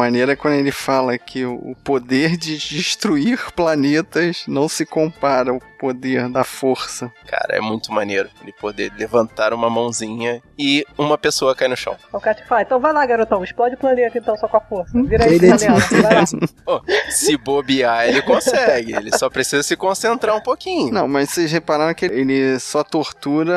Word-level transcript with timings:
Não, 0.00 0.04
é, 0.04 0.10
maneira 0.10 0.36
quando 0.36 0.54
ele 0.54 0.72
fala 0.72 1.16
que 1.18 1.44
o 1.44 1.76
poder 1.84 2.36
de 2.36 2.56
destruir 2.56 3.52
planetas 3.52 4.44
não 4.48 4.68
se 4.68 4.86
compara 4.86 5.50
ao 5.50 5.60
poder 5.78 6.28
da 6.28 6.44
força. 6.44 7.10
Cara, 7.26 7.56
é 7.56 7.60
muito 7.60 7.90
maneiro 7.90 8.28
ele 8.42 8.52
poder 8.52 8.92
levantar 8.98 9.54
uma 9.54 9.70
mãozinha 9.70 10.42
e 10.58 10.84
uma 10.98 11.16
pessoa 11.16 11.54
cai 11.54 11.68
no 11.68 11.76
chão. 11.76 11.96
O 12.12 12.20
cara 12.20 12.36
te 12.36 12.46
fala, 12.46 12.62
então 12.62 12.78
vai 12.78 12.92
lá, 12.92 13.06
garotão, 13.06 13.42
explode 13.42 13.76
o 13.76 13.78
planeta 13.78 14.18
então 14.18 14.36
só 14.36 14.46
com 14.46 14.58
a 14.58 14.60
força. 14.60 14.92
Vira 15.02 15.24
Que 15.26 15.34
aí, 15.34 15.40
panela, 15.40 15.78
vai 15.78 16.02
lá. 16.02 16.24
Pô, 16.64 16.82
se 17.08 17.36
bobear, 17.38 18.06
ele 18.06 18.20
consegue. 18.20 18.94
Ele 18.94 19.16
só 19.16 19.30
precisa 19.30 19.62
se 19.62 19.74
concentrar 19.74 20.36
um 20.36 20.40
pouquinho. 20.40 20.92
Não, 20.92 21.08
mas 21.08 21.30
vocês 21.30 21.50
repararam 21.50 21.94
que 21.94 22.04
ele 22.04 22.58
só 22.58 22.84
tortura 22.84 23.56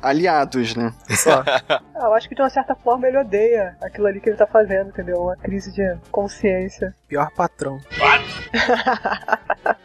aliados, 0.00 0.76
né? 0.76 0.92
Só. 1.10 1.42
Ah, 1.96 2.06
eu 2.06 2.14
acho 2.14 2.28
que 2.28 2.34
de 2.34 2.42
uma 2.42 2.50
certa 2.50 2.74
forma 2.74 3.06
ele 3.06 3.16
odeia 3.16 3.76
aquilo 3.80 4.08
ali 4.08 4.20
que 4.20 4.28
ele 4.28 4.36
tá 4.36 4.46
fazendo, 4.46 4.88
entendeu? 4.88 5.16
Uma 5.22 5.36
crise 5.36 5.72
de 5.72 5.80
consciência. 6.10 6.94
Pior 7.08 7.30
patrão. 7.30 7.80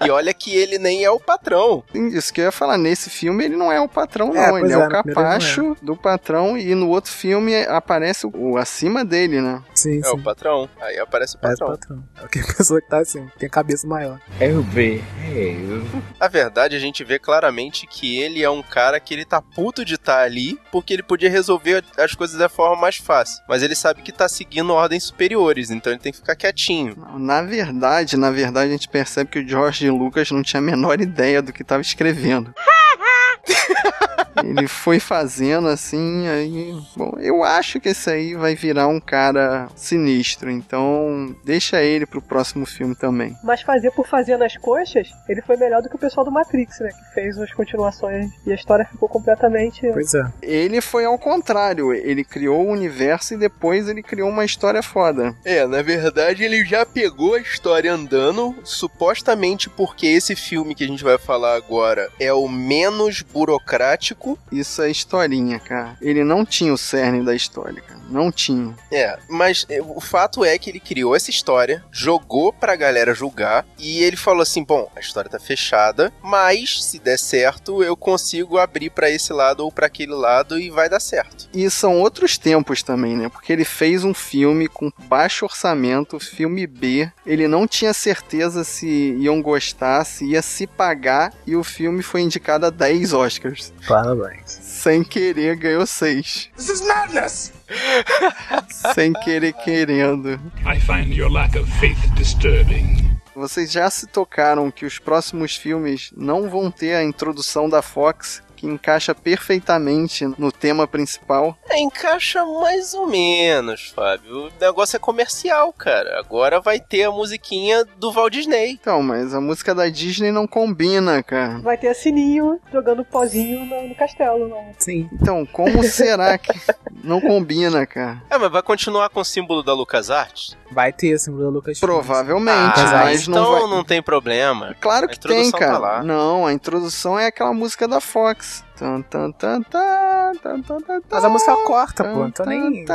E 0.05 0.09
olha 0.09 0.33
que 0.33 0.55
ele 0.55 0.77
nem 0.77 1.03
é 1.03 1.11
o 1.11 1.19
patrão. 1.19 1.83
Isso 1.93 2.33
que 2.33 2.41
eu 2.41 2.45
ia 2.45 2.51
falar, 2.51 2.77
nesse 2.77 3.09
filme 3.09 3.43
ele 3.45 3.55
não 3.55 3.71
é 3.71 3.79
o 3.79 3.87
patrão, 3.87 4.31
É, 4.35 4.41
não. 4.43 4.49
pois 4.51 4.63
Ele 4.63 4.73
é, 4.73 4.75
é, 4.75 4.79
o 4.79 4.83
ele 4.83 4.89
capacho 4.91 5.77
do 5.81 5.95
patrão 5.95 6.57
e 6.57 6.73
no 6.75 6.89
outro 6.89 7.11
filme 7.11 7.55
aparece 7.65 8.25
o, 8.25 8.31
o 8.35 8.57
acima 8.57 9.03
dele, 9.03 9.41
né? 9.41 9.61
Sim, 9.75 9.99
É 9.99 10.03
sim. 10.03 10.09
o 10.11 10.21
patrão. 10.23 10.69
Aí 10.81 10.97
aparece 10.99 11.35
o 11.35 11.39
patrão. 11.39 11.67
patrão. 11.69 12.03
É 12.21 12.25
aquela 12.25 12.47
pessoa 12.53 12.81
que 12.81 12.87
tá 12.87 12.99
assim, 12.99 13.27
tem 13.37 13.47
a 13.47 13.51
cabeça 13.51 13.87
maior. 13.87 14.19
Eu 14.39 14.63
behave. 14.63 15.85
A 16.19 16.27
verdade, 16.27 16.75
a 16.75 16.79
gente 16.79 17.03
vê 17.03 17.19
claramente 17.19 17.85
que 17.87 18.17
ele 18.19 18.43
é 18.43 18.49
um 18.49 18.63
cara 18.63 18.99
que 18.99 19.13
ele 19.13 19.25
tá 19.25 19.41
puto 19.41 19.83
de 19.85 19.95
estar 19.95 20.21
ali, 20.21 20.59
porque 20.71 20.93
ele 20.93 21.03
podia 21.03 21.29
resolver 21.29 21.83
as 21.97 22.13
coisas 22.15 22.37
da 22.37 22.49
forma 22.49 22.75
mais 22.81 22.97
fácil. 22.97 23.43
Mas 23.47 23.61
ele 23.63 23.75
sabe 23.75 24.01
que 24.01 24.11
tá 24.11 24.27
seguindo 24.27 24.73
ordens 24.73 25.03
superiores, 25.03 25.69
então 25.69 25.88
ele 25.89 25.99
tem 25.99 26.11
que 26.11 26.19
ficar 26.19 26.35
quietinho. 26.35 26.95
Na 27.17 27.41
verdade, 27.41 28.17
na 28.17 28.31
verdade, 28.31 28.69
a 28.69 28.73
gente 28.73 28.87
percebe 28.87 29.29
que 29.29 29.39
o 29.39 29.47
George 29.47 29.89
Lucas 29.89 30.31
não 30.31 30.43
tinha 30.43 30.59
a 30.59 30.63
menor 30.63 31.01
ideia 31.01 31.41
do 31.41 31.53
que 31.53 31.61
estava 31.61 31.81
escrevendo. 31.81 32.53
Ele 34.43 34.67
foi 34.67 34.99
fazendo 34.99 35.67
assim, 35.67 36.27
aí. 36.27 36.75
Bom, 36.95 37.13
eu 37.19 37.43
acho 37.43 37.79
que 37.79 37.89
esse 37.89 38.09
aí 38.09 38.35
vai 38.35 38.55
virar 38.55 38.87
um 38.87 38.99
cara 38.99 39.67
sinistro, 39.75 40.49
então 40.49 41.35
deixa 41.43 41.81
ele 41.81 42.05
pro 42.05 42.21
próximo 42.21 42.65
filme 42.65 42.95
também. 42.95 43.35
Mas 43.43 43.61
fazer 43.61 43.91
por 43.91 44.07
fazer 44.07 44.37
nas 44.37 44.55
coxas, 44.57 45.09
ele 45.27 45.41
foi 45.41 45.57
melhor 45.57 45.81
do 45.81 45.89
que 45.89 45.95
o 45.95 45.99
pessoal 45.99 46.25
do 46.25 46.31
Matrix, 46.31 46.79
né? 46.79 46.89
Que 46.89 47.13
fez 47.13 47.37
as 47.37 47.51
continuações 47.53 48.29
e 48.45 48.51
a 48.51 48.55
história 48.55 48.85
ficou 48.85 49.09
completamente. 49.09 49.81
Pois 49.91 50.13
é. 50.13 50.23
Ele 50.41 50.81
foi 50.81 51.05
ao 51.05 51.17
contrário, 51.17 51.93
ele 51.93 52.23
criou 52.23 52.65
o 52.65 52.71
universo 52.71 53.33
e 53.33 53.37
depois 53.37 53.87
ele 53.87 54.03
criou 54.03 54.29
uma 54.29 54.45
história 54.45 54.81
foda. 54.81 55.35
É, 55.43 55.65
na 55.65 55.81
verdade 55.81 56.43
ele 56.43 56.63
já 56.63 56.85
pegou 56.85 57.35
a 57.35 57.39
história 57.39 57.91
andando, 57.91 58.55
supostamente 58.63 59.69
porque 59.69 60.07
esse 60.07 60.35
filme 60.35 60.75
que 60.75 60.83
a 60.83 60.87
gente 60.87 61.03
vai 61.03 61.17
falar 61.17 61.55
agora 61.55 62.09
é 62.19 62.33
o 62.33 62.47
menos 62.47 63.21
burocrático. 63.21 64.28
Isso 64.51 64.81
é 64.81 64.89
historinha, 64.89 65.59
cara. 65.59 65.97
Ele 66.01 66.23
não 66.23 66.45
tinha 66.45 66.73
o 66.73 66.77
cerne 66.77 67.23
da 67.23 67.35
história, 67.35 67.81
cara. 67.81 67.99
Não 68.09 68.31
tinha. 68.31 68.75
É, 68.91 69.17
mas 69.29 69.65
é, 69.69 69.81
o 69.81 70.01
fato 70.01 70.43
é 70.43 70.57
que 70.57 70.69
ele 70.69 70.79
criou 70.79 71.15
essa 71.15 71.29
história, 71.29 71.83
jogou 71.91 72.51
pra 72.51 72.75
galera 72.75 73.13
julgar 73.13 73.65
e 73.77 74.03
ele 74.03 74.17
falou 74.17 74.41
assim: 74.41 74.63
bom, 74.63 74.89
a 74.95 74.99
história 74.99 75.29
tá 75.29 75.39
fechada, 75.39 76.11
mas 76.23 76.83
se 76.83 76.99
der 76.99 77.19
certo 77.19 77.83
eu 77.83 77.95
consigo 77.95 78.57
abrir 78.57 78.89
pra 78.89 79.09
esse 79.09 79.31
lado 79.31 79.63
ou 79.63 79.71
pra 79.71 79.85
aquele 79.85 80.13
lado 80.13 80.59
e 80.59 80.69
vai 80.69 80.89
dar 80.89 80.99
certo. 80.99 81.47
E 81.53 81.69
são 81.69 81.99
outros 81.99 82.37
tempos 82.37 82.81
também, 82.81 83.15
né? 83.15 83.29
Porque 83.29 83.53
ele 83.53 83.65
fez 83.65 84.03
um 84.03 84.13
filme 84.13 84.67
com 84.67 84.91
baixo 85.07 85.45
orçamento, 85.45 86.19
filme 86.19 86.65
B. 86.65 87.11
Ele 87.25 87.47
não 87.47 87.67
tinha 87.67 87.93
certeza 87.93 88.63
se 88.63 88.87
iam 89.19 89.41
gostar, 89.41 90.03
se 90.05 90.25
ia 90.25 90.41
se 90.41 90.65
pagar. 90.65 91.33
E 91.45 91.55
o 91.55 91.63
filme 91.63 92.01
foi 92.01 92.21
indicado 92.21 92.65
a 92.65 92.69
10 92.69 93.13
Oscars. 93.13 93.73
Parabéns. 94.09 94.57
Sem 94.61 95.03
querer, 95.03 95.55
ganhou 95.55 95.85
6. 95.85 96.49
This 96.55 96.69
is 96.69 96.81
madness! 96.81 97.53
Sem 98.95 99.13
querer, 99.13 99.53
querendo. 99.53 100.39
I 100.65 100.79
find 100.79 101.13
your 101.13 101.29
lack 101.29 101.55
of 101.55 101.69
faith 101.79 101.99
disturbing. 102.15 103.19
Vocês 103.35 103.71
já 103.71 103.87
se 103.89 104.07
tocaram 104.07 104.71
que 104.71 104.85
os 104.85 104.97
próximos 104.97 105.55
filmes 105.55 106.11
não 106.17 106.49
vão 106.49 106.71
ter 106.71 106.95
a 106.95 107.03
introdução 107.03 107.69
da 107.69 107.83
Fox, 107.83 108.41
que 108.59 108.67
encaixa 108.67 109.15
perfeitamente 109.15 110.25
no 110.37 110.51
tema 110.51 110.85
principal. 110.85 111.57
É, 111.69 111.79
encaixa 111.79 112.43
mais 112.45 112.93
ou 112.93 113.07
menos, 113.07 113.93
Fábio. 113.95 114.47
O 114.47 114.51
negócio 114.59 114.97
é 114.97 114.99
comercial, 114.99 115.71
cara. 115.71 116.19
Agora 116.19 116.59
vai 116.59 116.79
ter 116.79 117.03
a 117.03 117.11
musiquinha 117.11 117.85
do 117.97 118.11
Walt 118.11 118.33
Disney. 118.33 118.71
Então, 118.71 119.01
mas 119.01 119.33
a 119.33 119.39
música 119.39 119.73
da 119.73 119.87
Disney 119.87 120.31
não 120.31 120.45
combina, 120.45 121.23
cara. 121.23 121.59
Vai 121.59 121.77
ter 121.77 121.87
a 121.87 121.93
Sininho 121.93 122.59
jogando 122.71 123.05
pozinho 123.05 123.65
no, 123.65 123.87
no 123.87 123.95
castelo. 123.95 124.47
Né? 124.49 124.73
Sim. 124.77 125.09
Então, 125.13 125.45
como 125.45 125.81
será 125.83 126.37
que 126.37 126.51
não 127.03 127.21
combina, 127.21 127.85
cara? 127.85 128.21
É, 128.29 128.37
mas 128.37 128.51
vai 128.51 128.61
continuar 128.61 129.09
com 129.09 129.21
o 129.21 129.25
símbolo 129.25 129.63
da 129.63 129.73
LucasArts? 129.73 130.57
Vai 130.71 130.93
ter 130.93 131.07
esse 131.07 131.25
símbolo 131.25 131.45
da 131.45 131.49
Lucas 131.49 131.79
Provavelmente, 131.79 132.79
Ah, 132.79 133.01
mas 133.05 133.27
então 133.27 133.41
não 133.43 133.67
vai... 133.67 133.77
não 133.77 133.83
tem 133.83 134.01
problema. 134.03 134.75
Claro 134.79 135.07
que 135.07 135.19
tem, 135.19 135.49
tá 135.51 135.57
cara. 135.57 135.77
lá. 135.77 136.03
Não, 136.03 136.45
a 136.45 136.53
introdução 136.53 137.17
é 137.17 137.27
aquela 137.27 137.53
música 137.53 137.87
da 137.87 137.99
Fox. 137.99 138.48
Tan, 138.77 139.01
tan, 139.01 139.31
tan, 139.33 139.61
tan, 139.63 140.33
tan, 140.41 140.61
tan, 140.61 140.81
tan, 140.81 141.01
Mas 141.11 141.23
a 141.25 141.29
música 141.29 141.53
corta, 141.65 142.03
pô. 142.05 142.25
Então 142.27 142.45
tan, 142.45 142.49
nem. 142.49 142.85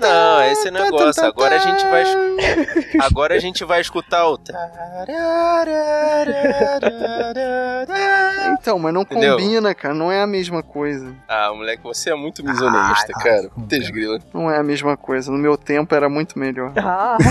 Não, 0.00 0.42
esse 0.50 0.68
é 0.68 0.70
negócio. 0.70 1.22
Agora 1.24 1.56
a 1.56 1.58
gente 1.58 1.84
vai. 1.86 2.04
Agora 3.02 3.34
a 3.34 3.38
gente 3.38 3.62
vai 3.64 3.80
escutar 3.82 4.26
o. 4.26 4.38
Então, 8.58 8.78
mas 8.78 8.94
não 8.94 9.02
Entendeu? 9.02 9.36
combina, 9.36 9.74
cara. 9.74 9.92
Não 9.94 10.10
é 10.10 10.22
a 10.22 10.26
mesma 10.26 10.62
coisa. 10.62 11.14
Ah, 11.28 11.52
moleque, 11.54 11.82
você 11.82 12.10
é 12.10 12.14
muito 12.14 12.42
desonesta, 12.42 13.12
Ah, 13.14 13.22
cara. 13.22 13.50
ah, 13.54 13.60
Putz, 13.60 13.90
grila. 13.90 14.18
Não 14.32 14.50
é 14.50 14.58
a 14.58 14.62
mesma 14.62 14.96
coisa. 14.96 15.30
No 15.30 15.36
meu 15.38 15.56
tempo 15.58 15.94
era 15.94 16.08
muito 16.08 16.38
melhor. 16.38 16.72
Ah, 16.76 17.18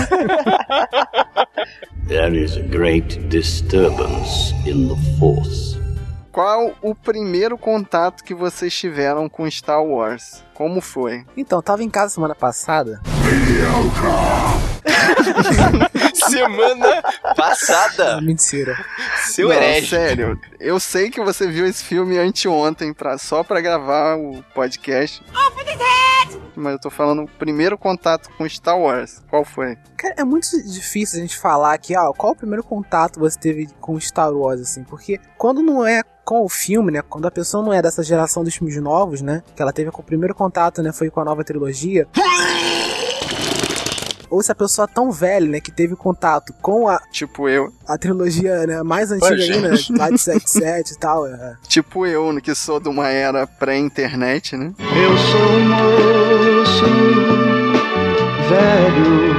There 2.06 2.36
is 2.36 2.56
a 2.56 2.60
great 2.60 3.18
disturbance 3.28 4.54
in 4.66 4.88
the 4.88 4.96
Force. 5.18 5.73
Qual 6.34 6.74
o 6.82 6.96
primeiro 6.96 7.56
contato 7.56 8.24
que 8.24 8.34
vocês 8.34 8.74
tiveram 8.74 9.28
com 9.28 9.48
Star 9.48 9.80
Wars? 9.80 10.42
Como 10.52 10.80
foi? 10.80 11.24
Então, 11.36 11.60
eu 11.60 11.62
tava 11.62 11.84
em 11.84 11.88
casa 11.88 12.12
semana 12.14 12.34
passada. 12.34 13.00
Semana 16.12 17.02
passada. 17.36 18.18
Mentira. 18.20 18.76
Seu 19.26 19.46
não, 19.48 19.54
herege. 19.54 19.90
sério. 19.90 20.40
Eu 20.58 20.80
sei 20.80 21.08
que 21.08 21.22
você 21.22 21.46
viu 21.46 21.66
esse 21.66 21.84
filme 21.84 22.18
anteontem 22.18 22.92
pra, 22.92 23.16
só 23.16 23.44
pra 23.44 23.60
gravar 23.60 24.16
o 24.16 24.42
podcast. 24.52 25.22
Mas 26.56 26.72
eu 26.72 26.80
tô 26.80 26.90
falando 26.90 27.22
o 27.22 27.28
primeiro 27.28 27.78
contato 27.78 28.28
com 28.36 28.48
Star 28.48 28.76
Wars. 28.76 29.22
Qual 29.30 29.44
foi? 29.44 29.76
Cara, 29.96 30.14
é 30.18 30.24
muito 30.24 30.48
difícil 30.64 31.20
a 31.20 31.22
gente 31.22 31.38
falar 31.38 31.74
aqui, 31.74 31.96
ó, 31.96 32.12
qual 32.12 32.32
o 32.32 32.36
primeiro 32.36 32.64
contato 32.64 33.20
você 33.20 33.38
teve 33.38 33.68
com 33.80 33.98
Star 34.00 34.32
Wars, 34.32 34.60
assim, 34.60 34.82
porque 34.82 35.20
quando 35.38 35.62
não 35.62 35.86
é 35.86 36.02
com 36.24 36.42
o 36.44 36.48
filme, 36.48 36.90
né, 36.90 37.02
quando 37.02 37.26
a 37.26 37.30
pessoa 37.30 37.62
não 37.62 37.72
é 37.72 37.82
dessa 37.82 38.02
geração 38.02 38.42
dos 38.42 38.54
filmes 38.54 38.76
novos, 38.80 39.20
né, 39.20 39.42
que 39.54 39.60
ela 39.62 39.72
teve 39.72 39.90
com 39.90 40.00
o 40.00 40.04
primeiro 40.04 40.34
contato, 40.34 40.82
né, 40.82 40.92
foi 40.92 41.10
com 41.10 41.20
a 41.20 41.24
nova 41.24 41.44
trilogia, 41.44 42.08
ou 44.30 44.42
se 44.42 44.50
a 44.50 44.54
pessoa 44.54 44.88
é 44.90 44.94
tão 44.94 45.12
velha, 45.12 45.46
né, 45.48 45.60
que 45.60 45.70
teve 45.70 45.94
contato 45.94 46.52
com 46.60 46.88
a, 46.88 46.98
Tipo 47.12 47.48
eu. 47.48 47.72
a 47.86 47.96
trilogia, 47.98 48.66
né, 48.66 48.82
mais 48.82 49.12
antiga 49.12 49.34
ainda, 49.34 49.68
né, 49.70 49.76
lá 49.98 50.10
de 50.10 50.18
77 50.18 50.92
e 50.94 50.98
tal, 50.98 51.26
é. 51.26 51.56
Tipo 51.68 52.06
eu, 52.06 52.32
né, 52.32 52.40
que 52.40 52.54
sou 52.54 52.80
de 52.80 52.88
uma 52.88 53.08
era 53.08 53.46
pré-internet, 53.46 54.56
né? 54.56 54.72
Eu 54.78 55.16
sou 55.18 55.40
um 55.40 55.68
moço 55.68 56.84
velho. 58.48 59.33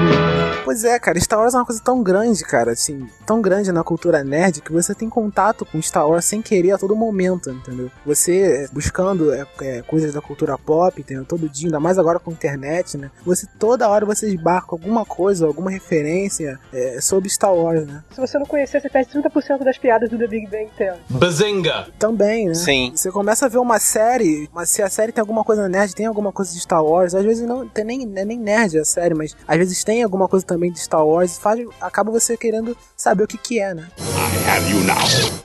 Pois 0.75 0.83
é, 0.83 0.99
cara, 0.99 1.17
Star 1.21 1.39
Wars 1.39 1.53
é 1.53 1.57
uma 1.57 1.65
coisa 1.65 1.81
tão 1.81 2.03
grande, 2.03 2.43
cara, 2.43 2.73
assim, 2.73 3.07
tão 3.25 3.41
grande 3.41 3.71
na 3.71 3.81
cultura 3.81 4.25
nerd 4.25 4.59
que 4.59 4.73
você 4.73 4.93
tem 4.93 5.09
contato 5.09 5.65
com 5.65 5.81
Star 5.81 6.05
Wars 6.05 6.25
sem 6.25 6.41
querer 6.41 6.73
a 6.73 6.77
todo 6.77 6.93
momento, 6.97 7.49
entendeu? 7.49 7.89
Você 8.05 8.67
buscando 8.73 9.33
é, 9.33 9.47
é, 9.61 9.81
coisas 9.83 10.13
da 10.13 10.19
cultura 10.19 10.57
pop, 10.57 10.99
entendeu? 10.99 11.23
Todo 11.23 11.47
dia, 11.47 11.69
ainda 11.69 11.79
mais 11.79 11.97
agora 11.97 12.19
com 12.19 12.29
a 12.29 12.33
internet, 12.33 12.97
né? 12.97 13.09
Você 13.25 13.47
toda 13.57 13.87
hora 13.87 14.05
você 14.05 14.27
esbarca 14.27 14.67
alguma 14.71 15.05
coisa, 15.05 15.45
alguma 15.47 15.71
referência 15.71 16.59
é, 16.73 16.99
sobre 16.99 17.29
Star 17.29 17.53
Wars, 17.53 17.87
né? 17.87 18.03
se 18.11 18.19
você 18.19 18.37
não 18.37 18.45
conhecer, 18.45 18.81
você 18.81 18.89
perde 18.89 19.11
30% 19.11 19.63
das 19.63 19.77
piadas 19.77 20.09
do 20.09 20.17
The 20.17 20.27
Big 20.27 20.47
Bang 20.47 20.69
Theory. 20.77 20.99
Bazinga! 21.09 21.87
Também, 21.97 22.49
né? 22.49 22.53
Sim. 22.53 22.91
Você 22.93 23.09
começa 23.13 23.45
a 23.45 23.49
ver 23.49 23.59
uma 23.59 23.79
série, 23.79 24.49
mas 24.53 24.71
se 24.71 24.81
a 24.81 24.89
série 24.89 25.13
tem 25.13 25.21
alguma 25.21 25.45
coisa 25.45 25.69
nerd, 25.69 25.95
tem 25.95 26.05
alguma 26.05 26.33
coisa 26.33 26.51
de 26.51 26.59
Star 26.59 26.83
Wars, 26.83 27.15
às 27.15 27.23
vezes 27.23 27.47
não 27.47 27.65
tem 27.65 27.85
nem, 27.85 28.11
é 28.17 28.25
nem 28.25 28.37
nerd 28.37 28.77
a 28.77 28.83
série, 28.83 29.15
mas 29.15 29.37
às 29.47 29.57
vezes 29.57 29.81
tem 29.81 30.03
alguma 30.03 30.27
coisa 30.27 30.45
também 30.45 30.64
de 30.71 30.79
Star 30.79 31.05
Wars, 31.05 31.37
faz, 31.37 31.65
acaba 31.81 32.11
você 32.11 32.35
querendo 32.37 32.75
saber 32.95 33.23
o 33.23 33.27
que 33.27 33.37
que 33.37 33.59
é, 33.59 33.73
né? 33.73 33.87
I 33.99 34.49
have 34.49 34.69
you 34.69 34.79
now. 34.83 34.95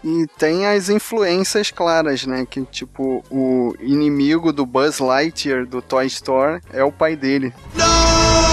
E 0.04 0.26
tem 0.38 0.66
as 0.66 0.88
influências 0.88 1.70
claras, 1.70 2.26
né? 2.26 2.46
Que 2.48 2.62
tipo, 2.62 3.24
o 3.30 3.74
inimigo 3.80 4.52
do 4.52 4.66
Buzz 4.66 4.98
Lightyear 4.98 5.66
do 5.66 5.80
Toy 5.80 6.06
Story 6.06 6.60
é 6.72 6.84
o 6.84 6.92
pai 6.92 7.16
dele. 7.16 7.52
Não! 7.74 8.49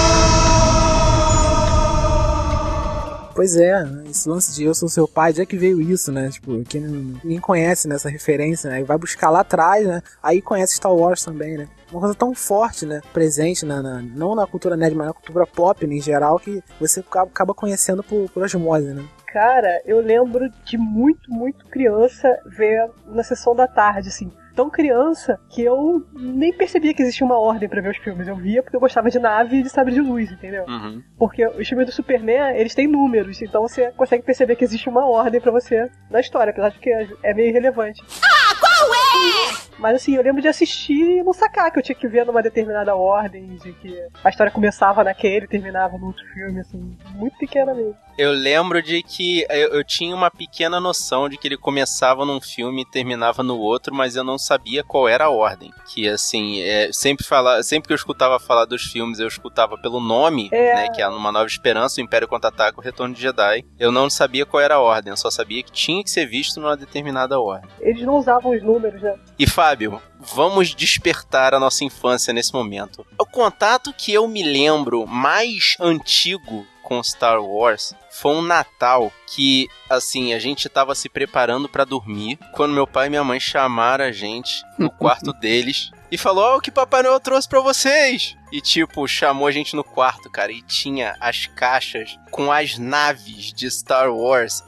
Pois 3.38 3.56
é, 3.56 3.84
esse 4.10 4.28
lance 4.28 4.52
de 4.52 4.64
eu 4.64 4.74
sou 4.74 4.90
seu 4.90 5.08
pai, 5.08 5.32
de 5.32 5.44
é 5.44 5.46
que 5.46 5.56
veio 5.56 5.80
isso, 5.80 6.12
né? 6.12 6.28
Tipo, 6.28 6.64
quem 6.64 6.82
ninguém 6.82 7.40
conhece 7.40 7.88
nessa 7.88 8.10
referência, 8.10 8.68
né? 8.68 8.80
E 8.80 8.84
vai 8.84 8.98
buscar 8.98 9.30
lá 9.30 9.42
atrás, 9.42 9.86
né? 9.86 10.02
Aí 10.24 10.42
conhece 10.42 10.74
Star 10.78 10.92
Wars 10.92 11.22
também, 11.24 11.56
né? 11.56 11.68
Uma 11.92 12.00
coisa 12.00 12.16
tão 12.16 12.34
forte, 12.34 12.84
né? 12.84 13.00
Presente, 13.14 13.64
na, 13.64 13.80
na- 13.80 14.02
não 14.02 14.34
na 14.34 14.48
cultura 14.48 14.76
nerd, 14.76 14.96
mas 14.96 15.06
na 15.06 15.14
cultura 15.14 15.46
pop 15.46 15.86
né, 15.86 15.98
em 15.98 16.02
geral, 16.02 16.40
que 16.40 16.64
você 16.80 17.02
acaba- 17.02 17.30
acaba 17.30 17.54
conhecendo 17.54 18.02
por, 18.02 18.28
por 18.32 18.42
osmose, 18.42 18.88
né? 18.92 19.06
Cara, 19.32 19.84
eu 19.86 20.02
lembro 20.02 20.50
de 20.66 20.76
muito, 20.76 21.30
muito 21.32 21.64
criança 21.68 22.28
ver 22.58 22.90
na 23.06 23.24
sessão 23.24 23.56
da 23.56 23.68
tarde, 23.68 24.10
assim. 24.10 24.32
Tão 24.58 24.72
criança 24.72 25.40
que 25.52 25.62
eu 25.62 26.04
nem 26.16 26.52
percebia 26.52 26.92
que 26.92 27.04
existia 27.04 27.24
uma 27.24 27.38
ordem 27.38 27.70
pra 27.70 27.80
ver 27.80 27.92
os 27.92 27.98
filmes. 27.98 28.28
Eu 28.28 28.36
via 28.36 28.64
porque 28.64 28.76
eu 28.76 28.80
gostava 28.80 29.08
de 29.08 29.20
nave 29.20 29.58
e 29.58 29.62
de 29.62 29.70
sabre 29.70 29.94
de 29.94 30.02
luz, 30.02 30.32
entendeu? 30.32 30.66
Uhum. 30.68 31.04
Porque 31.16 31.46
os 31.46 31.68
filmes 31.68 31.86
do 31.86 31.92
Superman, 31.92 32.58
eles 32.58 32.74
têm 32.74 32.88
números, 32.88 33.40
então 33.40 33.62
você 33.62 33.92
consegue 33.92 34.24
perceber 34.24 34.56
que 34.56 34.64
existe 34.64 34.90
uma 34.90 35.08
ordem 35.08 35.40
pra 35.40 35.52
você 35.52 35.92
na 36.10 36.20
história, 36.20 36.50
apesar 36.50 36.70
de 36.70 36.80
que 36.80 36.90
é 36.90 37.36
meio 37.36 37.50
irrelevante. 37.50 38.04
Ah, 38.24 38.47
qual 38.60 38.94
é? 38.94 39.68
Mas 39.80 39.96
assim, 39.98 40.16
eu 40.16 40.24
lembro 40.24 40.42
de 40.42 40.48
assistir 40.48 41.20
e 41.20 41.24
não 41.24 41.34
sacar 41.34 41.72
que 41.72 41.78
eu 41.78 41.84
tinha 41.84 41.96
que 41.96 42.08
ver 42.08 42.26
numa 42.26 42.42
determinada 42.42 42.96
ordem, 42.96 43.46
de 43.58 43.74
que 43.74 43.96
a 44.24 44.30
história 44.30 44.52
começava 44.52 45.04
naquele 45.04 45.46
e 45.46 45.48
terminava 45.48 45.98
no 46.00 46.08
outro 46.08 46.26
filme, 46.34 46.60
assim, 46.60 46.98
muito 47.14 47.38
pequena 47.38 47.76
mesmo. 47.76 47.96
Eu 48.18 48.32
lembro 48.32 48.82
de 48.82 49.04
que 49.04 49.46
eu, 49.48 49.76
eu 49.76 49.84
tinha 49.84 50.16
uma 50.16 50.32
pequena 50.32 50.80
noção 50.80 51.30
de 51.30 51.38
que 51.38 51.48
ele 51.48 51.56
começava 51.58 52.26
num 52.26 52.42
filme 52.42 52.82
e 52.82 52.90
terminava 52.90 53.44
no 53.44 53.60
outro, 53.60 53.94
mas 53.94 54.16
eu 54.16 54.24
não 54.24 54.40
sabia 54.40 54.84
qual 54.84 55.08
era 55.08 55.26
a 55.26 55.30
ordem. 55.30 55.72
Que 55.94 56.10
assim, 56.10 56.60
é, 56.64 56.90
sempre 56.92 57.24
fala, 57.24 57.62
sempre 57.62 57.86
que 57.86 57.94
eu 57.94 57.96
escutava 57.96 58.40
falar 58.40 58.66
dos 58.66 58.82
filmes, 58.82 59.20
eu 59.20 59.28
escutava 59.28 59.78
pelo 59.78 60.00
nome, 60.00 60.50
É. 60.52 60.74
né, 60.74 60.90
que 60.90 61.00
é 61.04 61.08
Uma 61.08 61.32
Nova 61.32 61.46
Esperança, 61.46 62.02
o 62.02 62.04
Império 62.04 62.28
Contra-Ataca, 62.28 62.80
o 62.80 62.84
Retorno 62.84 63.14
de 63.14 63.22
Jedi. 63.22 63.64
Eu 63.78 63.92
não 63.92 64.10
sabia 64.10 64.48
qual 64.48 64.64
era 64.64 64.74
a 64.76 64.80
ordem, 64.80 65.12
eu 65.12 65.18
só 65.18 65.30
sabia 65.30 65.62
que 65.62 65.72
tinha 65.72 66.04
que 66.04 66.10
ser 66.10 66.26
visto 66.26 66.60
numa 66.60 66.76
determinada 66.76 67.40
ordem. 67.40 67.70
Eles 67.80 68.02
não 68.02 68.16
usavam 68.16 68.47
os 68.50 68.64
números, 68.64 69.02
né? 69.02 69.16
E 69.38 69.48
Fábio, 69.48 70.02
vamos 70.20 70.74
despertar 70.74 71.54
a 71.54 71.60
nossa 71.60 71.84
infância 71.84 72.34
nesse 72.34 72.54
momento. 72.54 73.06
O 73.20 73.26
contato 73.26 73.94
que 73.94 74.14
eu 74.14 74.28
me 74.28 74.44
lembro 74.44 75.06
mais 75.06 75.76
antigo 75.80 76.66
com 76.84 77.04
Star 77.04 77.42
Wars 77.42 77.94
foi 78.10 78.34
um 78.34 78.42
Natal 78.42 79.12
que, 79.28 79.68
assim, 79.90 80.34
a 80.34 80.40
gente 80.40 80.70
tava 80.70 80.96
se 80.96 81.10
preparando 81.10 81.68
pra 81.68 81.84
dormir 81.84 82.40
quando 82.54 82.74
meu 82.74 82.88
pai 82.88 83.08
e 83.08 83.10
minha 83.10 83.24
mãe 83.24 83.40
chamaram 83.40 84.06
a 84.06 84.12
gente 84.12 84.64
no 84.78 84.90
quarto 84.96 85.34
deles 85.34 85.92
e 86.10 86.18
falou: 86.18 86.46
Ó, 86.46 86.58
o 86.58 86.62
que 86.62 86.72
Papai 86.72 87.04
Noel 87.04 87.20
trouxe 87.20 87.48
pra 87.48 87.60
vocês? 87.60 88.36
E, 88.52 88.62
tipo, 88.62 89.06
chamou 89.08 89.48
a 89.48 89.52
gente 89.52 89.76
no 89.76 89.84
quarto, 89.84 90.30
cara, 90.30 90.52
e 90.52 90.62
tinha 90.62 91.16
as 91.20 91.46
caixas 91.48 92.18
com 92.32 92.52
as 92.52 92.78
naves 92.78 93.52
de 93.52 93.70
Star 93.70 94.10
Wars. 94.10 94.64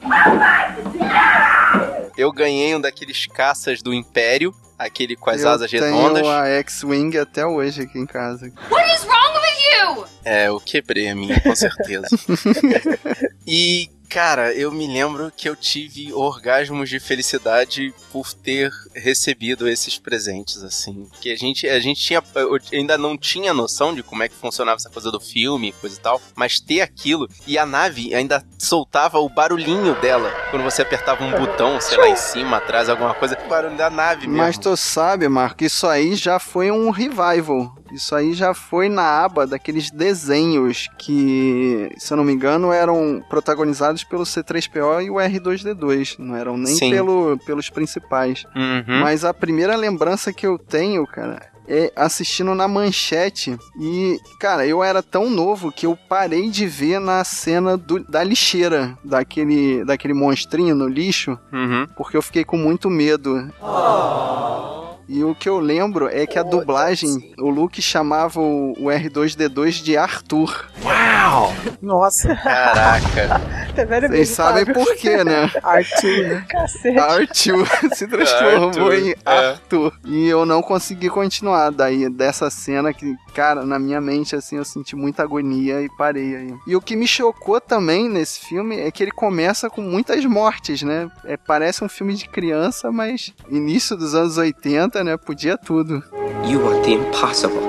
Eu 2.20 2.30
ganhei 2.30 2.76
um 2.76 2.80
daqueles 2.82 3.26
caças 3.26 3.80
do 3.80 3.94
Império, 3.94 4.54
aquele 4.78 5.16
com 5.16 5.30
as 5.30 5.40
eu 5.40 5.48
asas 5.48 5.70
tenho 5.70 5.84
redondas. 5.84 6.26
a 6.26 6.46
X-Wing 6.58 7.16
até 7.16 7.46
hoje 7.46 7.80
aqui 7.80 7.98
em 7.98 8.04
casa. 8.04 8.52
É, 10.22 10.48
eu 10.48 10.60
quebrei 10.60 11.08
a 11.08 11.14
minha, 11.14 11.40
com 11.40 11.56
certeza. 11.56 12.08
e, 13.46 13.88
cara, 14.10 14.52
eu 14.52 14.72
me 14.72 14.88
lembro 14.88 15.32
que 15.34 15.48
eu 15.48 15.54
tive 15.54 16.12
orgasmos 16.12 16.90
de 16.90 16.98
felicidade 16.98 17.94
por 18.10 18.34
ter 18.34 18.72
recebido 18.92 19.68
esses 19.68 19.98
presentes, 19.98 20.64
assim. 20.64 21.08
Que 21.20 21.30
a 21.30 21.36
gente, 21.36 21.68
a 21.68 21.78
gente 21.78 22.02
tinha. 22.02 22.20
Eu 22.34 22.58
ainda 22.72 22.98
não 22.98 23.16
tinha 23.16 23.54
noção 23.54 23.94
de 23.94 24.02
como 24.02 24.24
é 24.24 24.28
que 24.28 24.34
funcionava 24.34 24.76
essa 24.76 24.90
coisa 24.90 25.12
do 25.12 25.20
filme, 25.20 25.72
coisa 25.80 25.96
e 25.96 26.00
tal. 26.00 26.20
Mas 26.34 26.58
ter 26.58 26.80
aquilo. 26.80 27.28
E 27.46 27.56
a 27.56 27.64
nave 27.64 28.12
ainda 28.12 28.44
soltava 28.58 29.20
o 29.20 29.28
barulhinho 29.28 29.94
dela. 30.00 30.30
Quando 30.50 30.64
você 30.64 30.82
apertava 30.82 31.22
um 31.22 31.30
botão, 31.30 31.80
sei 31.80 31.96
lá, 31.96 32.08
em 32.08 32.16
cima, 32.16 32.56
atrás, 32.56 32.88
alguma 32.88 33.14
coisa. 33.14 33.38
O 33.44 33.48
barulho 33.48 33.76
da 33.76 33.88
nave 33.88 34.26
mesmo. 34.26 34.38
Mas 34.38 34.58
tu 34.58 34.76
sabe, 34.76 35.28
Marco, 35.28 35.62
isso 35.62 35.86
aí 35.86 36.16
já 36.16 36.40
foi 36.40 36.72
um 36.72 36.90
revival. 36.90 37.79
Isso 37.92 38.14
aí 38.14 38.32
já 38.34 38.54
foi 38.54 38.88
na 38.88 39.02
aba 39.24 39.46
daqueles 39.46 39.90
desenhos 39.90 40.88
que, 40.98 41.90
se 41.98 42.12
eu 42.12 42.16
não 42.16 42.24
me 42.24 42.32
engano, 42.32 42.72
eram 42.72 43.22
protagonizados 43.28 44.04
pelo 44.04 44.24
C3PO 44.24 45.04
e 45.04 45.10
o 45.10 45.14
R2D2. 45.14 46.16
Não 46.18 46.36
eram 46.36 46.56
nem 46.56 46.74
Sim. 46.74 46.90
pelo, 46.90 47.38
pelos 47.44 47.68
principais. 47.70 48.44
Uhum. 48.54 49.00
Mas 49.00 49.24
a 49.24 49.34
primeira 49.34 49.76
lembrança 49.76 50.32
que 50.32 50.46
eu 50.46 50.58
tenho, 50.58 51.06
cara, 51.06 51.40
é 51.68 51.92
assistindo 51.94 52.54
na 52.54 52.66
manchete. 52.66 53.56
E, 53.80 54.18
cara, 54.40 54.66
eu 54.66 54.82
era 54.82 55.02
tão 55.02 55.30
novo 55.30 55.70
que 55.70 55.86
eu 55.86 55.96
parei 56.08 56.50
de 56.50 56.66
ver 56.66 56.98
na 57.00 57.22
cena 57.22 57.76
do- 57.76 58.02
da 58.08 58.24
lixeira, 58.24 58.96
daquele, 59.04 59.84
daquele 59.84 60.14
monstrinho 60.14 60.74
no 60.74 60.88
lixo, 60.88 61.38
Uhum. 61.52 61.86
porque 61.96 62.16
eu 62.16 62.22
fiquei 62.22 62.44
com 62.44 62.56
muito 62.56 62.90
medo. 62.90 63.52
E 65.12 65.24
o 65.24 65.34
que 65.34 65.48
eu 65.48 65.58
lembro 65.58 66.08
é 66.08 66.24
que 66.24 66.38
a 66.38 66.42
dublagem, 66.44 67.34
o 67.36 67.50
Luke 67.50 67.82
chamava 67.82 68.38
o, 68.38 68.74
o 68.78 68.84
R2D2 68.84 69.82
de 69.82 69.96
Arthur. 69.96 70.70
Nossa, 71.82 72.36
Caraca. 72.36 73.60
É 73.76 74.08
Vocês 74.08 74.30
sabem 74.30 74.66
por 74.66 74.94
quê, 74.96 75.22
né? 75.24 75.50
Arthur, 75.62 76.28
né? 76.28 76.44
Cacete. 76.50 76.98
Arthur 76.98 77.68
se 77.94 78.06
transformou 78.06 78.68
Arthur, 78.68 78.94
em 78.94 79.10
é. 79.10 79.16
Arthur. 79.24 79.92
E 80.04 80.28
eu 80.28 80.44
não 80.44 80.60
consegui 80.60 81.08
continuar. 81.08 81.70
Daí, 81.70 82.08
dessa 82.10 82.50
cena 82.50 82.92
que, 82.92 83.16
cara, 83.32 83.64
na 83.64 83.78
minha 83.78 84.00
mente, 84.00 84.36
assim, 84.36 84.56
eu 84.56 84.64
senti 84.64 84.96
muita 84.96 85.22
agonia 85.22 85.80
e 85.80 85.88
parei 85.96 86.36
aí. 86.36 86.54
E 86.66 86.76
o 86.76 86.80
que 86.80 86.96
me 86.96 87.06
chocou 87.06 87.60
também 87.60 88.08
nesse 88.08 88.40
filme 88.40 88.78
é 88.78 88.90
que 88.90 89.02
ele 89.02 89.12
começa 89.12 89.70
com 89.70 89.80
muitas 89.80 90.24
mortes, 90.24 90.82
né? 90.82 91.10
É, 91.24 91.36
parece 91.36 91.82
um 91.82 91.88
filme 91.88 92.14
de 92.14 92.28
criança, 92.28 92.90
mas 92.90 93.32
início 93.48 93.96
dos 93.96 94.14
anos 94.14 94.36
80, 94.36 94.99
né? 95.02 95.16
Podia 95.16 95.56
tudo. 95.56 96.02
You 96.46 96.66
are 96.68 96.80
the 96.82 96.90
impossible. 96.90 97.60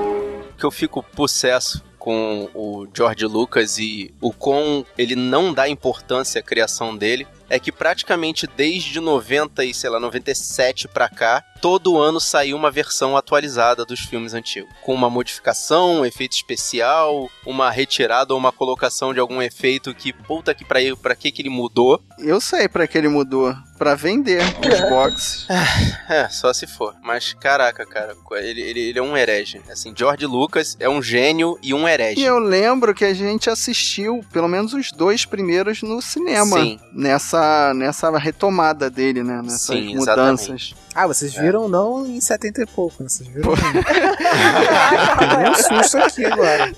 que 0.58 0.64
eu 0.64 0.70
fico 0.70 1.02
possesso 1.02 1.82
com 1.98 2.48
o 2.54 2.86
George 2.92 3.24
Lucas 3.26 3.78
e 3.78 4.12
o 4.20 4.32
quão 4.32 4.84
ele 4.98 5.14
não 5.14 5.52
dá 5.52 5.68
importância 5.68 6.40
à 6.40 6.42
criação 6.42 6.96
dele 6.96 7.26
é 7.48 7.58
que 7.58 7.70
praticamente 7.70 8.46
desde 8.46 8.98
90 8.98 9.64
e 9.64 9.72
sei 9.72 9.88
lá 9.90 10.00
97 10.00 10.88
pra 10.88 11.08
cá, 11.08 11.44
todo 11.62 11.96
ano 11.96 12.20
saiu 12.20 12.56
uma 12.56 12.72
versão 12.72 13.16
atualizada 13.16 13.84
dos 13.84 14.00
filmes 14.00 14.34
antigos, 14.34 14.68
com 14.82 14.92
uma 14.92 15.08
modificação, 15.08 16.00
um 16.00 16.04
efeito 16.04 16.32
especial, 16.32 17.30
uma 17.46 17.70
retirada 17.70 18.34
ou 18.34 18.38
uma 18.40 18.50
colocação 18.50 19.14
de 19.14 19.20
algum 19.20 19.40
efeito 19.40 19.94
que 19.94 20.12
puta 20.12 20.52
que 20.52 20.64
pra 20.64 20.82
ele, 20.82 20.96
para 20.96 21.14
que 21.14 21.30
que 21.30 21.40
ele 21.40 21.48
mudou. 21.48 22.02
Eu 22.18 22.40
sei 22.40 22.68
pra 22.68 22.86
que 22.88 22.98
ele 22.98 23.08
mudou. 23.08 23.54
Pra 23.78 23.94
vender 23.96 24.42
os 24.42 24.80
boxes. 24.90 25.46
É, 26.08 26.28
só 26.28 26.52
se 26.52 26.66
for. 26.68 26.94
Mas 27.02 27.32
caraca, 27.34 27.84
cara, 27.84 28.14
ele, 28.32 28.60
ele, 28.60 28.80
ele 28.80 28.98
é 28.98 29.02
um 29.02 29.16
herege. 29.16 29.60
Assim, 29.70 29.92
George 29.96 30.24
Lucas 30.26 30.76
é 30.78 30.88
um 30.88 31.02
gênio 31.02 31.58
e 31.62 31.72
um 31.74 31.88
herege. 31.88 32.20
E 32.20 32.24
eu 32.24 32.38
lembro 32.38 32.94
que 32.94 33.04
a 33.04 33.14
gente 33.14 33.50
assistiu 33.50 34.24
pelo 34.32 34.46
menos 34.48 34.72
os 34.72 34.92
dois 34.92 35.24
primeiros 35.24 35.82
no 35.82 36.00
cinema. 36.00 36.60
Sim. 36.60 36.78
Nessa, 36.92 37.72
nessa 37.74 38.16
retomada 38.18 38.88
dele, 38.88 39.22
né? 39.24 39.42
Nessas 39.42 39.62
Sim, 39.62 39.96
mudanças. 39.96 40.48
exatamente. 40.48 40.81
Ah, 40.94 41.06
vocês 41.06 41.34
viram 41.34 41.68
não 41.68 42.06
em 42.06 42.20
70 42.20 42.62
e 42.62 42.66
pouco, 42.66 43.02
né? 43.02 43.08
Vocês 43.08 43.28
viram. 43.28 43.52
Tomei 43.54 45.50
um 45.50 45.54
susto 45.54 45.98
aqui 45.98 46.24
agora. 46.26 46.70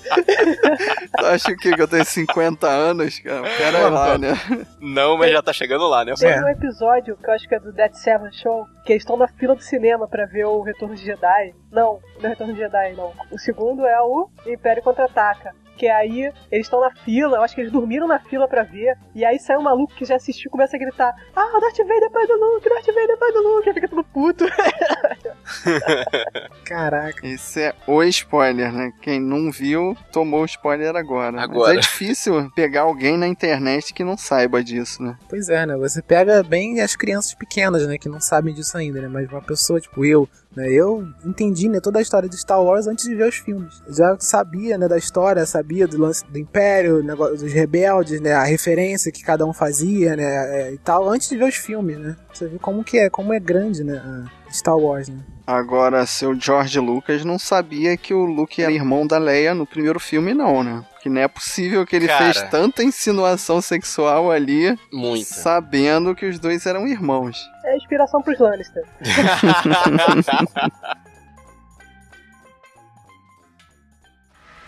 Tu 1.17 1.25
acha 1.25 1.51
o 1.51 1.57
quê? 1.57 1.71
Que 1.73 1.81
eu 1.81 1.87
tenho 1.87 2.05
50 2.05 2.67
anos, 2.67 3.19
cara? 3.19 3.41
Pera 3.57 3.77
aí 3.85 3.89
lá, 3.91 4.17
né? 4.17 4.33
Não, 4.79 5.17
mas 5.17 5.31
já 5.31 5.41
tá 5.41 5.51
chegando 5.51 5.87
lá, 5.87 6.05
né? 6.05 6.13
Tem 6.17 6.29
É. 6.29 6.41
um 6.41 6.47
episódio 6.47 7.17
que 7.17 7.29
eu 7.29 7.33
acho 7.33 7.47
que 7.47 7.55
é 7.55 7.59
do 7.59 7.71
Dead 7.73 7.93
Seven 7.93 8.31
Show, 8.31 8.65
que 8.85 8.93
eles 8.93 9.03
estão 9.03 9.17
na 9.17 9.27
fila 9.27 9.55
do 9.55 9.61
cinema 9.61 10.07
pra 10.07 10.25
ver 10.25 10.45
o 10.45 10.61
Retorno 10.61 10.95
de 10.95 11.03
Jedi. 11.05 11.53
Não, 11.71 11.99
não 12.19 12.23
é 12.23 12.27
o 12.27 12.29
Retorno 12.29 12.53
de 12.53 12.59
Jedi, 12.59 12.93
não. 12.95 13.11
O 13.31 13.37
segundo 13.39 13.85
é 13.85 14.01
o 14.01 14.29
Império 14.47 14.81
Contra-Ataca. 14.83 15.53
Que 15.77 15.87
aí 15.87 16.31
eles 16.51 16.67
estão 16.67 16.79
na 16.79 16.91
fila, 16.91 17.37
eu 17.37 17.43
acho 17.43 17.53
que 17.53 17.61
eles 17.61 17.71
dormiram 17.71 18.07
na 18.07 18.19
fila 18.19 18.47
pra 18.47 18.63
ver, 18.63 18.97
e 19.13 19.25
aí 19.25 19.39
sai 19.39 19.57
um 19.57 19.61
maluco 19.61 19.93
que 19.95 20.05
já 20.05 20.15
assistiu 20.15 20.47
e 20.47 20.51
começa 20.51 20.75
a 20.75 20.79
gritar: 20.79 21.13
Ah, 21.35 21.57
o 21.57 21.59
Darth 21.59 21.77
Vader 21.77 22.11
pai 22.11 22.27
do 22.27 22.33
Luke, 22.33 22.69
Darth 22.69 22.85
Vader 22.85 23.17
pai 23.17 23.31
do 23.31 23.41
Luke, 23.41 23.69
aí 23.69 23.73
fica 23.73 23.87
tudo 23.87 24.03
puto. 24.03 24.45
Caraca. 26.65 27.25
Esse 27.25 27.61
é 27.61 27.75
o 27.87 28.03
spoiler, 28.03 28.71
né? 28.71 28.91
Quem 29.01 29.19
não 29.19 29.51
viu, 29.51 29.95
tomou 30.11 30.41
o 30.41 30.45
spoiler 30.45 30.95
agora. 30.95 31.41
Agora. 31.41 31.75
Mas 31.75 31.77
é 31.77 31.81
difícil 31.81 32.49
pegar 32.55 32.81
alguém 32.81 33.17
na 33.17 33.27
internet 33.27 33.93
que 33.93 34.03
não 34.03 34.17
saiba 34.17 34.63
disso, 34.63 35.03
né? 35.03 35.17
Pois 35.29 35.49
é, 35.49 35.65
né? 35.65 35.75
Você 35.77 36.01
pega 36.01 36.43
bem 36.43 36.81
as 36.81 36.95
crianças 36.95 37.33
pequenas, 37.33 37.87
né? 37.87 37.97
Que 37.97 38.09
não 38.09 38.19
sabem 38.19 38.53
disso 38.53 38.77
ainda, 38.77 39.01
né? 39.01 39.07
Mas 39.07 39.29
uma 39.29 39.41
pessoa, 39.41 39.79
tipo 39.79 40.05
eu? 40.05 40.27
Eu 40.57 41.07
entendi, 41.25 41.67
né? 41.67 41.79
Toda 41.79 41.99
a 41.99 42.01
história 42.01 42.29
de 42.29 42.37
Star 42.37 42.61
Wars 42.61 42.87
antes 42.87 43.05
de 43.05 43.15
ver 43.15 43.27
os 43.27 43.35
filmes. 43.35 43.81
Já 43.89 44.15
sabia, 44.19 44.77
né? 44.77 44.87
Da 44.87 44.97
história, 44.97 45.45
sabia 45.45 45.87
do 45.87 45.97
lance 45.97 46.25
do 46.25 46.37
Império, 46.37 47.03
negócio 47.03 47.37
dos 47.37 47.51
rebeldes, 47.51 48.21
né? 48.21 48.33
A 48.33 48.43
referência 48.43 49.11
que 49.11 49.23
cada 49.23 49.45
um 49.45 49.53
fazia, 49.53 50.15
né? 50.15 50.25
é, 50.25 50.73
e 50.73 50.77
tal, 50.77 51.09
antes 51.09 51.29
de 51.29 51.37
ver 51.37 51.45
os 51.45 51.55
filmes, 51.55 51.97
né? 51.97 52.15
Você 52.33 52.47
vê 52.47 52.57
como 52.59 52.83
que 52.83 52.97
é, 52.97 53.09
como 53.09 53.33
é 53.33 53.39
grande, 53.39 53.83
né? 53.83 54.25
Star 54.51 54.77
Wars, 54.77 55.09
né? 55.09 55.19
Agora, 55.45 56.05
seu 56.05 56.33
George 56.39 56.79
Lucas 56.79 57.23
não 57.23 57.37
sabia 57.37 57.95
que 57.97 58.13
o 58.13 58.25
Luke 58.25 58.61
era 58.61 58.71
irmão 58.71 59.05
da 59.05 59.17
Leia 59.17 59.53
no 59.53 59.65
primeiro 59.65 59.99
filme, 59.99 60.33
não, 60.33 60.63
né? 60.63 60.83
Que 61.05 61.09
não 61.09 61.21
é 61.21 61.27
possível 61.27 61.85
que 61.85 61.95
ele 61.95 62.07
Cara. 62.07 62.33
fez 62.33 62.41
tanta 62.49 62.81
insinuação 62.81 63.61
sexual 63.61 64.31
ali, 64.31 64.75
Muita. 64.91 65.23
sabendo 65.35 66.15
que 66.15 66.25
os 66.25 66.39
dois 66.39 66.65
eram 66.65 66.87
irmãos. 66.87 67.37
É 67.63 67.77
inspiração 67.77 68.23
pros 68.23 68.39
Lannister. 68.39 68.83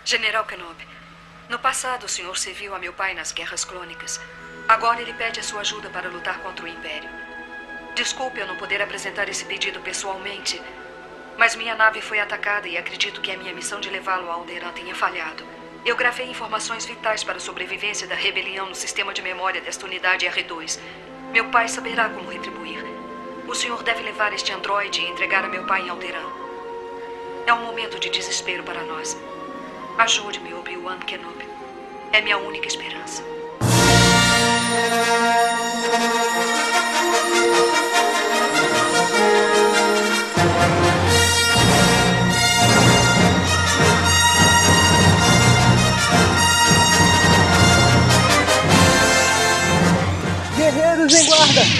General 0.04 0.44
Kenobi, 0.44 0.86
no 1.48 1.58
passado 1.58 2.04
o 2.04 2.08
senhor 2.08 2.38
serviu 2.38 2.72
a 2.72 2.78
meu 2.78 2.92
pai 2.92 3.14
nas 3.14 3.32
guerras 3.32 3.64
clônicas. 3.64 4.20
Agora 4.68 5.02
ele 5.02 5.14
pede 5.14 5.40
a 5.40 5.42
sua 5.42 5.62
ajuda 5.62 5.90
para 5.90 6.08
lutar 6.08 6.38
contra 6.38 6.64
o 6.64 6.68
Império. 6.68 7.10
Desculpe 7.96 8.38
eu 8.38 8.46
não 8.46 8.54
poder 8.54 8.80
apresentar 8.80 9.28
esse 9.28 9.44
pedido 9.44 9.80
pessoalmente, 9.80 10.62
mas 11.36 11.56
minha 11.56 11.74
nave 11.74 12.00
foi 12.00 12.20
atacada 12.20 12.68
e 12.68 12.78
acredito 12.78 13.20
que 13.20 13.32
a 13.32 13.36
minha 13.36 13.52
missão 13.52 13.80
de 13.80 13.90
levá-lo 13.90 14.30
a 14.30 14.34
Alderan 14.34 14.70
tenha 14.70 14.94
falhado. 14.94 15.57
Eu 15.88 15.96
gravei 15.96 16.26
informações 16.26 16.84
vitais 16.84 17.24
para 17.24 17.38
a 17.38 17.40
sobrevivência 17.40 18.06
da 18.06 18.14
rebelião 18.14 18.66
no 18.66 18.74
sistema 18.74 19.14
de 19.14 19.22
memória 19.22 19.58
desta 19.58 19.86
unidade 19.86 20.26
R2. 20.26 20.78
Meu 21.32 21.46
pai 21.46 21.66
saberá 21.66 22.10
como 22.10 22.28
retribuir. 22.28 22.84
O 23.46 23.54
senhor 23.54 23.82
deve 23.82 24.02
levar 24.02 24.34
este 24.34 24.52
androide 24.52 25.00
e 25.00 25.08
entregar 25.08 25.46
a 25.46 25.48
meu 25.48 25.64
pai 25.64 25.80
em 25.80 25.88
Alderan. 25.88 26.30
É 27.46 27.54
um 27.54 27.64
momento 27.64 27.98
de 27.98 28.10
desespero 28.10 28.62
para 28.64 28.82
nós. 28.82 29.16
Ajude-me, 29.96 30.52
Obi-Wan 30.52 30.98
Kenobi. 30.98 31.48
É 32.12 32.20
minha 32.20 32.36
única 32.36 32.68
esperança. 32.68 33.24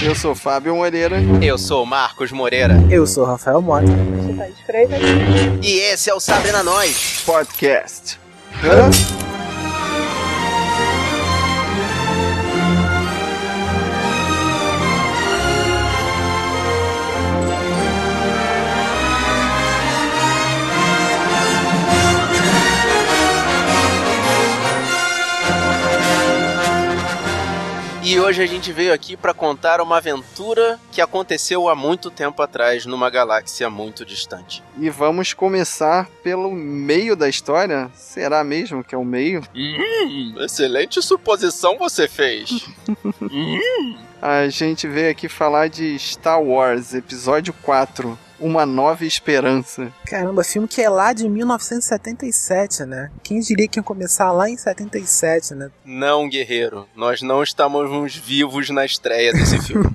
Eu 0.02 0.14
sou 0.14 0.35
Fábio 0.35 0.75
Moreira. 0.76 1.17
Eu 1.43 1.59
sou 1.59 1.83
o 1.83 1.87
Marcos 1.87 2.31
Moreira. 2.31 2.76
Eu 2.90 3.07
sou 3.07 3.25
o 3.25 3.26
Rafael 3.26 3.61
Mota. 3.61 3.87
Thaís 4.37 4.61
Freitas. 4.64 5.00
E 5.62 5.78
esse 5.78 6.09
é 6.09 6.14
o 6.14 6.21
Sabre 6.21 6.52
na 6.52 6.62
Nós. 6.62 7.23
Podcast. 7.26 8.19
Hã? 8.64 9.27
E 28.18 28.20
hoje 28.20 28.42
a 28.42 28.46
gente 28.46 28.72
veio 28.72 28.92
aqui 28.92 29.16
pra 29.16 29.32
contar 29.32 29.80
uma 29.80 29.98
aventura 29.98 30.76
que 30.90 31.00
aconteceu 31.00 31.68
há 31.68 31.76
muito 31.76 32.10
tempo 32.10 32.42
atrás 32.42 32.84
numa 32.84 33.08
galáxia 33.08 33.70
muito 33.70 34.04
distante. 34.04 34.60
E 34.76 34.90
vamos 34.90 35.32
começar 35.32 36.08
pelo 36.20 36.50
meio 36.50 37.14
da 37.14 37.28
história. 37.28 37.88
Será 37.94 38.42
mesmo 38.42 38.82
que 38.82 38.92
é 38.92 38.98
o 38.98 39.04
meio? 39.04 39.44
Hum, 39.54 40.34
excelente 40.40 41.00
suposição 41.00 41.78
você 41.78 42.08
fez. 42.08 42.66
A 44.20 44.48
gente 44.48 44.88
veio 44.88 45.12
aqui 45.12 45.28
falar 45.28 45.68
de 45.68 45.96
Star 45.96 46.42
Wars, 46.42 46.94
episódio 46.94 47.54
4. 47.62 48.18
Uma 48.40 48.64
Nova 48.64 49.04
Esperança. 49.04 49.92
Caramba, 50.07 50.45
filme 50.45 50.68
que 50.68 50.80
é 50.80 50.88
lá 50.88 51.12
de 51.12 51.28
1977, 51.28 52.85
né? 52.85 53.11
Quem 53.23 53.40
diria 53.40 53.68
que 53.68 53.78
ia 53.78 53.83
começar 53.83 54.30
lá 54.33 54.49
em 54.49 54.57
77, 54.57 55.54
né? 55.54 55.71
Não, 55.85 56.28
guerreiro, 56.28 56.87
nós 56.95 57.23
não 57.23 57.42
estamos 57.42 58.14
vivos 58.16 58.71
na 58.71 58.85
estreia 58.85 59.33
desse 59.33 59.61
filme. 59.66 59.90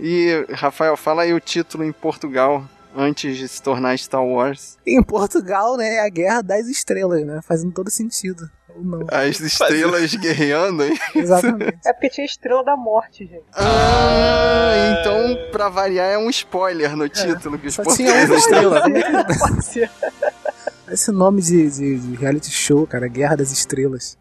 E, 0.00 0.46
Rafael, 0.50 0.96
fala 0.96 1.22
aí 1.22 1.32
o 1.32 1.40
título 1.40 1.84
em 1.84 1.92
Portugal 1.92 2.64
antes 2.94 3.36
de 3.36 3.48
se 3.48 3.62
tornar 3.62 3.98
Star 3.98 4.24
Wars. 4.24 4.76
Em 4.86 5.02
Portugal, 5.02 5.76
né, 5.76 5.94
é 5.94 6.04
a 6.04 6.08
Guerra 6.08 6.42
das 6.42 6.66
Estrelas, 6.66 7.24
né? 7.24 7.40
Fazendo 7.42 7.72
todo 7.72 7.90
sentido. 7.90 8.50
Ou 8.76 8.82
não. 8.84 9.06
As 9.10 9.40
estrelas 9.40 10.14
guerreando, 10.14 10.84
hein? 10.84 10.98
Exatamente. 11.14 11.78
É 11.86 11.92
porque 11.92 12.08
tinha 12.10 12.24
Estrela 12.24 12.64
da 12.64 12.76
Morte, 12.76 13.26
gente. 13.26 13.44
Ah, 13.54 14.98
então, 15.00 15.36
pra 15.50 15.68
variar, 15.68 16.08
é 16.08 16.18
um 16.18 16.28
spoiler 16.30 16.96
no 16.96 17.08
título 17.08 17.58
que 17.58 17.68
os 17.68 17.74
Só 17.74 17.82
tinha 17.84 18.12
uma 18.24 18.34
estrela. 18.36 18.78
É 18.86 19.24
que- 19.24 19.38
Pode 19.38 19.64
ser. 19.64 19.90
Esse 20.90 21.10
nome 21.10 21.40
de, 21.40 21.70
de- 21.70 21.98
de 21.98 22.16
reality 22.16 22.50
show, 22.50 22.86
cara, 22.86 23.08
Guerra 23.08 23.36
das 23.36 23.50
Estrelas. 23.50 24.18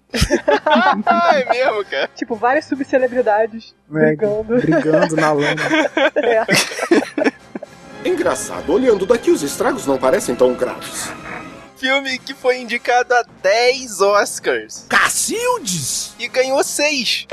ah, 1.05 1.31
é 1.35 1.49
mesmo, 1.49 1.83
cara? 1.83 2.09
Tipo, 2.15 2.35
várias 2.35 2.63
subcelebridades 2.65 3.75
né? 3.89 4.07
brigando. 4.15 4.55
Brigando 4.57 5.15
na 5.17 5.31
lama. 5.33 5.61
É. 6.15 6.45
Engraçado, 8.07 8.71
olhando 8.71 9.05
daqui 9.05 9.31
os 9.31 9.43
estragos 9.43 9.85
não 9.85 9.97
parecem 9.97 10.33
tão 10.33 10.53
graves. 10.53 11.11
Filme 11.81 12.19
que 12.19 12.35
foi 12.35 12.61
indicado 12.61 13.11
a 13.11 13.23
10 13.41 14.01
Oscars 14.01 14.85
Cacildes! 14.87 16.13
e 16.19 16.27
ganhou 16.27 16.63
6 16.63 17.25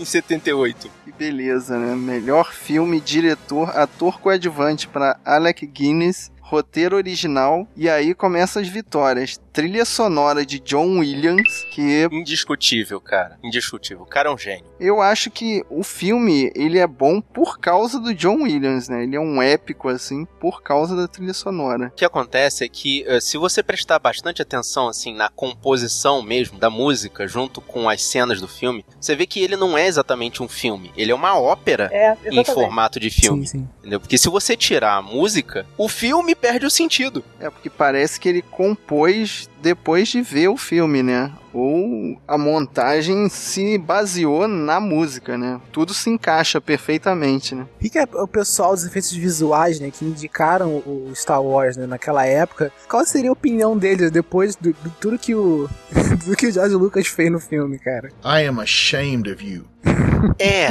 em 0.00 0.04
78. 0.06 0.90
Que 1.04 1.12
beleza, 1.12 1.78
né? 1.78 1.94
Melhor 1.94 2.54
filme, 2.54 2.98
diretor, 2.98 3.76
ator 3.76 4.18
coadjuvante 4.18 4.88
para 4.88 5.20
Alec 5.22 5.66
Guinness, 5.66 6.32
roteiro 6.40 6.96
original, 6.96 7.68
e 7.76 7.86
aí 7.90 8.14
começam 8.14 8.62
as 8.62 8.68
vitórias. 8.68 9.38
Trilha 9.56 9.86
sonora 9.86 10.44
de 10.44 10.60
John 10.60 10.98
Williams, 10.98 11.64
que 11.70 12.06
Indiscutível, 12.12 13.00
cara. 13.00 13.38
Indiscutível. 13.42 14.02
O 14.02 14.06
cara 14.06 14.28
é 14.28 14.30
um 14.30 14.36
gênio. 14.36 14.66
eu 14.78 15.00
acho 15.00 15.30
que 15.30 15.64
o 15.70 15.82
filme, 15.82 16.52
ele 16.54 16.78
é 16.78 16.86
bom 16.86 17.22
por 17.22 17.58
causa 17.58 17.98
do 17.98 18.12
John 18.12 18.42
Williams, 18.42 18.90
né? 18.90 19.04
Ele 19.04 19.16
é 19.16 19.18
um 19.18 19.40
épico, 19.40 19.88
assim, 19.88 20.26
por 20.38 20.62
causa 20.62 20.94
da 20.94 21.08
trilha 21.08 21.32
sonora. 21.32 21.86
O 21.86 21.90
que 21.92 22.04
acontece 22.04 22.66
é 22.66 22.68
que, 22.68 23.02
eh, 23.06 23.18
se 23.18 23.38
você 23.38 23.62
prestar 23.62 23.98
bastante 23.98 24.42
atenção, 24.42 24.88
assim, 24.88 25.14
na 25.14 25.30
composição 25.30 26.20
mesmo 26.20 26.58
da 26.58 26.68
música, 26.68 27.26
junto 27.26 27.62
com 27.62 27.88
as 27.88 28.02
cenas 28.02 28.42
do 28.42 28.48
filme, 28.48 28.84
você 29.00 29.16
vê 29.16 29.26
que 29.26 29.40
ele 29.40 29.56
não 29.56 29.78
é 29.78 29.86
exatamente 29.86 30.42
um 30.42 30.48
filme. 30.48 30.92
Ele 30.94 31.12
é 31.12 31.14
uma 31.14 31.34
ópera 31.34 31.88
É, 31.90 32.14
em 32.30 32.44
formato 32.44 33.00
de 33.00 33.08
filme. 33.08 33.46
Sim, 33.46 33.60
sim. 33.60 33.68
Entendeu? 33.78 34.00
Porque 34.00 34.18
se 34.18 34.28
você 34.28 34.54
tirar 34.54 34.96
a 34.96 35.02
música, 35.02 35.64
o 35.78 35.88
filme 35.88 36.34
perde 36.34 36.66
o 36.66 36.70
sentido. 36.70 37.24
É 37.40 37.48
porque 37.48 37.70
parece 37.70 38.20
que 38.20 38.28
ele 38.28 38.42
compôs 38.42 39.45
depois 39.60 40.08
de 40.08 40.22
ver 40.22 40.48
o 40.48 40.56
filme, 40.56 41.02
né? 41.02 41.32
Ou 41.52 42.20
a 42.28 42.36
montagem 42.36 43.28
se 43.28 43.78
baseou 43.78 44.46
na 44.46 44.78
música, 44.78 45.38
né? 45.38 45.60
Tudo 45.72 45.94
se 45.94 46.10
encaixa 46.10 46.60
perfeitamente, 46.60 47.54
né? 47.54 47.66
O 47.76 47.80
que, 47.80 47.90
que 47.90 47.98
é 47.98 48.04
o 48.04 48.28
pessoal 48.28 48.74
dos 48.74 48.84
efeitos 48.84 49.12
visuais, 49.12 49.80
né, 49.80 49.90
que 49.90 50.04
indicaram 50.04 50.76
o 50.86 51.10
Star 51.14 51.42
Wars, 51.42 51.76
né, 51.76 51.86
naquela 51.86 52.26
época, 52.26 52.70
qual 52.88 53.04
seria 53.04 53.30
a 53.30 53.32
opinião 53.32 53.76
deles 53.76 54.10
depois 54.10 54.54
do, 54.54 54.72
de 54.72 54.90
tudo 55.00 55.18
que 55.18 55.34
o 55.34 55.68
do 56.26 56.36
que 56.36 56.46
o 56.46 56.52
George 56.52 56.74
Lucas 56.74 57.06
fez 57.06 57.30
no 57.30 57.40
filme, 57.40 57.78
cara? 57.78 58.10
I 58.24 58.46
am 58.46 58.60
ashamed 58.60 59.30
of 59.30 59.44
you. 59.44 59.64
É, 60.38 60.68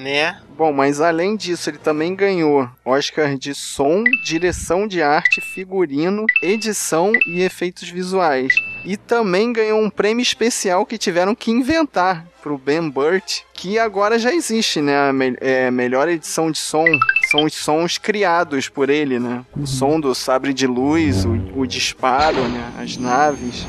né? 0.00 0.40
Bom, 0.56 0.72
mas 0.72 1.00
além 1.00 1.36
disso, 1.36 1.70
ele 1.70 1.78
também 1.78 2.14
ganhou 2.14 2.68
Oscar 2.84 3.36
de 3.36 3.54
som, 3.54 4.02
direção 4.24 4.86
de 4.86 5.02
arte, 5.02 5.40
figurino, 5.40 6.24
edição 6.42 7.12
e 7.26 7.40
efeitos 7.42 7.88
visuais. 7.88 8.52
E 8.84 8.96
também 8.96 9.52
ganhou 9.52 9.80
um 9.80 9.90
prêmio 9.90 10.22
especial 10.22 10.84
que 10.86 10.98
tiveram 10.98 11.34
que 11.34 11.50
inventar 11.50 12.26
pro 12.42 12.56
Ben 12.56 12.88
Burt, 12.88 13.40
que 13.52 13.78
agora 13.78 14.18
já 14.18 14.32
existe, 14.34 14.80
né? 14.80 15.08
A 15.08 15.12
me- 15.12 15.36
é, 15.40 15.70
melhor 15.70 16.08
edição 16.08 16.50
de 16.50 16.58
som. 16.58 16.84
São 17.30 17.44
os 17.44 17.54
sons 17.54 17.98
criados 17.98 18.68
por 18.68 18.88
ele, 18.90 19.18
né? 19.18 19.44
O 19.56 19.66
som 19.66 20.00
do 20.00 20.14
sabre 20.14 20.52
de 20.54 20.66
luz, 20.66 21.24
o, 21.26 21.32
o 21.54 21.66
disparo, 21.66 22.48
né? 22.48 22.72
As 22.78 22.96
naves. 22.96 23.66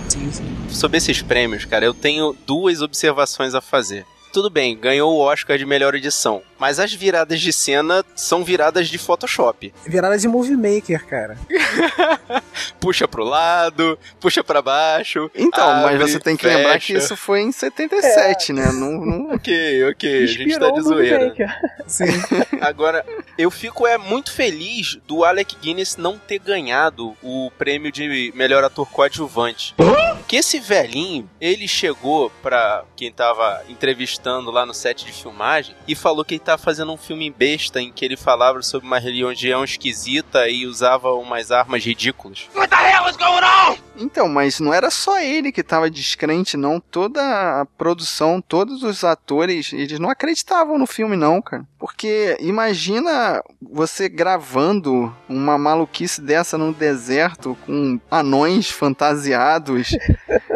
Sobre 0.70 0.98
esses 0.98 1.22
prêmios, 1.22 1.66
cara, 1.66 1.84
eu 1.86 1.94
tenho 1.94 2.36
duas 2.48 2.82
observações 2.82 3.54
a 3.54 3.60
fazer. 3.62 4.06
Tudo 4.32 4.50
bem, 4.50 4.78
ganhou 4.78 5.14
o 5.14 5.20
Oscar 5.20 5.58
de 5.58 5.66
melhor 5.66 5.94
edição, 5.94 6.42
mas 6.62 6.78
as 6.78 6.94
viradas 6.94 7.42
de 7.42 7.52
cena 7.52 8.06
são 8.16 8.44
viradas 8.44 8.88
de 8.88 9.00
Photoshop. 9.00 9.74
Virada 9.84 10.16
de 10.16 10.28
Movie 10.28 10.56
Maker, 10.56 11.04
cara. 11.08 11.36
Puxa 12.80 13.08
pro 13.08 13.24
lado, 13.24 13.98
puxa 14.20 14.44
pra 14.44 14.62
baixo. 14.62 15.30
Então, 15.36 15.68
mas 15.82 15.96
abre, 15.96 15.98
você 15.98 16.20
tem 16.20 16.36
que 16.36 16.46
lembrar 16.46 16.80
que 16.80 16.94
fecha. 16.94 17.06
isso 17.06 17.18
foi 17.18 17.42
em 17.42 17.52
77, 17.52 18.54
né? 18.54 18.72
Não, 18.72 19.06
não, 19.06 19.34
Ok, 19.34 19.86
ok, 19.86 20.24
a 20.24 20.26
gente 20.26 20.38
tá 20.38 20.44
Inspirou 20.44 20.74
de 20.74 20.82
zoeira. 20.82 21.34
Sim. 21.88 22.06
Agora, 22.60 23.06
eu 23.38 23.50
fico 23.50 23.88
é 23.88 23.98
muito 23.98 24.32
feliz 24.32 25.00
do 25.08 25.24
Alec 25.24 25.56
Guinness 25.62 25.98
não 25.98 26.18
ter 26.18 26.40
ganhado 26.40 27.16
o 27.22 27.52
prêmio 27.58 27.92
de 27.92 28.32
melhor 28.36 28.64
ator 28.64 28.90
coadjuvante. 28.90 29.76
Que 30.28 30.38
esse 30.38 30.60
velhinho, 30.60 31.30
ele 31.40 31.68
chegou 31.68 32.30
pra 32.42 32.84
quem 32.96 33.12
tava 33.12 33.64
entrevistando 33.68 34.50
lá 34.50 34.66
no 34.66 34.74
set 34.74 35.06
de 35.06 35.12
filmagem 35.12 35.76
e 35.88 35.96
falou 35.96 36.24
que 36.24 36.36
ele 36.36 36.40
tá 36.52 36.58
fazendo 36.58 36.92
um 36.92 36.98
filme 36.98 37.30
besta 37.30 37.82
em 37.82 37.92
que 37.92 38.04
ele 38.04 38.18
falava 38.18 38.62
sobre 38.62 38.86
uma 38.86 39.00
religião 39.00 39.64
esquisita 39.64 40.50
e 40.50 40.66
usava 40.66 41.14
umas 41.14 41.52
armas 41.52 41.84
ridículas. 41.84 42.50
What 42.54 42.70
the 42.70 42.76
hell 42.76 43.10
is 43.10 43.16
going 43.16 43.44
on? 43.44 43.78
Então, 43.98 44.28
mas 44.28 44.60
não 44.60 44.74
era 44.74 44.90
só 44.90 45.20
ele 45.20 45.52
que 45.52 45.64
tava 45.64 45.90
descrente, 45.90 46.58
não. 46.58 46.80
Toda 46.80 47.62
a 47.62 47.66
produção, 47.66 48.42
todos 48.42 48.84
os 48.84 49.04
atores, 49.04 49.72
eles 49.72 50.00
não 50.00 50.10
acreditavam 50.10 50.78
no 50.78 50.88
filme, 50.88 51.16
não, 51.16 51.42
cara. 51.42 51.66
Porque 51.80 52.36
imagina 52.40 53.42
você 53.62 54.10
gravando 54.10 55.16
uma 55.30 55.58
maluquice 55.58 56.22
dessa 56.22 56.58
no 56.58 56.74
deserto 56.74 57.58
com 57.66 58.00
anões 58.10 58.70
fantasiados. 58.70 59.92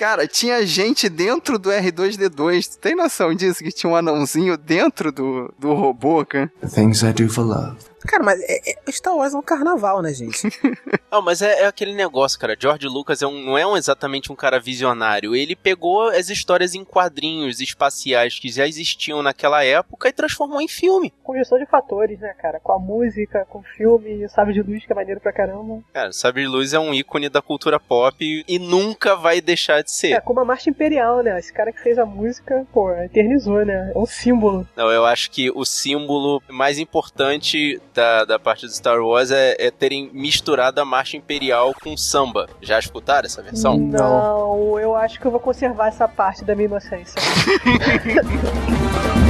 Cara, 0.00 0.26
tinha 0.26 0.64
gente 0.64 1.10
dentro 1.10 1.58
do 1.58 1.68
R2D2. 1.68 2.70
Tu 2.70 2.78
tem 2.78 2.96
noção 2.96 3.34
disso? 3.34 3.62
Que 3.62 3.70
tinha 3.70 3.92
um 3.92 3.94
anãozinho 3.94 4.56
dentro 4.56 5.12
do, 5.12 5.52
do 5.58 5.74
robô, 5.74 6.24
cara? 6.24 6.50
Things 6.74 7.02
I 7.02 7.12
do 7.12 7.28
for 7.28 7.44
love. 7.44 7.76
Cara, 8.06 8.22
mas 8.22 8.40
é, 8.40 8.72
é, 8.72 8.92
Star 8.92 9.14
Wars 9.14 9.34
é 9.34 9.36
um 9.36 9.42
carnaval, 9.42 10.02
né, 10.02 10.12
gente? 10.12 10.48
Não, 11.10 11.20
mas 11.22 11.42
é, 11.42 11.62
é 11.62 11.66
aquele 11.66 11.92
negócio, 11.92 12.38
cara. 12.38 12.56
George 12.58 12.86
Lucas 12.86 13.20
é 13.20 13.26
um, 13.26 13.44
não 13.44 13.58
é 13.58 13.66
um, 13.66 13.76
exatamente 13.76 14.30
um 14.30 14.36
cara 14.36 14.60
visionário. 14.60 15.34
Ele 15.34 15.56
pegou 15.56 16.08
as 16.08 16.30
histórias 16.30 16.74
em 16.74 16.84
quadrinhos 16.84 17.60
espaciais 17.60 18.38
que 18.38 18.48
já 18.48 18.66
existiam 18.66 19.22
naquela 19.22 19.64
época 19.64 20.08
e 20.08 20.12
transformou 20.12 20.60
em 20.60 20.68
filme. 20.68 21.12
Com 21.22 21.34
gestão 21.34 21.58
de 21.58 21.66
fatores, 21.66 22.20
né, 22.20 22.32
cara? 22.34 22.60
Com 22.60 22.72
a 22.72 22.78
música, 22.78 23.44
com 23.50 23.58
o 23.58 23.62
filme, 23.62 24.28
sabe 24.28 24.52
de 24.52 24.62
luz, 24.62 24.86
que 24.86 24.92
é 24.92 24.94
maneiro 24.94 25.20
pra 25.20 25.32
caramba. 25.32 25.82
Cara, 25.92 26.12
Sabre 26.12 26.42
de 26.42 26.48
Luz 26.48 26.72
é 26.72 26.78
um 26.78 26.94
ícone 26.94 27.28
da 27.28 27.42
cultura 27.42 27.80
pop 27.80 28.44
e 28.46 28.58
nunca 28.58 29.16
vai 29.16 29.40
deixar 29.40 29.82
de 29.82 29.90
ser. 29.90 30.12
É, 30.12 30.20
como 30.20 30.40
a 30.40 30.44
Marcha 30.44 30.70
Imperial, 30.70 31.22
né? 31.22 31.38
Esse 31.38 31.52
cara 31.52 31.72
que 31.72 31.80
fez 31.80 31.98
a 31.98 32.06
música, 32.06 32.66
pô, 32.72 32.92
eternizou, 32.92 33.64
né? 33.64 33.92
É 33.94 33.98
um 33.98 34.06
símbolo. 34.06 34.66
Não, 34.76 34.90
eu 34.90 35.04
acho 35.04 35.30
que 35.30 35.50
o 35.50 35.64
símbolo 35.64 36.42
mais 36.48 36.78
importante 36.78 37.80
da, 37.94 38.24
da 38.24 38.38
parte 38.38 38.66
do 38.66 38.72
Star 38.72 39.00
Wars 39.00 39.30
é, 39.30 39.56
é 39.58 39.70
terem 39.70 40.10
misturado 40.12 40.80
a 40.80 40.84
Marcha 40.84 41.16
Imperial 41.16 41.74
com 41.82 41.96
samba. 41.96 42.48
Já 42.60 42.78
escutaram 42.78 43.26
essa 43.26 43.42
versão? 43.42 43.78
Não, 43.78 44.78
eu 44.78 44.94
acho 44.94 45.20
que 45.20 45.26
eu 45.26 45.30
vou 45.30 45.40
conservar 45.40 45.88
essa 45.88 46.08
parte 46.08 46.44
da 46.44 46.54
minha 46.54 46.66
inocência. 46.66 47.20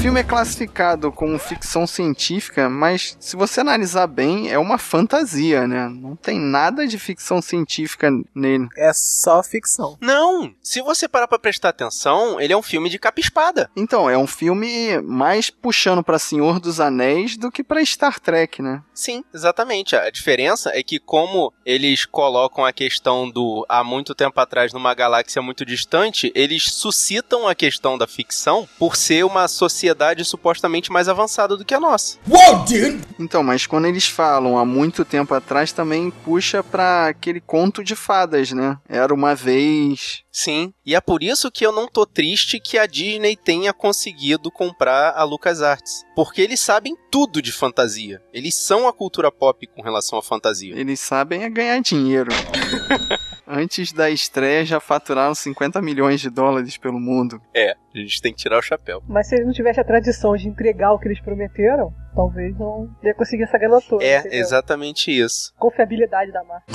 filme 0.00 0.18
é 0.18 0.24
classificado 0.24 1.12
como 1.12 1.38
ficção 1.38 1.86
científica, 1.86 2.70
mas 2.70 3.18
se 3.20 3.36
você 3.36 3.60
analisar 3.60 4.06
bem, 4.06 4.50
é 4.50 4.58
uma 4.58 4.78
fantasia, 4.78 5.68
né? 5.68 5.90
Não 5.90 6.16
tem 6.16 6.40
nada 6.40 6.86
de 6.86 6.98
ficção 6.98 7.42
científica 7.42 8.10
nele. 8.34 8.66
É 8.78 8.94
só 8.94 9.42
ficção. 9.42 9.98
Não! 10.00 10.54
Se 10.62 10.80
você 10.80 11.06
parar 11.06 11.28
pra 11.28 11.38
prestar 11.38 11.68
atenção, 11.68 12.40
ele 12.40 12.50
é 12.50 12.56
um 12.56 12.62
filme 12.62 12.88
de 12.88 12.98
capa 12.98 13.20
e 13.20 13.22
espada. 13.22 13.70
Então, 13.76 14.08
é 14.08 14.16
um 14.16 14.26
filme 14.26 14.98
mais 15.02 15.50
puxando 15.50 16.02
pra 16.02 16.18
Senhor 16.18 16.58
dos 16.60 16.80
Anéis 16.80 17.36
do 17.36 17.52
que 17.52 17.62
pra 17.62 17.84
Star 17.84 18.18
Trek, 18.18 18.62
né? 18.62 18.82
Sim, 18.94 19.22
exatamente. 19.34 19.94
A 19.94 20.08
diferença 20.08 20.70
é 20.74 20.82
que 20.82 20.98
como 20.98 21.52
eles 21.64 22.06
colocam 22.06 22.64
a 22.64 22.72
questão 22.72 23.28
do 23.28 23.66
há 23.68 23.84
muito 23.84 24.14
tempo 24.14 24.40
atrás 24.40 24.72
numa 24.72 24.94
galáxia 24.94 25.42
muito 25.42 25.66
distante, 25.66 26.32
eles 26.34 26.72
suscitam 26.72 27.46
a 27.46 27.54
questão 27.54 27.98
da 27.98 28.06
ficção 28.06 28.66
por 28.78 28.96
ser 28.96 29.26
uma 29.26 29.46
sociedade 29.46 29.89
supostamente 30.24 30.90
mais 30.92 31.08
avançada 31.08 31.56
do 31.56 31.64
que 31.64 31.74
a 31.74 31.80
nossa. 31.80 32.18
Dude! 32.26 33.00
Então, 33.18 33.42
mas 33.42 33.66
quando 33.66 33.86
eles 33.86 34.06
falam 34.06 34.58
há 34.58 34.64
muito 34.64 35.04
tempo 35.04 35.34
atrás, 35.34 35.72
também 35.72 36.10
puxa 36.10 36.62
pra 36.62 37.08
aquele 37.08 37.40
conto 37.40 37.82
de 37.82 37.94
fadas, 37.94 38.52
né? 38.52 38.78
Era 38.88 39.12
uma 39.12 39.34
vez. 39.34 40.22
Sim, 40.32 40.72
e 40.86 40.94
é 40.94 41.00
por 41.00 41.22
isso 41.22 41.50
que 41.50 41.66
eu 41.66 41.72
não 41.72 41.88
tô 41.88 42.06
triste 42.06 42.60
que 42.60 42.78
a 42.78 42.86
Disney 42.86 43.36
tenha 43.36 43.72
conseguido 43.72 44.50
comprar 44.50 45.12
a 45.16 45.24
LucasArts. 45.24 46.04
Porque 46.14 46.40
eles 46.40 46.60
sabem 46.60 46.96
tudo 47.10 47.42
de 47.42 47.52
fantasia. 47.52 48.22
Eles 48.32 48.54
são 48.54 48.86
a 48.86 48.92
cultura 48.92 49.30
pop 49.32 49.66
com 49.66 49.82
relação 49.82 50.18
à 50.18 50.22
fantasia. 50.22 50.74
Eles 50.78 51.00
sabem 51.00 51.42
é 51.42 51.50
ganhar 51.50 51.80
dinheiro. 51.80 52.30
Antes 53.52 53.92
da 53.92 54.08
estreia 54.08 54.64
já 54.64 54.78
faturaram 54.78 55.34
50 55.34 55.82
milhões 55.82 56.20
de 56.20 56.30
dólares 56.30 56.76
pelo 56.76 57.00
mundo. 57.00 57.42
É, 57.52 57.72
a 57.72 57.98
gente 57.98 58.22
tem 58.22 58.32
que 58.32 58.38
tirar 58.38 58.56
o 58.56 58.62
chapéu. 58.62 59.02
Mas 59.08 59.26
se 59.26 59.34
eles 59.34 59.44
não 59.44 59.52
tivessem 59.52 59.82
a 59.82 59.84
tradição 59.84 60.36
de 60.36 60.46
entregar 60.46 60.92
o 60.92 61.00
que 61.00 61.08
eles 61.08 61.20
prometeram, 61.20 61.92
talvez 62.14 62.56
não 62.56 62.88
ia 63.02 63.12
conseguir 63.12 63.42
essa 63.42 63.58
grana 63.58 63.80
toda. 63.80 64.04
É, 64.04 64.20
entendeu? 64.20 64.38
exatamente 64.38 65.10
isso. 65.10 65.52
Confiabilidade 65.58 66.30
da 66.30 66.44
marca. 66.44 66.66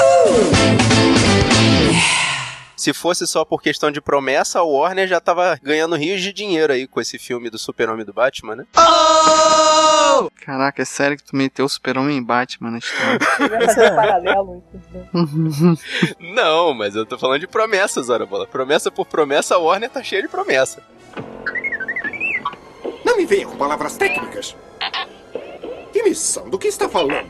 Se 2.75 2.93
fosse 2.93 3.25
só 3.25 3.45
por 3.45 3.61
questão 3.61 3.89
de 3.89 4.01
promessa, 4.01 4.59
a 4.59 4.63
Warner 4.63 5.07
já 5.07 5.19
tava 5.19 5.57
ganhando 5.61 5.95
rios 5.95 6.21
de 6.21 6.33
dinheiro 6.33 6.73
aí 6.73 6.87
com 6.87 6.99
esse 6.99 7.17
filme 7.17 7.49
do 7.49 7.57
Super-Homem 7.57 8.05
do 8.05 8.13
Batman, 8.13 8.55
né? 8.55 8.65
Caraca, 10.41 10.81
é 10.81 10.85
sério 10.85 11.17
que 11.17 11.23
tu 11.23 11.35
meteu 11.35 11.65
o 11.65 11.69
Super-Homem 11.69 12.17
em 12.17 12.23
Batman 12.23 12.71
na 12.71 12.77
história. 12.79 13.19
Fazer 13.65 13.91
um 13.91 13.95
paralelo. 13.95 14.63
Não, 16.19 16.73
mas 16.73 16.95
eu 16.95 17.05
tô 17.05 17.17
falando 17.17 17.39
de 17.39 17.47
promessas, 17.47 18.09
ora 18.09 18.25
bola. 18.25 18.45
Promessa 18.45 18.91
por 18.91 19.05
promessa, 19.05 19.55
a 19.55 19.57
Warner 19.57 19.89
tá 19.89 20.03
cheia 20.03 20.21
de 20.21 20.27
promessa. 20.27 20.83
Não 23.03 23.17
me 23.17 23.25
venha 23.25 23.47
com 23.47 23.55
palavras 23.57 23.97
técnicas. 23.97 24.55
Que 25.93 26.03
missão? 26.03 26.49
Do 26.49 26.59
que 26.59 26.67
está 26.67 26.89
falando? 26.89 27.25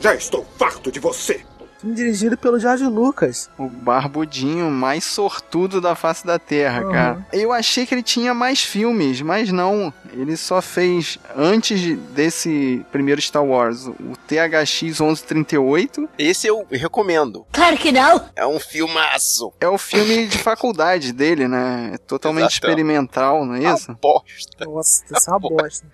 Já 0.00 0.14
estou 0.14 0.44
farto 0.58 0.90
de 0.90 0.98
você. 0.98 1.44
Filme 1.82 1.94
dirigido 1.94 2.38
pelo 2.38 2.58
George 2.58 2.84
Lucas. 2.86 3.50
O 3.58 3.68
barbudinho 3.68 4.70
mais 4.70 5.04
sortudo 5.04 5.80
da 5.80 5.94
face 5.94 6.24
da 6.26 6.38
Terra, 6.38 6.82
Uhum. 6.84 6.92
cara. 6.92 7.26
Eu 7.32 7.52
achei 7.52 7.84
que 7.84 7.94
ele 7.94 8.02
tinha 8.02 8.32
mais 8.32 8.62
filmes, 8.62 9.20
mas 9.20 9.50
não. 9.52 9.92
Ele 10.12 10.36
só 10.36 10.60
fez, 10.62 11.18
antes 11.36 11.80
de- 11.80 11.96
desse 11.96 12.84
primeiro 12.92 13.20
Star 13.20 13.44
Wars, 13.44 13.86
o 13.86 14.16
THX 14.28 15.00
1138. 15.00 16.08
Esse 16.18 16.46
eu 16.46 16.66
recomendo. 16.70 17.46
Claro 17.52 17.76
que 17.76 17.90
não. 17.90 18.22
É 18.36 18.46
um 18.46 18.60
filmaço. 18.60 19.52
É 19.60 19.66
o 19.68 19.78
filme 19.78 20.26
de 20.28 20.38
faculdade 20.38 21.12
dele, 21.12 21.48
né? 21.48 21.92
É 21.94 21.98
totalmente 21.98 22.42
Exato. 22.52 22.54
experimental, 22.66 23.44
não 23.44 23.54
é 23.54 23.74
isso? 23.74 23.96
Bosta. 24.00 24.64
Nossa, 24.66 25.04
isso 25.16 25.30
é 25.30 25.32
uma 25.32 25.40
bosta. 25.40 25.86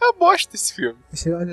É 0.00 0.04
uma 0.04 0.12
bosta 0.14 0.56
esse 0.56 0.74
filme. 0.74 0.96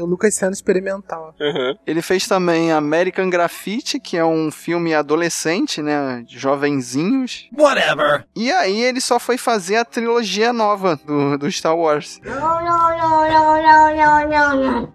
O 0.02 0.06
Lucas 0.06 0.34
sendo 0.34 0.54
experimental. 0.54 1.36
Uhum. 1.40 1.76
Ele 1.86 2.02
fez 2.02 2.26
também 2.28 2.72
American 2.72 3.30
Graffiti, 3.30 3.83
que 4.00 4.18
é 4.18 4.26
um 4.26 4.52
filme 4.52 4.94
adolescente, 4.94 5.82
né? 5.82 6.24
de 6.26 6.38
Jovenzinhos. 6.38 7.48
Whatever. 7.56 8.26
E 8.36 8.52
aí 8.52 8.82
ele 8.82 9.02
só 9.02 9.20
foi 9.20 9.38
fazer 9.38 9.78
a 9.78 9.86
trilogia 9.86 10.52
nova 10.54 11.00
do, 11.06 11.38
do 11.38 11.52
Star 11.52 11.76
Wars. 11.76 12.20
Não, 12.24 12.64
não, 12.64 12.98
não, 12.98 13.30
não, 13.30 13.53
não, 13.64 13.96
não, 13.96 14.30
não, 14.30 14.62
não. 14.62 14.94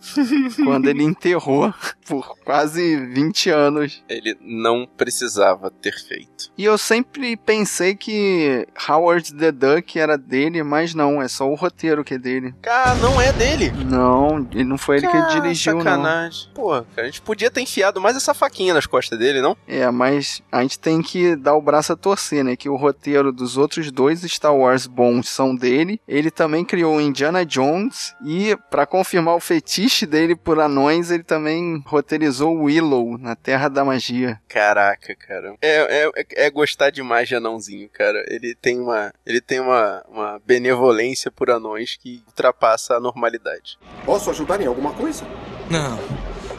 quando 0.65 0.89
ele 0.89 1.03
enterrou 1.03 1.73
por 2.07 2.37
quase 2.45 2.97
20 2.97 3.51
anos. 3.51 4.05
Ele 4.09 4.37
não 4.41 4.87
precisava 4.87 5.71
ter 5.71 5.95
feito. 5.95 6.51
E 6.57 6.65
eu 6.65 6.77
sempre 6.77 7.37
pensei 7.37 7.95
que 7.95 8.67
Howard 8.89 9.35
the 9.35 9.51
Duck 9.51 9.99
era 9.99 10.17
dele, 10.19 10.63
mas 10.63 10.95
não, 10.95 11.23
é 11.23 11.29
só 11.29 11.49
o 11.49 11.55
roteiro 11.55 12.05
que 12.05 12.15
é 12.15 12.19
dele. 12.19 12.55
Cara, 12.63 12.95
não 12.97 13.21
é 13.21 13.33
dele. 13.33 13.73
Não, 13.87 14.47
ele 14.53 14.65
não 14.65 14.79
foi 14.79 14.99
ele 14.99 15.09
que 15.09 15.27
dirigiu, 15.29 15.75
não. 15.75 15.81
sacanagem. 15.83 16.51
Porra, 16.55 16.87
cara, 16.95 17.07
a 17.07 17.11
gente 17.11 17.23
podia 17.23 17.51
ter 17.51 17.61
enfiado 17.63 18.01
mais 18.01 18.17
essa 18.17 18.35
faquinha 18.35 18.75
nas 18.75 18.87
costas 18.87 19.19
dele, 19.19 19.41
não? 19.41 19.57
É, 19.67 19.91
mas 19.91 20.43
a 20.53 20.63
gente 20.63 20.79
tem 20.79 21.01
que 21.01 21.37
dar 21.37 21.55
o 21.55 21.63
braço 21.63 21.93
a 21.93 21.97
torcer, 21.97 22.45
né? 22.45 22.57
Que 22.57 22.69
o 22.69 22.77
roteiro 22.77 23.33
dos 23.33 23.57
outros 23.57 23.91
dois 23.91 24.21
Star 24.23 24.55
Wars 24.55 24.87
bons 24.87 25.29
são 25.29 25.55
dele. 25.55 26.01
Ele 26.07 26.31
também 26.31 26.65
criou 26.65 27.01
Indiana 27.01 27.45
Jones 27.45 28.15
e, 28.25 28.57
pra 28.71 28.87
confirmar 28.87 29.35
o 29.35 29.40
fetiche 29.40 30.07
dele 30.07 30.35
por 30.35 30.59
anões, 30.61 31.11
ele 31.11 31.23
também 31.23 31.83
roteirizou 31.87 32.55
Willow 32.62 33.18
na 33.18 33.35
Terra 33.35 33.68
da 33.68 33.85
Magia. 33.85 34.40
Caraca, 34.49 35.14
cara. 35.14 35.55
É, 35.61 36.11
é, 36.16 36.47
é 36.47 36.51
gostar 36.51 36.90
demais 36.90 37.29
de 37.29 37.35
anãozinho, 37.35 37.88
cara. 37.88 38.25
Ele 38.29 38.55
tem 38.55 38.81
uma, 38.81 39.12
ele 39.25 39.40
tem 39.40 39.61
uma, 39.61 40.05
uma 40.09 40.40
benevolência 40.44 41.31
por 41.31 41.51
anões 41.51 41.97
que 41.97 42.23
ultrapassa 42.27 42.97
a 42.97 43.01
normalidade. 43.01 43.79
Posso 44.05 44.31
ajudar 44.31 44.61
em 44.61 44.66
alguma 44.66 44.92
coisa? 44.92 45.25
Não. 45.71 45.99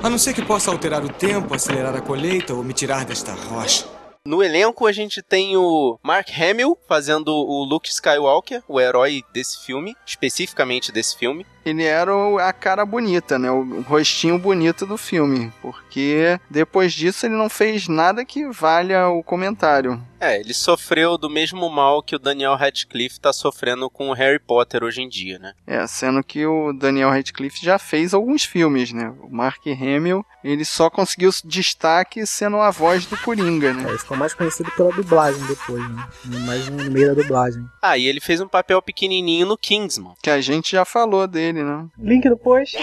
A 0.02 0.10
não 0.10 0.18
ser 0.18 0.34
que 0.34 0.42
possa 0.42 0.72
alterar 0.72 1.04
o 1.04 1.10
tempo, 1.10 1.54
acelerar 1.54 1.96
a 1.96 2.02
colheita 2.02 2.54
ou 2.54 2.64
me 2.64 2.74
tirar 2.74 3.04
desta 3.06 3.34
rocha. 3.34 4.00
No 4.26 4.44
elenco 4.44 4.86
a 4.86 4.92
gente 4.92 5.22
tem 5.22 5.58
o 5.58 5.98
Mark 6.04 6.28
Hamill 6.38 6.78
fazendo 6.88 7.30
o 7.30 7.64
Luke 7.64 7.90
Skywalker, 7.90 8.62
o 8.68 8.80
herói 8.80 9.24
desse 9.34 9.66
filme, 9.66 9.96
especificamente 10.06 10.92
desse 10.92 11.18
filme. 11.18 11.46
Ele 11.66 11.84
era 11.84 12.16
o- 12.16 12.38
a 12.40 12.52
cara 12.54 12.86
bonita, 12.86 13.38
né? 13.40 13.50
O 13.52 13.82
rostinho 13.82 14.38
bonito 14.40 14.86
do 14.86 14.98
filme. 14.98 15.52
Porque 15.62 16.40
depois 16.50 16.94
disso 16.94 17.26
ele 17.26 17.36
não 17.36 17.50
fez 17.50 17.88
nada 17.88 18.24
que 18.26 18.46
valha 18.50 19.08
o 19.10 19.24
comentário. 19.24 20.02
É, 20.22 20.38
ele 20.38 20.54
sofreu 20.54 21.18
do 21.18 21.30
mesmo 21.30 21.70
mal 21.70 22.04
que 22.04 22.14
o 22.14 22.20
Daniel 22.20 22.56
Radcliffe 22.56 23.22
tá 23.22 23.32
sofrendo 23.32 23.90
com 23.90 24.10
o 24.10 24.14
Harry 24.14 24.38
Potter 24.38 24.84
hoje 24.84 25.02
em 25.02 25.08
dia, 25.08 25.40
né? 25.40 25.54
É, 25.66 25.88
sendo 25.88 26.22
que 26.22 26.46
o 26.46 26.74
Daniel 26.74 27.10
Radcliffe 27.10 27.64
já 27.64 27.80
fez 27.80 28.14
alguns 28.14 28.44
filmes, 28.44 28.92
né? 28.92 29.14
O 29.22 29.30
Mark 29.34 29.66
Hamill, 29.66 30.26
ele 30.44 30.66
só 30.66 30.90
conseguiu 30.90 31.32
destaque 31.46 32.26
sendo 32.26 32.58
a 32.58 32.70
voz 32.70 33.06
do 33.06 33.16
Coringa, 33.18 33.74
né? 33.74 33.88
Ele 33.88 33.98
ficou 33.98 34.18
mais 34.18 34.34
conhecido 34.34 34.70
pela 34.72 34.92
dublagem 34.92 35.42
depois, 35.48 35.82
né? 35.90 36.08
Mais 36.46 36.68
no 36.68 36.92
meio 36.92 37.16
da 37.16 37.22
dublagem. 37.22 37.66
Ah, 37.82 37.98
e 37.98 38.06
ele 38.06 38.20
fez 38.20 38.42
um 38.42 38.48
papel 38.48 38.82
pequenininho 38.82 39.46
no 39.48 39.58
Kingsman. 39.58 40.14
Que 40.22 40.30
a 40.30 40.42
gente 40.42 40.72
já 40.74 40.84
falou 40.84 41.28
dele, 41.28 41.49
né? 41.54 41.88
Link 41.98 42.28
no 42.30 42.38
post. 42.38 42.78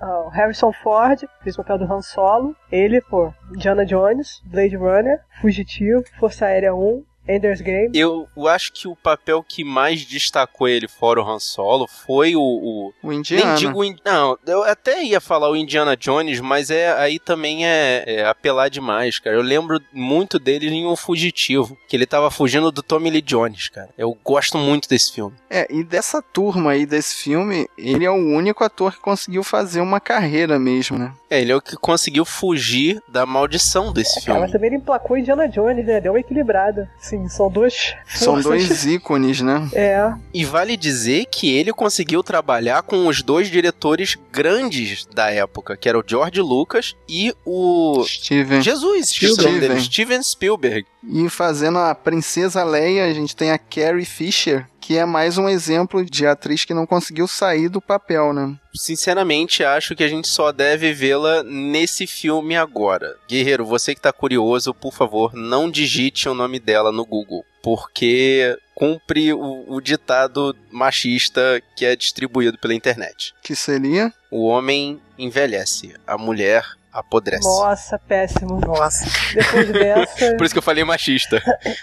Ah, 0.00 0.24
o 0.26 0.28
Harrison 0.28 0.72
Ford 0.72 1.24
fez 1.42 1.54
o 1.54 1.58
papel 1.58 1.78
do 1.78 1.92
Han 1.92 2.00
Solo. 2.00 2.56
Ele, 2.70 3.00
pô, 3.00 3.32
Indiana 3.54 3.84
Jones, 3.84 4.40
Blade 4.44 4.76
Runner, 4.76 5.20
Fugitivo, 5.40 6.02
Força 6.18 6.46
Aérea 6.46 6.74
1, 6.74 7.04
Ender's 7.34 7.60
Game. 7.60 7.90
Eu 7.96 8.28
acho 8.48 8.72
que 8.72 8.88
o 8.88 8.96
papel 8.96 9.42
que 9.46 9.62
mais 9.64 10.04
destacou 10.04 10.68
ele 10.68 10.88
fora 10.88 11.20
o 11.22 11.28
Han 11.30 11.38
Solo 11.38 11.86
foi 11.86 12.34
o. 12.36 12.40
o... 12.40 12.92
O 13.02 13.12
Indiana. 13.12 13.46
Nem 13.46 13.54
digo. 13.56 13.84
in- 13.84 13.96
Não, 14.04 14.38
eu 14.46 14.62
até 14.64 15.02
ia 15.02 15.20
falar 15.20 15.48
o 15.50 15.56
Indiana 15.56 15.96
Jones, 15.96 16.40
mas 16.40 16.70
é 16.70 16.92
aí 16.92 17.18
também 17.18 17.66
é, 17.66 18.04
é 18.06 18.24
apelar 18.26 18.68
demais, 18.68 19.18
cara. 19.18 19.36
Eu 19.36 19.42
lembro 19.42 19.80
muito 19.92 20.38
dele 20.38 20.68
em 20.68 20.86
Um 20.86 20.96
Fugitivo, 20.96 21.76
que 21.88 21.96
ele 21.96 22.06
tava 22.06 22.30
fugindo 22.30 22.70
do 22.72 22.82
Tommy 22.82 23.10
Lee 23.10 23.22
Jones, 23.22 23.68
cara. 23.68 23.88
Eu 23.96 24.16
gosto 24.24 24.58
muito 24.58 24.88
desse 24.88 25.12
filme. 25.12 25.34
É, 25.48 25.66
e 25.70 25.82
dessa 25.84 26.20
turma 26.22 26.72
aí 26.72 26.86
desse 26.86 27.16
filme, 27.16 27.66
ele 27.76 28.04
é 28.04 28.10
o 28.10 28.14
único 28.14 28.62
ator 28.64 28.92
que 28.92 29.00
conseguiu 29.00 29.42
fazer 29.42 29.80
uma 29.80 30.00
carreira 30.00 30.58
mesmo, 30.58 30.98
né? 30.98 31.12
É, 31.28 31.40
ele 31.40 31.52
é 31.52 31.56
o 31.56 31.60
que 31.60 31.76
conseguiu 31.76 32.24
fugir 32.24 33.00
da 33.08 33.24
maldição 33.24 33.92
desse 33.92 34.18
Ah, 34.18 34.22
filme. 34.22 34.40
mas 34.40 34.50
também 34.50 34.68
ele 34.68 34.76
emplacou 34.76 35.16
Indiana 35.16 35.48
Jones, 35.48 35.86
né? 35.86 36.00
Deu 36.00 36.12
uma 36.12 36.20
equilibrada. 36.20 36.90
Sim, 36.98 37.19
são 37.28 37.50
duas. 37.50 37.94
São 38.14 38.40
dois 38.40 38.84
ícones, 38.86 39.40
né? 39.40 39.68
É. 39.72 40.12
E 40.32 40.44
vale 40.44 40.76
dizer 40.76 41.26
que 41.26 41.54
ele 41.54 41.72
conseguiu 41.72 42.22
trabalhar 42.22 42.82
com 42.82 43.06
os 43.06 43.22
dois 43.22 43.50
diretores 43.50 44.16
grandes 44.32 45.06
da 45.06 45.30
época, 45.30 45.76
que 45.76 45.88
era 45.88 45.98
o 45.98 46.04
George 46.06 46.40
Lucas 46.40 46.94
e 47.08 47.34
o 47.44 48.04
Steven. 48.06 48.62
Jesus, 48.62 49.10
esqueci 49.10 49.32
o 49.32 49.36
nome 49.36 49.56
Steven. 49.56 49.68
dele, 49.68 49.80
Steven 49.80 50.22
Spielberg. 50.22 50.86
E 51.02 51.28
fazendo 51.28 51.78
a 51.78 51.94
Princesa 51.94 52.62
Leia, 52.62 53.06
a 53.06 53.12
gente 53.12 53.34
tem 53.34 53.50
a 53.50 53.58
Carrie 53.58 54.04
Fisher, 54.04 54.66
que 54.90 54.98
é 54.98 55.06
mais 55.06 55.38
um 55.38 55.48
exemplo 55.48 56.04
de 56.04 56.26
atriz 56.26 56.64
que 56.64 56.74
não 56.74 56.84
conseguiu 56.84 57.28
sair 57.28 57.68
do 57.68 57.80
papel, 57.80 58.32
né? 58.32 58.56
Sinceramente, 58.74 59.62
acho 59.62 59.94
que 59.94 60.02
a 60.02 60.08
gente 60.08 60.26
só 60.26 60.50
deve 60.50 60.92
vê-la 60.92 61.44
nesse 61.44 62.08
filme 62.08 62.56
agora. 62.56 63.14
Guerreiro, 63.28 63.64
você 63.64 63.94
que 63.94 64.00
tá 64.00 64.12
curioso, 64.12 64.74
por 64.74 64.92
favor, 64.92 65.32
não 65.32 65.70
digite 65.70 66.28
o 66.28 66.34
nome 66.34 66.58
dela 66.58 66.90
no 66.90 67.06
Google, 67.06 67.44
porque 67.62 68.58
cumpre 68.74 69.32
o, 69.32 69.64
o 69.68 69.80
ditado 69.80 70.56
machista 70.72 71.62
que 71.76 71.86
é 71.86 71.94
distribuído 71.94 72.58
pela 72.58 72.74
internet. 72.74 73.32
Que 73.44 73.54
seria? 73.54 74.12
O 74.28 74.48
homem 74.48 75.00
envelhece, 75.16 75.94
a 76.04 76.18
mulher 76.18 76.64
apodrece. 76.92 77.44
Nossa, 77.44 77.96
péssimo. 77.96 78.58
Nossa. 78.58 79.04
Depois 79.32 79.72
dessa. 79.72 80.34
Por 80.34 80.44
isso 80.44 80.52
que 80.52 80.58
eu 80.58 80.62
falei 80.62 80.82
machista. 80.82 81.40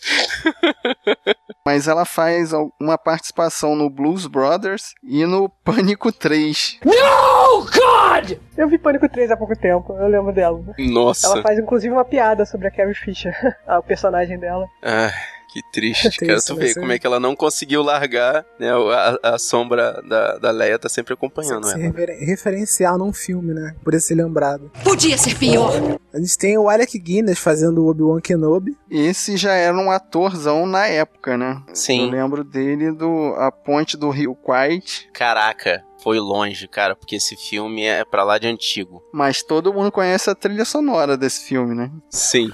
Mas 1.65 1.88
ela 1.88 2.06
faz 2.06 2.52
uma 2.80 2.98
participação 2.98 3.76
no 3.76 3.89
Blues 3.89 4.26
Brothers 4.26 4.93
e 5.04 5.26
no 5.26 5.50
Pânico 5.50 6.12
3. 6.12 6.80
No, 6.84 7.65
God! 7.65 8.38
Eu 8.58 8.67
vi 8.67 8.78
Pânico 8.78 9.08
3 9.08 9.32
há 9.32 9.38
pouco 9.38 9.56
tempo, 9.56 9.95
eu 9.98 10.08
lembro 10.08 10.34
dela. 10.34 10.62
Nossa. 10.78 11.28
Ela 11.28 11.41
faz 11.41 11.60
inclusive 11.60 11.93
uma 11.93 12.06
piada 12.06 12.45
sobre 12.45 12.67
a 12.67 12.72
Carrie 12.72 12.95
Fisher, 12.95 13.36
o 13.67 13.84
personagem 13.84 14.39
dela. 14.39 14.67
Ah, 14.84 15.12
que 15.52 15.62
triste, 15.72 16.18
Tem 16.18 16.28
cara. 16.30 16.38
isso, 16.40 16.48
Tu 16.48 16.56
vai 16.56 16.68
vê 16.68 16.74
ser- 16.74 16.80
como 16.80 16.92
é 16.92 17.00
que 17.00 17.08
ela 17.08 17.20
não 17.20 17.36
conseguiu 17.36 17.82
largar, 17.82 18.46
né? 18.60 18.70
A, 18.72 19.34
a 19.36 19.40
sombra 19.40 20.02
da, 20.08 20.38
da 20.38 20.52
Leia 20.52 20.78
tá 20.78 20.88
sempre 20.88 21.14
acompanhando 21.14 21.66
Se 21.66 21.74
ela. 21.74 21.82
refer- 21.84 22.18
referenciar 22.26 22.98
num 22.98 23.12
filme, 23.12 23.54
né? 23.54 23.76
Por 23.84 24.00
ser 24.00 24.16
lembrado. 24.16 24.72
Podia 24.84 25.18
ser 25.18 25.36
pior. 25.38 25.74
A 26.14 26.18
gente 26.20 26.38
tem 26.38 26.58
o 26.58 26.70
Alec 26.70 26.98
Guinness 27.00 27.40
fazendo 27.40 27.84
o 27.84 27.90
Obi-Wan 27.90 28.20
Kenobi. 28.22 28.78
Esse 28.90 29.36
já 29.38 29.54
era 29.54 29.76
um 29.78 29.92
atorzão 29.92 30.66
na 30.66 30.86
época, 30.88 31.38
né? 31.38 31.62
Sim. 31.74 32.06
Eu 32.06 32.12
lembro 32.12 32.44
dele 32.44 32.92
do 32.92 33.34
A 33.38 33.52
Ponte 33.52 33.98
do 33.98 34.10
Rio 34.10 34.36
Quiet, 34.36 35.10
Caraca, 35.14 35.84
foi 36.04 36.20
longe, 36.20 36.68
cara, 36.68 36.96
porque 36.96 37.16
esse 37.18 37.36
filme 37.36 37.84
é 37.84 38.06
pra 38.06 38.24
lá 38.24 38.38
de 38.38 38.48
antigo. 38.48 39.04
mas 39.14 39.44
todo 39.44 39.74
mundo 39.74 39.92
conhece 39.92 40.30
a 40.30 40.36
trilha 40.36 40.64
sonora 40.66 41.18
desse 41.18 41.46
filme, 41.46 41.76
né? 41.76 41.92
Sim. 42.10 42.50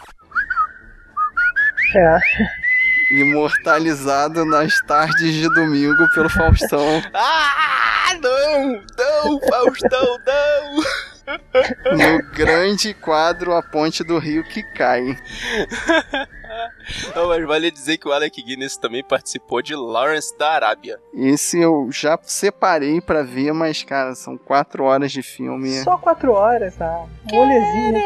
É. 1.96 2.18
Imortalizado 3.22 4.46
nas 4.46 4.80
tardes 4.82 5.34
de 5.34 5.50
domingo 5.50 6.08
pelo 6.14 6.30
Faustão. 6.30 6.86
Ah, 8.08 8.14
não! 8.22 8.84
Não, 8.98 9.40
Faustão, 9.50 10.18
não! 10.28 10.84
no 11.98 12.32
grande 12.32 12.94
quadro 12.94 13.54
A 13.54 13.62
Ponte 13.64 14.04
do 14.04 14.20
Rio 14.20 14.44
que 14.44 14.62
cai. 14.74 15.02
Não, 17.16 17.28
mas 17.30 17.46
vale 17.46 17.72
dizer 17.72 17.98
que 17.98 18.08
o 18.08 18.12
Alec 18.12 18.42
Guinness 18.42 18.78
também 18.78 19.04
participou 19.04 19.62
de 19.62 19.76
Lawrence 19.76 20.38
da 20.38 20.52
Arábia. 20.52 21.00
Esse 21.14 21.60
eu 21.60 21.90
já 21.92 22.18
separei 22.22 23.02
pra 23.02 23.24
ver, 23.24 23.52
mas, 23.54 23.84
cara, 23.84 24.14
são 24.16 24.38
quatro 24.38 24.84
horas 24.84 25.12
de 25.12 25.24
filme. 25.24 25.72
Só 25.84 25.98
quatro 25.98 26.32
horas, 26.32 26.76
tá? 26.76 27.06
Molezinha. 27.32 28.02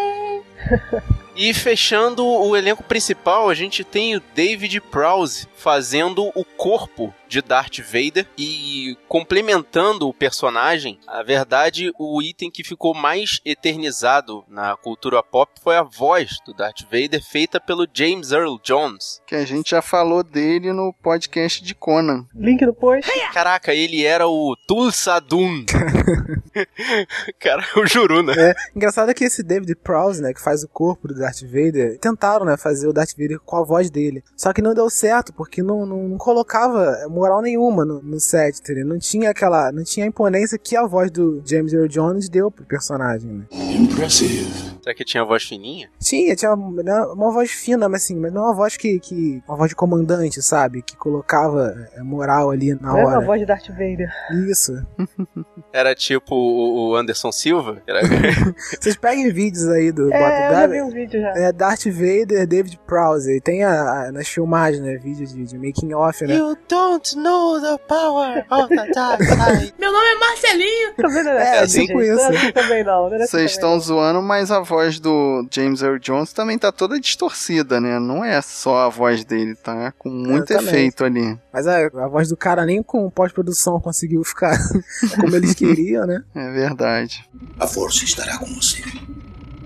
E 1.42 1.54
fechando 1.54 2.28
o 2.28 2.54
elenco 2.54 2.84
principal, 2.84 3.50
a 3.50 3.54
gente 3.54 3.82
tem 3.82 4.14
o 4.14 4.22
David 4.36 4.82
Prowse 4.82 5.48
fazendo 5.56 6.30
o 6.36 6.44
corpo 6.44 7.14
de 7.30 7.42
Darth 7.42 7.80
Vader 7.80 8.28
e 8.38 8.98
complementando 9.08 10.10
o 10.10 10.14
personagem. 10.14 11.00
A 11.08 11.22
verdade, 11.22 11.94
o 11.98 12.22
item 12.22 12.50
que 12.50 12.64
ficou 12.64 12.94
mais 12.94 13.40
eternizado 13.46 14.44
na 14.50 14.76
cultura 14.76 15.22
pop 15.22 15.52
foi 15.62 15.78
a 15.78 15.84
voz 15.84 16.40
do 16.46 16.54
Darth 16.54 16.82
Vader 16.84 17.24
feita 17.24 17.60
pelo 17.60 17.88
James 17.94 18.32
Earl 18.32 18.58
Jones. 18.64 19.22
Que 19.28 19.36
a 19.36 19.46
gente 19.46 19.70
já 19.70 19.82
falou 19.82 20.24
dele 20.24 20.74
no 20.74 20.92
podcast 20.92 21.64
de 21.64 21.76
Conan. 21.76 22.26
Link 22.34 22.66
no 22.66 22.74
post. 22.74 23.10
Caraca, 23.32 23.74
ele 23.74 24.04
era 24.04 24.28
o 24.28 24.58
Tulsa 24.68 25.20
Doom. 25.20 25.66
Cara, 27.40 27.64
eu 27.76 27.86
juro, 27.86 28.24
né? 28.24 28.34
É, 28.38 28.56
engraçado 28.76 29.12
é 29.12 29.14
que 29.14 29.24
esse 29.24 29.44
David 29.44 29.76
Prowse, 29.76 30.22
né, 30.22 30.34
que 30.34 30.42
faz 30.42 30.64
o 30.64 30.68
corpo 30.68 31.08
do 31.08 31.14
Darth 31.14 31.29
Vader, 31.44 31.98
tentaram, 32.00 32.46
né, 32.46 32.58
fazer 32.58 32.88
o 32.88 32.94
Darth 32.94 33.12
Vader 33.18 33.40
com 33.40 33.58
a 33.58 33.64
voz 33.64 33.90
dele. 33.90 34.24
Só 34.36 34.54
que 34.54 34.62
não 34.62 34.74
deu 34.74 34.90
certo, 34.90 35.34
porque 35.34 35.62
não, 35.62 35.86
não, 35.86 36.10
não 36.10 36.18
colocava 36.18 37.08
moral 37.10 37.42
nenhuma 37.42 37.86
no, 37.86 38.02
no 38.02 38.20
set, 38.20 38.60
entendeu? 38.60 38.86
Não 38.86 39.00
tinha 39.00 39.30
aquela, 39.30 39.72
não 39.72 39.84
tinha 39.84 40.06
a 40.06 40.10
imponência 40.10 40.58
que 40.58 40.76
a 40.76 40.86
voz 40.86 41.12
do 41.12 41.42
James 41.46 41.74
Earl 41.74 41.88
Jones 41.88 42.30
deu 42.30 42.52
pro 42.52 42.66
personagem, 42.66 43.32
né? 43.32 43.46
Impressive. 43.52 44.79
Será 44.82 44.96
que 44.96 45.04
tinha 45.04 45.24
voz 45.26 45.44
fininha? 45.44 45.90
Tinha, 46.00 46.36
tinha 46.36 46.54
uma, 46.54 46.84
né, 46.84 47.02
uma 47.14 47.32
voz 47.32 47.52
fina, 47.52 47.88
mas 47.90 48.04
assim, 48.04 48.16
mas 48.16 48.32
não 48.34 48.44
uma 48.44 48.54
voz 48.56 48.78
que, 48.78 49.00
que 49.00 49.42
uma 49.48 49.58
voz 49.58 49.70
de 49.70 49.76
comandante, 49.76 50.42
sabe? 50.42 50.82
Que 50.82 50.96
colocava 50.96 51.76
é, 51.94 52.02
moral 52.02 52.50
ali 52.52 52.74
na 52.76 52.90
Não 52.94 52.98
é 53.00 53.06
hora. 53.06 53.20
uma 53.20 53.26
voz 53.26 53.40
de 53.40 53.46
Darth 53.46 53.68
Vader. 53.70 54.10
Isso. 54.50 54.74
Era 55.74 55.94
tipo 55.96 56.36
o 56.36 56.90
o 56.90 56.96
Anderson 56.96 57.32
Silva? 57.32 57.82
Era... 57.86 58.02
Vocês 58.80 58.96
peguem 58.96 59.32
vídeos 59.32 59.68
aí 59.68 59.92
do 59.92 60.12
É, 60.14 60.48
eu 60.48 60.52
já 60.54 60.68
vi 60.68 60.82
um 60.82 60.90
vídeo 60.90 61.22
já. 61.22 61.30
É 61.36 61.52
Darth 61.52 61.86
Vader, 61.86 62.48
David 62.48 62.80
Prowse. 62.88 63.30
E 63.32 63.42
tem 63.42 63.64
a, 63.64 63.72
a- 64.08 64.12
nas 64.12 64.28
filmagens, 64.28 64.82
né? 64.84 64.98
Vídeos 64.98 65.34
de, 65.34 65.44
de 65.46 65.58
making 65.58 65.94
off, 65.94 66.26
né? 66.26 66.36
You 66.36 66.58
don't 66.68 67.18
know 67.18 67.60
the 67.62 67.78
power 67.88 68.46
of 68.50 68.70
the 68.76 68.92
dark 68.94 69.22
side. 69.22 69.74
Meu 69.78 69.92
nome 69.92 70.06
é 70.08 70.16
Marcelinho. 70.20 70.94
Também 70.96 71.24
não 71.24 71.32
É, 71.32 71.60
assim, 71.60 71.86
tipo 71.86 72.00
gente. 72.02 72.14
isso. 72.14 72.24
Não 72.24 72.32
é 72.32 72.38
assim 72.38 72.52
também 72.52 72.84
não. 72.84 73.10
não 73.10 73.16
é 73.18 73.28
Vocês 73.28 73.52
estão 73.52 73.80
zoando, 73.80 74.22
mas 74.22 74.52
a 74.52 74.64
voz 74.70 75.00
do 75.00 75.48
James 75.52 75.82
Earl 75.82 75.98
Jones 75.98 76.32
também 76.32 76.58
tá 76.58 76.72
toda 76.72 77.00
distorcida, 77.00 77.82
né? 77.82 77.98
Não 77.98 78.24
é 78.24 78.40
só 78.40 78.86
a 78.86 78.90
voz 78.90 79.26
dele, 79.26 79.56
tá 79.56 79.92
com 79.98 80.10
muito 80.10 80.52
Exatamente. 80.52 80.76
efeito 80.76 81.04
ali. 81.04 81.40
Mas 81.52 81.66
a, 81.66 81.88
a 81.88 82.08
voz 82.08 82.30
do 82.30 82.38
cara 82.38 82.66
nem 82.66 82.84
com 82.84 83.10
pós-produção 83.10 83.80
conseguiu 83.82 84.24
ficar 84.24 84.56
como 85.20 85.36
eles 85.36 85.56
queriam, 85.56 86.06
né? 86.06 86.24
É 86.36 86.52
verdade. 86.52 87.28
A 87.60 87.66
força 87.66 88.06
estará 88.06 88.38
com 88.38 88.46
você. 88.46 88.84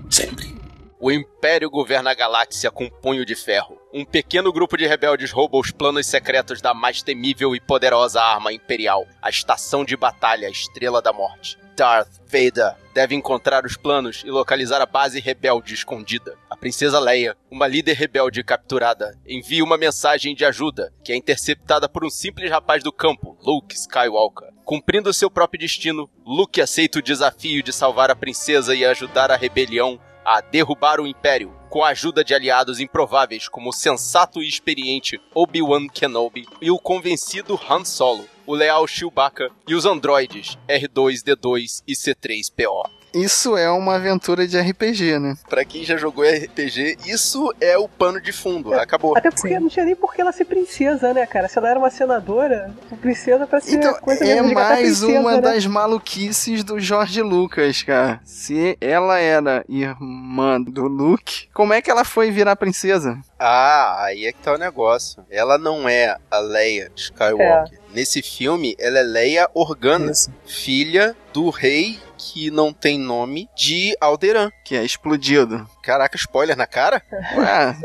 Sempre. 0.08 0.54
O 0.98 1.12
Império 1.12 1.68
governa 1.68 2.10
a 2.10 2.14
galáxia 2.14 2.70
com 2.70 2.84
um 2.84 2.90
punho 2.90 3.26
de 3.26 3.34
ferro. 3.34 3.76
Um 3.92 4.06
pequeno 4.06 4.50
grupo 4.50 4.74
de 4.74 4.86
rebeldes 4.86 5.30
rouba 5.30 5.58
os 5.58 5.70
planos 5.70 6.06
secretos 6.06 6.62
da 6.62 6.72
mais 6.72 7.02
temível 7.02 7.54
e 7.54 7.60
poderosa 7.60 8.22
arma 8.22 8.54
imperial, 8.54 9.06
a 9.20 9.28
Estação 9.28 9.84
de 9.84 9.98
Batalha 9.98 10.48
Estrela 10.48 11.02
da 11.02 11.12
Morte. 11.12 11.58
Darth 11.76 12.08
Vader 12.26 12.83
deve 12.94 13.14
encontrar 13.14 13.66
os 13.66 13.76
planos 13.76 14.22
e 14.24 14.30
localizar 14.30 14.80
a 14.80 14.86
base 14.86 15.18
rebelde 15.18 15.74
escondida. 15.74 16.38
A 16.48 16.56
princesa 16.56 17.00
Leia, 17.00 17.36
uma 17.50 17.66
líder 17.66 17.94
rebelde 17.94 18.44
capturada, 18.44 19.18
envia 19.26 19.64
uma 19.64 19.76
mensagem 19.76 20.34
de 20.34 20.44
ajuda, 20.44 20.92
que 21.04 21.12
é 21.12 21.16
interceptada 21.16 21.88
por 21.88 22.04
um 22.04 22.10
simples 22.10 22.48
rapaz 22.48 22.84
do 22.84 22.92
campo, 22.92 23.36
Luke 23.42 23.74
Skywalker. 23.74 24.48
Cumprindo 24.64 25.12
seu 25.12 25.28
próprio 25.28 25.60
destino, 25.60 26.08
Luke 26.24 26.60
aceita 26.60 27.00
o 27.00 27.02
desafio 27.02 27.62
de 27.62 27.72
salvar 27.72 28.10
a 28.10 28.16
princesa 28.16 28.74
e 28.74 28.84
ajudar 28.84 29.30
a 29.30 29.36
rebelião 29.36 30.00
a 30.24 30.40
derrubar 30.40 31.00
o 31.00 31.06
Império, 31.06 31.54
com 31.68 31.84
a 31.84 31.88
ajuda 31.88 32.24
de 32.24 32.34
aliados 32.34 32.80
improváveis 32.80 33.48
como 33.48 33.70
o 33.70 33.72
sensato 33.72 34.40
e 34.40 34.48
experiente 34.48 35.20
Obi-Wan 35.34 35.88
Kenobi 35.88 36.46
e 36.60 36.70
o 36.70 36.78
convencido 36.78 37.60
Han 37.68 37.84
Solo, 37.84 38.26
o 38.46 38.54
leal 38.54 38.86
Chewbacca 38.86 39.50
e 39.66 39.74
os 39.74 39.84
androides 39.84 40.58
R2-D2 40.68 41.82
e 41.86 41.92
C3PO. 41.92 43.03
Isso 43.14 43.56
é 43.56 43.70
uma 43.70 43.94
aventura 43.94 44.46
de 44.46 44.58
RPG, 44.60 45.18
né? 45.18 45.36
Pra 45.48 45.64
quem 45.64 45.84
já 45.84 45.96
jogou 45.96 46.24
RPG, 46.24 46.98
isso 47.06 47.54
é 47.60 47.78
o 47.78 47.88
pano 47.88 48.20
de 48.20 48.32
fundo. 48.32 48.74
Acabou. 48.74 49.16
Até 49.16 49.30
porque 49.30 49.58
não 49.58 49.68
tinha 49.68 49.84
nem 49.84 49.94
por 49.94 50.12
que 50.14 50.20
ela 50.20 50.32
ser 50.32 50.44
princesa, 50.44 51.14
né, 51.14 51.24
cara? 51.26 51.48
Se 51.48 51.58
ela 51.58 51.70
era 51.70 51.78
uma 51.78 51.90
senadora, 51.90 52.74
princesa 53.00 53.46
pra 53.46 53.60
ser 53.60 53.76
Então, 53.76 53.94
coisa 54.00 54.24
é 54.24 54.34
mesmo 54.34 54.48
de 54.48 54.54
catar 54.54 54.68
mais 54.70 54.98
princesa, 54.98 55.20
uma 55.20 55.32
né? 55.36 55.40
das 55.40 55.66
maluquices 55.66 56.64
do 56.64 56.80
Jorge 56.80 57.22
Lucas, 57.22 57.82
cara. 57.82 58.20
Se 58.24 58.76
ela 58.80 59.18
era 59.18 59.64
irmã 59.68 60.60
do 60.60 60.86
Luke, 60.88 61.48
como 61.54 61.72
é 61.72 61.80
que 61.80 61.90
ela 61.90 62.04
foi 62.04 62.30
virar 62.30 62.56
princesa? 62.56 63.18
Ah, 63.38 64.04
aí 64.04 64.26
é 64.26 64.32
que 64.32 64.38
tá 64.38 64.52
o 64.54 64.58
negócio. 64.58 65.24
Ela 65.30 65.56
não 65.58 65.88
é 65.88 66.16
a 66.30 66.38
Leia 66.38 66.90
Skywalker. 66.96 67.78
Nesse 67.94 68.20
filme, 68.22 68.74
ela 68.76 68.98
é 68.98 69.02
Leia 69.04 69.48
Organa, 69.54 70.10
filha 70.44 71.14
do 71.32 71.48
rei 71.48 71.96
que 72.18 72.50
não 72.50 72.72
tem 72.72 72.98
nome 72.98 73.48
de 73.56 73.96
Alderan. 74.00 74.50
Que 74.64 74.74
é 74.74 74.82
explodido. 74.84 75.64
Caraca, 75.80 76.16
spoiler 76.16 76.56
na 76.56 76.66
cara? 76.66 77.00
Ué, 77.36 77.76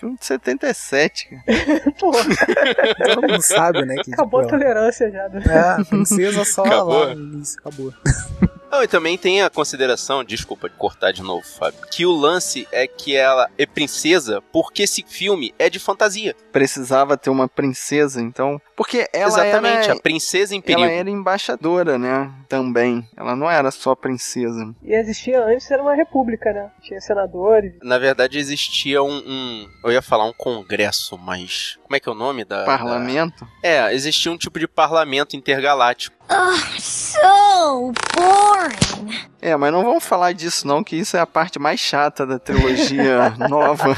filme 0.00 0.16
de 0.18 0.26
77, 0.26 1.28
cara. 1.28 1.92
Todo 1.94 3.22
mundo 3.22 3.42
sabe, 3.42 3.84
né? 3.84 3.94
Que, 4.02 4.12
Acabou 4.12 4.40
a 4.40 4.44
tipo, 4.44 4.58
tolerância 4.58 5.08
já. 5.12 5.28
Né? 5.28 5.42
É, 5.48 5.58
a 5.80 5.84
princesa 5.84 6.44
só 6.44 6.64
Acabou. 6.64 6.98
lá 7.04 7.14
no 7.14 7.34
início, 7.34 7.60
acabou. 7.60 7.94
Não, 8.72 8.82
e 8.82 8.88
também 8.88 9.18
tem 9.18 9.42
a 9.42 9.50
consideração, 9.50 10.24
desculpa 10.24 10.66
de 10.66 10.74
cortar 10.76 11.12
de 11.12 11.20
novo, 11.22 11.46
Fábio, 11.46 11.78
que 11.90 12.06
o 12.06 12.10
lance 12.12 12.66
é 12.72 12.86
que 12.86 13.14
ela 13.14 13.50
é 13.58 13.66
princesa 13.66 14.42
porque 14.50 14.84
esse 14.84 15.04
filme 15.06 15.54
é 15.58 15.68
de 15.68 15.78
fantasia. 15.78 16.34
Precisava 16.50 17.16
ter 17.18 17.28
uma 17.28 17.46
princesa, 17.46 18.22
então. 18.22 18.58
Porque 18.74 19.06
ela 19.12 19.26
Exatamente, 19.28 19.84
era. 19.84 19.92
a 19.92 20.00
princesa 20.00 20.54
em 20.56 20.60
perigo. 20.62 20.82
Ela 20.84 20.90
era 20.90 21.10
embaixadora, 21.10 21.98
né? 21.98 22.32
Também. 22.48 23.06
Ela 23.14 23.36
não 23.36 23.50
era 23.50 23.70
só 23.70 23.94
princesa. 23.94 24.74
E 24.82 24.94
existia 24.94 25.44
antes, 25.44 25.70
era 25.70 25.82
uma 25.82 25.94
república, 25.94 26.50
né? 26.52 26.70
Tinha 26.80 27.00
senadores. 27.00 27.74
Na 27.82 27.98
verdade, 27.98 28.38
existia 28.38 29.02
um, 29.02 29.18
um- 29.18 29.68
Eu 29.84 29.92
ia 29.92 30.00
falar 30.02 30.24
um 30.24 30.32
congresso, 30.32 31.18
mas. 31.18 31.78
Como 31.82 31.94
é 31.94 32.00
que 32.00 32.08
é 32.08 32.12
o 32.12 32.14
nome 32.14 32.42
da. 32.44 32.64
Parlamento? 32.64 33.44
da- 33.62 33.68
É, 33.68 33.94
existia 33.94 34.32
um 34.32 34.38
tipo 34.38 34.58
de 34.58 34.66
parlamento 34.66 35.36
intergaláctico. 35.36 36.16
Ugh, 36.30 36.80
so 36.80 37.92
boring. 38.14 39.14
É, 39.42 39.56
mas 39.56 39.72
não 39.72 39.82
vamos 39.82 40.04
falar 40.04 40.32
disso 40.32 40.68
não, 40.68 40.84
que 40.84 40.94
isso 40.94 41.16
é 41.16 41.20
a 41.20 41.26
parte 41.26 41.58
mais 41.58 41.80
chata 41.80 42.24
da 42.24 42.38
trilogia 42.38 43.30
nova. 43.50 43.96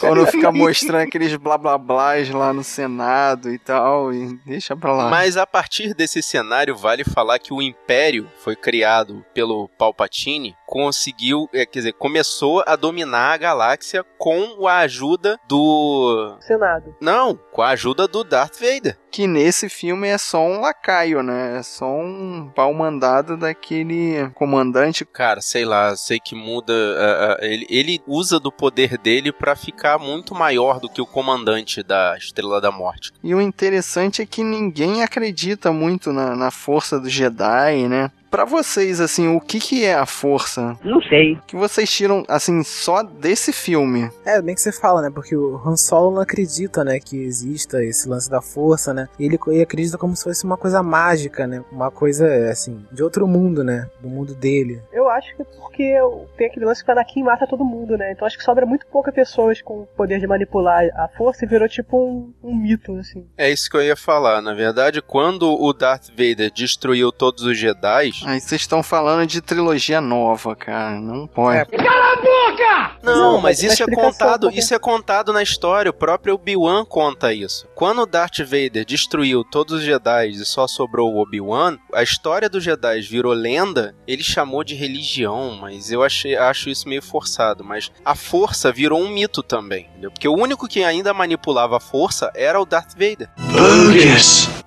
Quando 0.00 0.26
fica 0.26 0.50
mostrando 0.50 1.02
aqueles 1.02 1.36
blá 1.36 1.58
blá 1.58 1.76
blás 1.76 2.30
lá 2.30 2.50
no 2.50 2.64
Senado 2.64 3.52
e 3.52 3.58
tal, 3.58 4.10
e 4.10 4.38
deixa 4.46 4.74
pra 4.74 4.90
lá. 4.94 5.10
Mas 5.10 5.36
a 5.36 5.46
partir 5.46 5.92
desse 5.92 6.22
cenário, 6.22 6.74
vale 6.74 7.04
falar 7.04 7.38
que 7.38 7.52
o 7.52 7.60
Império 7.60 8.26
foi 8.38 8.56
criado 8.56 9.22
pelo 9.34 9.68
Palpatine, 9.76 10.56
conseguiu, 10.66 11.46
é, 11.52 11.66
quer 11.66 11.80
dizer, 11.80 11.92
começou 11.92 12.64
a 12.66 12.74
dominar 12.74 13.34
a 13.34 13.36
galáxia 13.36 14.02
com 14.16 14.66
a 14.66 14.78
ajuda 14.78 15.38
do. 15.46 16.38
Senado. 16.40 16.96
Não, 16.98 17.38
com 17.52 17.60
a 17.60 17.68
ajuda 17.68 18.08
do 18.08 18.24
Darth 18.24 18.58
Vader. 18.58 18.96
Que 19.10 19.26
nesse 19.26 19.68
filme 19.68 20.08
é 20.08 20.16
só 20.16 20.42
um 20.42 20.60
lacaio, 20.60 21.22
né? 21.22 21.58
É 21.58 21.62
só 21.62 21.84
um 21.84 22.50
pau 22.54 22.72
mandado 22.72 23.36
daquele 23.36 24.21
comandante. 24.30 25.04
Cara, 25.04 25.40
sei 25.40 25.64
lá, 25.64 25.94
sei 25.96 26.18
que 26.18 26.34
muda. 26.34 26.72
ah, 26.72 27.38
ah, 27.40 27.46
ele, 27.46 27.66
ele 27.68 28.00
usa 28.06 28.38
do 28.38 28.52
poder 28.52 28.98
dele 28.98 29.32
pra 29.32 29.56
ficar 29.56 29.98
muito 29.98 30.34
maior 30.34 30.80
do 30.80 30.88
que 30.88 31.00
o 31.00 31.06
comandante 31.06 31.82
da 31.82 32.16
Estrela 32.16 32.60
da 32.60 32.70
Morte. 32.70 33.12
E 33.22 33.34
o 33.34 33.40
interessante 33.40 34.22
é 34.22 34.26
que 34.26 34.42
ninguém 34.42 35.02
acredita 35.02 35.72
muito 35.72 36.12
na, 36.12 36.34
na 36.36 36.50
força 36.50 36.98
do 36.98 37.08
Jedi, 37.08 37.88
né? 37.88 38.10
Pra 38.32 38.46
vocês, 38.46 38.98
assim, 38.98 39.28
o 39.28 39.38
que 39.38 39.60
que 39.60 39.84
é 39.84 39.92
a 39.92 40.06
força? 40.06 40.74
Não 40.82 41.02
sei. 41.02 41.38
Que 41.46 41.54
vocês 41.54 41.92
tiram, 41.92 42.24
assim, 42.26 42.64
só 42.64 43.02
desse 43.02 43.52
filme? 43.52 44.10
É, 44.24 44.40
bem 44.40 44.54
que 44.54 44.60
você 44.62 44.72
fala, 44.72 45.02
né? 45.02 45.10
Porque 45.10 45.36
o 45.36 45.60
Han 45.62 45.76
Solo 45.76 46.14
não 46.14 46.22
acredita, 46.22 46.82
né? 46.82 46.98
Que 46.98 47.22
exista 47.22 47.84
esse 47.84 48.08
lance 48.08 48.30
da 48.30 48.40
força, 48.40 48.94
né? 48.94 49.06
Ele, 49.20 49.38
ele 49.48 49.60
acredita 49.60 49.98
como 49.98 50.16
se 50.16 50.24
fosse 50.24 50.44
uma 50.44 50.56
coisa 50.56 50.82
mágica, 50.82 51.46
né? 51.46 51.62
Uma 51.70 51.90
coisa, 51.90 52.26
assim, 52.50 52.82
de 52.90 53.02
outro 53.02 53.28
mundo, 53.28 53.62
né? 53.62 53.86
Do 54.00 54.08
mundo 54.08 54.34
dele. 54.34 54.80
Eu 54.90 55.10
acho 55.10 55.36
que 55.36 55.42
é 55.42 55.44
porque 55.44 55.94
tem 56.38 56.46
aquele 56.46 56.64
lance 56.64 56.82
que 56.82 56.90
o 56.90 56.92
Anakin 56.92 57.22
mata 57.22 57.46
todo 57.46 57.62
mundo, 57.62 57.98
né? 57.98 58.12
Então 58.12 58.26
acho 58.26 58.38
que 58.38 58.44
sobra 58.44 58.64
muito 58.64 58.86
poucas 58.86 59.14
pessoas 59.14 59.60
com 59.60 59.82
o 59.82 59.86
poder 59.94 60.18
de 60.18 60.26
manipular 60.26 60.88
a 60.96 61.06
força 61.18 61.44
e 61.44 61.48
virou 61.48 61.68
tipo 61.68 62.02
um, 62.02 62.32
um 62.42 62.56
mito, 62.56 62.96
assim. 62.96 63.26
É 63.36 63.50
isso 63.50 63.68
que 63.68 63.76
eu 63.76 63.82
ia 63.82 63.94
falar. 63.94 64.40
Na 64.40 64.54
verdade, 64.54 65.02
quando 65.02 65.52
o 65.52 65.70
Darth 65.74 66.08
Vader 66.08 66.50
destruiu 66.50 67.12
todos 67.12 67.44
os 67.44 67.58
Jedi. 67.58 68.21
Aí 68.26 68.40
vocês 68.40 68.60
estão 68.60 68.82
falando 68.82 69.26
de 69.26 69.40
trilogia 69.40 70.00
nova, 70.00 70.54
cara. 70.56 71.00
Não 71.00 71.26
pode. 71.26 71.70
Cala 71.70 72.12
a 72.12 72.16
boca! 72.50 72.96
Não, 73.02 73.32
Não, 73.32 73.40
mas 73.40 73.62
isso 73.62 73.82
é 73.82 73.86
contado, 73.86 74.42
porque- 74.46 74.58
isso 74.58 74.74
é 74.74 74.78
contado 74.78 75.32
na 75.32 75.42
história. 75.42 75.90
O 75.90 75.94
próprio 75.94 76.34
Obi-Wan 76.34 76.84
conta 76.84 77.32
isso. 77.32 77.66
Quando 77.74 78.02
o 78.02 78.06
Darth 78.06 78.38
Vader 78.40 78.84
destruiu 78.84 79.44
todos 79.44 79.78
os 79.78 79.82
Jedi 79.84 80.28
e 80.30 80.44
só 80.44 80.66
sobrou 80.66 81.12
o 81.12 81.20
Obi-Wan, 81.20 81.78
a 81.92 82.02
história 82.02 82.48
dos 82.48 82.62
Jedi 82.64 83.00
virou 83.02 83.32
lenda. 83.32 83.94
Ele 84.06 84.22
chamou 84.22 84.62
de 84.64 84.74
religião, 84.74 85.58
mas 85.60 85.90
eu 85.90 86.02
achei, 86.02 86.36
acho 86.36 86.68
isso 86.70 86.88
meio 86.88 87.02
forçado. 87.02 87.64
Mas 87.64 87.90
a 88.04 88.14
força 88.14 88.70
virou 88.72 89.00
um 89.00 89.08
mito 89.08 89.42
também, 89.42 89.86
entendeu? 89.90 90.10
Porque 90.10 90.28
o 90.28 90.34
único 90.36 90.68
que 90.68 90.84
ainda 90.84 91.12
manipulava 91.14 91.76
a 91.76 91.80
força 91.80 92.30
era 92.34 92.60
o 92.60 92.64
Darth 92.64 92.92
Vader. 92.92 93.28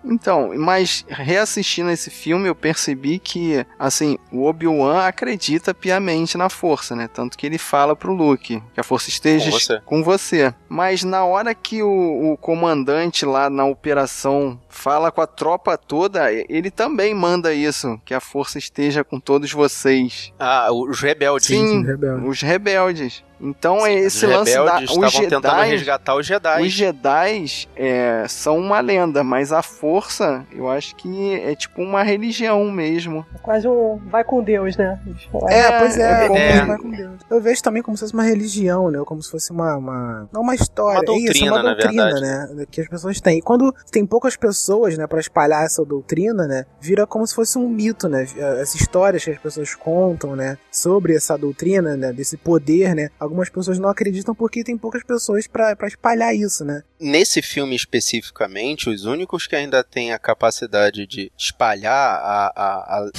Então, 0.03 0.51
mas 0.57 1.03
reassistindo 1.09 1.89
esse 1.89 2.09
filme, 2.11 2.47
eu 2.47 2.55
percebi 2.55 3.17
que, 3.17 3.65
assim, 3.79 4.17
o 4.31 4.45
Obi-Wan 4.45 4.99
acredita 5.05 5.73
piamente 5.73 6.38
na 6.38 6.49
força, 6.49 6.95
né? 6.95 7.07
Tanto 7.07 7.38
que 7.38 7.45
ele 7.45 7.57
fala 7.65 7.95
pro 7.95 8.13
Luke 8.13 8.62
que 8.73 8.80
a 8.80 8.84
força 8.84 9.10
esteja 9.10 9.51
Com 9.51 9.60
você. 9.60 9.82
com 9.86 10.04
você. 10.04 10.54
Mas 10.69 11.04
na 11.04 11.25
hora 11.25 11.54
que 11.54 11.82
o, 11.84 12.32
o 12.34 12.38
comandante 12.38 13.25
lá 13.25 13.49
na 13.49 13.65
operação 13.65 14.60
fala 14.75 15.11
com 15.11 15.21
a 15.21 15.27
tropa 15.27 15.77
toda, 15.77 16.31
ele 16.31 16.69
também 16.69 17.13
manda 17.13 17.53
isso, 17.53 17.99
que 18.03 18.13
a 18.13 18.19
força 18.19 18.57
esteja 18.59 19.03
com 19.03 19.19
todos 19.19 19.51
vocês. 19.51 20.33
Ah, 20.39 20.67
os 20.71 20.99
rebeldes. 20.99 21.47
Sim, 21.47 21.83
rebelde. 21.83 22.27
os 22.27 22.41
rebeldes. 22.41 23.23
Então 23.39 23.85
é 23.85 23.95
Os 23.95 24.05
esse 24.05 24.25
lance 24.25 24.53
da 24.53 24.63
rebeldes 24.63 24.89
os 24.89 25.03
estavam 25.03 25.29
tentando 25.29 25.55
Jedi, 25.55 25.69
resgatar 25.69 26.15
os 26.15 26.25
Jedi. 26.25 26.61
os 26.63 26.71
Jedi 26.71 27.67
é, 27.75 28.25
são 28.27 28.57
uma 28.57 28.79
lenda, 28.79 29.23
mas 29.23 29.51
a 29.51 29.61
força, 29.61 30.45
eu 30.51 30.69
acho 30.69 30.95
que 30.95 31.33
é 31.33 31.53
tipo 31.55 31.81
uma 31.81 32.01
religião 32.01 32.63
mesmo. 32.71 33.25
É 33.35 33.38
quase 33.39 33.67
um 33.67 33.99
vai 34.07 34.23
com 34.23 34.41
Deus, 34.41 34.77
né? 34.77 34.99
É, 35.49 35.79
pois 35.79 35.97
é, 35.97 36.27
como 36.27 36.39
é. 36.39 36.65
vai 36.65 36.77
com 36.77 36.89
Deus. 36.89 37.21
Eu 37.29 37.41
vejo 37.41 37.61
também 37.61 37.83
como 37.83 37.97
se 37.97 38.01
fosse 38.01 38.13
uma 38.13 38.23
religião, 38.23 38.89
né? 38.89 39.01
Como 39.05 39.21
se 39.21 39.29
fosse 39.29 39.51
uma. 39.51 39.75
uma 39.75 40.29
não 40.31 40.41
uma 40.41 40.55
história. 40.55 41.01
Uma 41.01 41.13
é 41.13 41.17
isso, 41.17 41.25
doutrina, 41.25 41.51
uma 41.51 41.63
na 41.63 41.73
doutrina, 41.73 42.03
verdade. 42.05 42.53
né? 42.53 42.65
Que 42.71 42.81
as 42.81 42.88
pessoas 42.88 43.19
têm. 43.19 43.39
E 43.39 43.41
quando 43.41 43.73
tem 43.91 44.05
poucas 44.05 44.35
pessoas, 44.35 44.64
né, 44.97 45.08
pra 45.08 45.19
espalhar 45.19 45.63
essa 45.65 45.84
doutrina, 45.86 46.47
né? 46.47 46.65
Vira 46.82 47.06
como 47.08 47.25
se 47.25 47.34
fosse 47.36 47.58
um 47.58 47.67
mito, 47.69 48.08
né? 48.10 48.28
As 48.62 48.73
histórias 48.75 49.23
que 49.23 49.32
as 49.32 49.39
pessoas 49.39 49.73
contam, 49.75 50.36
né? 50.36 50.58
Sobre 50.71 51.15
essa 51.15 51.38
doutrina, 51.38 51.95
né? 51.95 52.12
Desse 52.13 52.38
poder, 52.38 52.95
né? 52.95 53.10
Algumas 53.19 53.49
pessoas 53.49 53.80
não 53.80 53.89
acreditam 53.89 54.34
porque 54.36 54.63
tem 54.63 54.78
poucas 54.78 55.04
pessoas 55.04 55.47
pra 55.47 55.75
espalhar 55.88 56.36
isso, 56.36 56.63
né? 56.65 56.84
Nesse 56.99 57.41
filme 57.41 57.75
especificamente, 57.75 58.89
os 58.89 59.06
únicos 59.06 59.47
que 59.47 59.56
ainda 59.56 59.84
têm 59.84 60.13
a 60.13 60.19
capacidade 60.19 61.06
de 61.06 61.32
espalhar 61.38 61.91
a, 61.93 62.47
a- 62.56 62.99
a- 62.99 63.10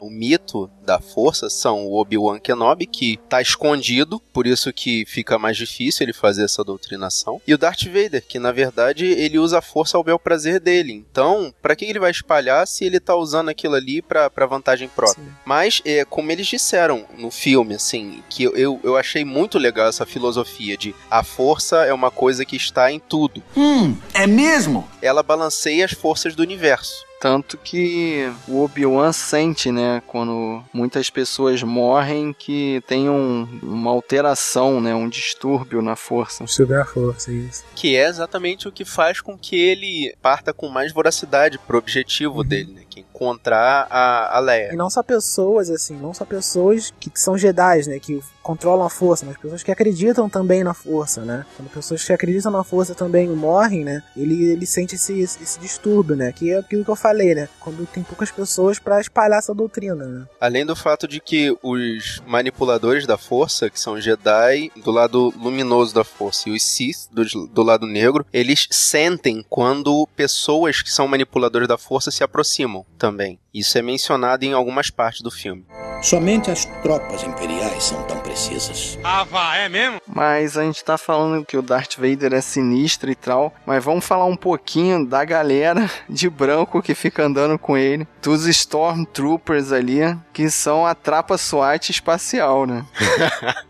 o 0.00 0.10
mito 0.10 0.70
da 0.84 1.00
força 1.00 1.50
são 1.50 1.86
o 1.86 2.00
Obi-Wan 2.00 2.38
Kenobi, 2.38 2.86
que 2.86 3.18
tá 3.28 3.40
escondido, 3.40 4.20
por 4.32 4.46
isso 4.46 4.72
que 4.72 5.04
fica 5.06 5.38
mais 5.38 5.56
difícil 5.56 6.04
ele 6.04 6.12
fazer 6.12 6.44
essa 6.44 6.64
doutrinação, 6.64 7.40
e 7.46 7.54
o 7.54 7.58
Darth 7.58 7.84
Vader, 7.84 8.24
que 8.26 8.38
na 8.38 8.52
verdade 8.52 9.04
ele 9.04 9.38
usa 9.38 9.58
a 9.58 9.62
força 9.62 9.96
ao 9.96 10.04
bel 10.04 10.18
prazer 10.18 10.60
dele. 10.60 10.92
Então, 10.92 11.52
pra 11.60 11.76
que 11.76 11.84
ele 11.84 11.98
vai 11.98 12.10
espalhar 12.10 12.66
se 12.66 12.84
ele 12.84 13.00
tá 13.00 13.14
usando 13.14 13.48
aquilo 13.48 13.74
ali 13.74 14.00
pra 14.02 14.28
vantagem 14.46 14.88
própria? 14.88 15.24
Mas, 15.44 15.82
é, 15.84 16.04
como 16.04 16.30
eles 16.32 16.46
disseram 16.46 17.04
no 17.16 17.30
filme, 17.30 17.74
assim, 17.74 18.22
que 18.28 18.44
eu, 18.44 18.56
eu, 18.56 18.80
eu 18.82 18.96
achei 18.96 19.24
muito 19.24 19.58
legal 19.58 19.88
essa 19.88 20.06
filosofia 20.06 20.76
de 20.76 20.94
a 21.10 21.22
força 21.22 21.84
é 21.84 21.92
uma 21.92 22.10
coisa 22.10 22.44
que 22.44 22.56
está 22.56 22.90
em 22.90 22.98
tudo. 22.98 23.42
Hum, 23.56 23.96
é 24.14 24.26
mesmo? 24.26 24.88
Ela 25.02 25.22
balanceia 25.22 25.84
as 25.84 25.92
forças 25.92 26.34
do 26.34 26.42
universo. 26.42 27.07
Tanto 27.20 27.58
que 27.58 28.30
o 28.46 28.62
Obi-Wan 28.62 29.12
sente, 29.12 29.72
né, 29.72 30.02
quando 30.06 30.62
muitas 30.72 31.10
pessoas 31.10 31.62
morrem, 31.62 32.32
que 32.32 32.82
tem 32.86 33.08
um, 33.10 33.48
uma 33.62 33.90
alteração, 33.90 34.80
né, 34.80 34.94
um 34.94 35.08
distúrbio 35.08 35.82
na 35.82 35.96
força. 35.96 36.46
Subir 36.46 36.76
a 36.76 36.84
força, 36.84 37.32
isso. 37.32 37.64
Que 37.74 37.96
é 37.96 38.06
exatamente 38.06 38.68
o 38.68 38.72
que 38.72 38.84
faz 38.84 39.20
com 39.20 39.36
que 39.36 39.56
ele 39.56 40.14
parta 40.22 40.52
com 40.52 40.68
mais 40.68 40.92
voracidade 40.92 41.58
pro 41.58 41.78
objetivo 41.78 42.44
dele, 42.44 42.72
né? 42.72 42.82
Encontrar 42.98 43.86
a, 43.90 44.36
a 44.36 44.40
Leia. 44.40 44.72
E 44.72 44.76
não 44.76 44.90
só 44.90 45.02
pessoas, 45.02 45.70
assim, 45.70 45.96
não 45.96 46.12
só 46.12 46.24
pessoas 46.24 46.92
que, 46.98 47.10
que 47.10 47.20
são 47.20 47.36
Jedi, 47.36 47.88
né? 47.88 47.98
Que 47.98 48.20
controlam 48.48 48.86
a 48.86 48.88
força, 48.88 49.26
mas 49.26 49.36
pessoas 49.36 49.62
que 49.62 49.70
acreditam 49.70 50.26
também 50.26 50.64
na 50.64 50.72
força, 50.72 51.22
né? 51.22 51.44
Quando 51.54 51.68
pessoas 51.68 52.02
que 52.02 52.14
acreditam 52.14 52.50
na 52.50 52.64
força 52.64 52.94
também 52.94 53.28
morrem, 53.28 53.84
né? 53.84 54.02
Ele, 54.16 54.42
ele 54.42 54.64
sente 54.64 54.94
esse, 54.94 55.20
esse, 55.20 55.42
esse 55.42 55.60
distúrbio, 55.60 56.16
né? 56.16 56.32
Que 56.32 56.52
é 56.52 56.58
aquilo 56.58 56.82
que 56.82 56.90
eu 56.90 56.96
falei, 56.96 57.34
né? 57.34 57.46
Quando 57.60 57.86
tem 57.86 58.02
poucas 58.02 58.30
pessoas 58.30 58.78
para 58.78 59.02
espalhar 59.02 59.38
essa 59.38 59.54
doutrina, 59.54 60.06
né? 60.06 60.26
Além 60.40 60.64
do 60.64 60.74
fato 60.74 61.06
de 61.06 61.20
que 61.20 61.54
os 61.62 62.22
manipuladores 62.26 63.06
da 63.06 63.18
força, 63.18 63.68
que 63.68 63.78
são 63.78 64.00
Jedi 64.00 64.72
do 64.82 64.90
lado 64.90 65.30
luminoso 65.36 65.94
da 65.94 66.02
força 66.02 66.48
e 66.48 66.52
os 66.52 66.62
Sith 66.62 67.08
do, 67.12 67.24
do 67.48 67.62
lado 67.62 67.86
negro, 67.86 68.24
eles 68.32 68.66
sentem 68.70 69.44
quando 69.50 70.08
pessoas 70.16 70.80
que 70.80 70.90
são 70.90 71.06
manipuladores 71.06 71.68
da 71.68 71.76
força 71.76 72.10
se 72.10 72.24
aproximam 72.24 72.86
também. 72.96 73.38
Isso 73.52 73.76
é 73.78 73.82
mencionado 73.82 74.44
em 74.44 74.52
algumas 74.52 74.90
partes 74.90 75.20
do 75.20 75.30
filme. 75.30 75.64
Somente 76.02 76.50
as 76.50 76.64
tropas 76.82 77.24
imperiais 77.24 77.82
são 77.82 78.02
tão 78.04 78.20
precisas. 78.20 78.96
Ah, 79.02 79.24
vá, 79.24 79.56
é 79.56 79.68
mesmo? 79.68 80.00
Mas 80.06 80.56
a 80.56 80.62
gente 80.62 80.84
tá 80.84 80.96
falando 80.96 81.44
que 81.44 81.56
o 81.56 81.62
Darth 81.62 81.96
Vader 81.96 82.34
é 82.34 82.40
sinistro 82.40 83.10
e 83.10 83.16
tal, 83.16 83.52
mas 83.66 83.84
vamos 83.84 84.04
falar 84.04 84.24
um 84.26 84.36
pouquinho 84.36 85.04
da 85.04 85.24
galera 85.24 85.90
de 86.08 86.30
branco 86.30 86.80
que 86.80 86.94
fica 86.94 87.24
andando 87.24 87.58
com 87.58 87.76
ele, 87.76 88.06
dos 88.22 88.46
Stormtroopers 88.46 89.72
ali, 89.72 89.98
que 90.32 90.48
são 90.50 90.86
a 90.86 90.94
trapa 90.94 91.36
SWAT 91.36 91.90
espacial, 91.90 92.64
né? 92.64 92.86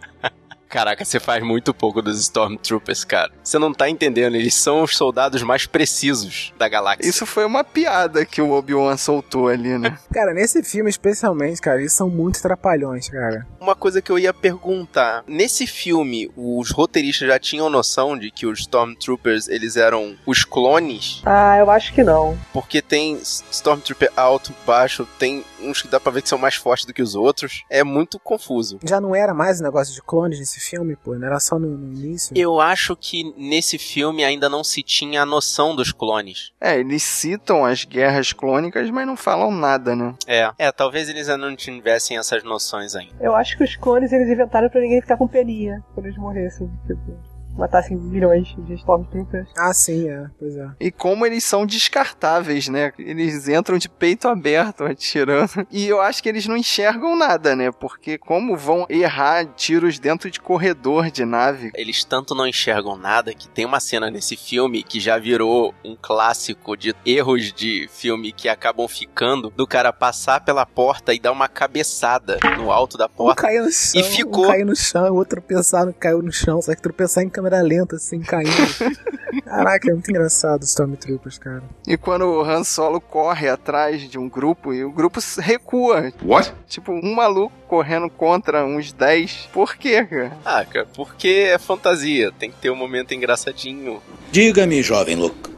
Caraca, 0.68 1.04
você 1.04 1.18
faz 1.18 1.42
muito 1.42 1.72
pouco 1.72 2.02
dos 2.02 2.20
Stormtroopers, 2.20 3.02
cara. 3.04 3.32
Você 3.42 3.58
não 3.58 3.72
tá 3.72 3.88
entendendo, 3.88 4.34
eles 4.34 4.54
são 4.54 4.82
os 4.82 4.96
soldados 4.96 5.42
mais 5.42 5.66
precisos 5.66 6.52
da 6.58 6.68
galáxia. 6.68 7.08
Isso 7.08 7.24
foi 7.24 7.44
uma 7.46 7.64
piada 7.64 8.24
que 8.26 8.42
o 8.42 8.50
Obi-Wan 8.50 8.96
soltou 8.96 9.48
ali, 9.48 9.78
né? 9.78 9.98
Cara, 10.12 10.34
nesse 10.34 10.62
filme 10.62 10.90
especialmente, 10.90 11.60
cara, 11.60 11.80
eles 11.80 11.92
são 11.92 12.10
muito 12.10 12.40
trapalhões, 12.42 13.08
cara. 13.08 13.46
Uma 13.60 13.74
coisa 13.74 14.02
que 14.02 14.10
eu 14.10 14.18
ia 14.18 14.34
perguntar, 14.34 15.22
nesse 15.26 15.66
filme, 15.66 16.30
os 16.36 16.70
roteiristas 16.70 17.28
já 17.28 17.38
tinham 17.38 17.70
noção 17.70 18.18
de 18.18 18.30
que 18.30 18.46
os 18.46 18.60
Stormtroopers, 18.60 19.48
eles 19.48 19.76
eram 19.76 20.16
os 20.26 20.44
clones? 20.44 21.22
Ah, 21.24 21.56
eu 21.58 21.70
acho 21.70 21.92
que 21.94 22.02
não. 22.02 22.36
Porque 22.52 22.82
tem 22.82 23.14
Stormtrooper 23.50 24.10
alto, 24.16 24.52
baixo, 24.66 25.06
tem 25.18 25.44
uns 25.60 25.82
que 25.82 25.88
dá 25.88 25.98
pra 26.00 26.12
ver 26.12 26.22
que 26.22 26.28
são 26.28 26.38
mais 26.38 26.54
fortes 26.54 26.84
do 26.84 26.92
que 26.92 27.02
os 27.02 27.14
outros. 27.14 27.64
É 27.70 27.82
muito 27.84 28.18
confuso. 28.18 28.78
Já 28.84 29.00
não 29.00 29.14
era 29.14 29.32
mais 29.34 29.60
o 29.60 29.62
negócio 29.62 29.94
de 29.94 30.02
clones 30.02 30.38
nesse 30.38 30.57
filme, 30.58 30.96
pô, 30.96 31.14
não 31.14 31.26
era 31.26 31.40
só 31.40 31.58
no, 31.58 31.68
no 31.68 31.94
início. 31.94 32.32
Eu 32.36 32.60
acho 32.60 32.96
que 32.96 33.32
nesse 33.36 33.78
filme 33.78 34.24
ainda 34.24 34.48
não 34.48 34.62
se 34.62 34.82
tinha 34.82 35.22
a 35.22 35.26
noção 35.26 35.74
dos 35.74 35.92
clones. 35.92 36.52
É, 36.60 36.78
eles 36.78 37.02
citam 37.02 37.64
as 37.64 37.84
guerras 37.84 38.32
clônicas, 38.32 38.90
mas 38.90 39.06
não 39.06 39.16
falam 39.16 39.50
nada, 39.50 39.94
né? 39.94 40.14
É, 40.26 40.50
é, 40.58 40.72
talvez 40.72 41.08
eles 41.08 41.28
ainda 41.28 41.48
não 41.48 41.56
tivessem 41.56 42.18
essas 42.18 42.42
noções 42.42 42.94
ainda. 42.94 43.14
Eu 43.20 43.34
acho 43.34 43.56
que 43.56 43.64
os 43.64 43.76
clones 43.76 44.12
eles 44.12 44.28
inventaram 44.28 44.68
pra 44.68 44.80
ninguém 44.80 45.00
ficar 45.00 45.16
com 45.16 45.26
peninha 45.28 45.82
quando 45.94 46.06
eles 46.06 46.18
morressem. 46.18 46.70
Tipo, 46.86 47.18
matassem 47.58 47.96
milhões 47.96 48.54
de 48.66 48.74
Stormtroopers. 48.74 49.48
Ah, 49.56 49.74
sim, 49.74 50.08
é, 50.08 50.26
pois 50.38 50.56
é. 50.56 50.68
E 50.80 50.90
como 50.90 51.26
eles 51.26 51.44
são 51.44 51.66
descartáveis, 51.66 52.68
né? 52.68 52.92
Eles 52.98 53.48
entram 53.48 53.78
de 53.78 53.88
peito 53.88 54.28
aberto 54.28 54.84
atirando. 54.84 55.66
E 55.70 55.86
eu 55.86 56.00
acho 56.00 56.22
que 56.22 56.28
eles 56.28 56.46
não 56.46 56.56
enxergam 56.56 57.16
nada, 57.16 57.54
né? 57.54 57.70
Porque 57.70 58.16
como 58.18 58.56
vão 58.56 58.86
errar 58.88 59.44
tiros 59.54 59.98
dentro 59.98 60.30
de 60.30 60.40
corredor 60.40 61.10
de 61.10 61.24
nave? 61.24 61.70
Eles 61.74 62.04
tanto 62.04 62.34
não 62.34 62.46
enxergam 62.46 62.96
nada 62.96 63.34
que 63.34 63.48
tem 63.48 63.64
uma 63.66 63.80
cena 63.80 64.10
nesse 64.10 64.36
filme 64.36 64.82
que 64.82 64.98
já 65.00 65.18
virou 65.18 65.74
um 65.84 65.96
clássico 66.00 66.76
de 66.76 66.94
erros 67.04 67.52
de 67.52 67.88
filme 67.90 68.32
que 68.32 68.48
acabam 68.48 68.86
ficando 68.88 69.50
do 69.50 69.66
cara 69.66 69.92
passar 69.92 70.40
pela 70.44 70.64
porta 70.64 71.12
e 71.14 71.18
dar 71.20 71.32
uma 71.32 71.48
cabeçada 71.48 72.38
no 72.56 72.70
alto 72.70 72.96
da 72.96 73.06
Um 73.06 73.10
porta. 73.10 73.42
caiu 73.42 73.64
no 73.64 73.70
chão, 73.72 74.00
E 74.00 74.04
ficou. 74.04 74.44
um 74.44 74.48
caiu 74.48 74.66
no 74.66 74.76
chão, 74.76 75.12
o 75.12 75.16
outro 75.16 75.42
não 75.84 75.92
caiu 75.92 76.22
no 76.22 76.32
chão, 76.32 76.60
só 76.62 76.74
que 76.74 76.82
tropeçar 76.82 77.24
em 77.24 77.28
câmera 77.28 77.47
lenta, 77.62 77.96
assim, 77.96 78.20
caindo. 78.20 78.50
Caraca, 79.44 79.90
é 79.90 79.92
muito 79.92 80.10
engraçado 80.10 80.62
os 80.62 80.68
Stormtroopers, 80.68 81.38
cara. 81.38 81.62
E 81.86 81.96
quando 81.96 82.26
o 82.26 82.42
Han 82.42 82.64
Solo 82.64 83.00
corre 83.00 83.48
atrás 83.48 84.02
de 84.02 84.18
um 84.18 84.28
grupo 84.28 84.72
e 84.74 84.84
o 84.84 84.90
grupo 84.90 85.20
recua. 85.38 86.12
What? 86.22 86.52
Tipo, 86.66 86.92
um 86.92 87.14
maluco 87.14 87.54
correndo 87.66 88.10
contra 88.10 88.64
uns 88.64 88.92
10. 88.92 89.48
Por 89.52 89.76
quê, 89.76 90.04
cara? 90.04 90.32
Ah, 90.44 90.64
cara, 90.64 90.86
porque 90.94 91.48
é 91.50 91.58
fantasia, 91.58 92.30
tem 92.38 92.50
que 92.50 92.58
ter 92.58 92.70
um 92.70 92.76
momento 92.76 93.14
engraçadinho. 93.14 94.02
Diga-me, 94.30 94.82
jovem 94.82 95.16
Luke, 95.16 95.50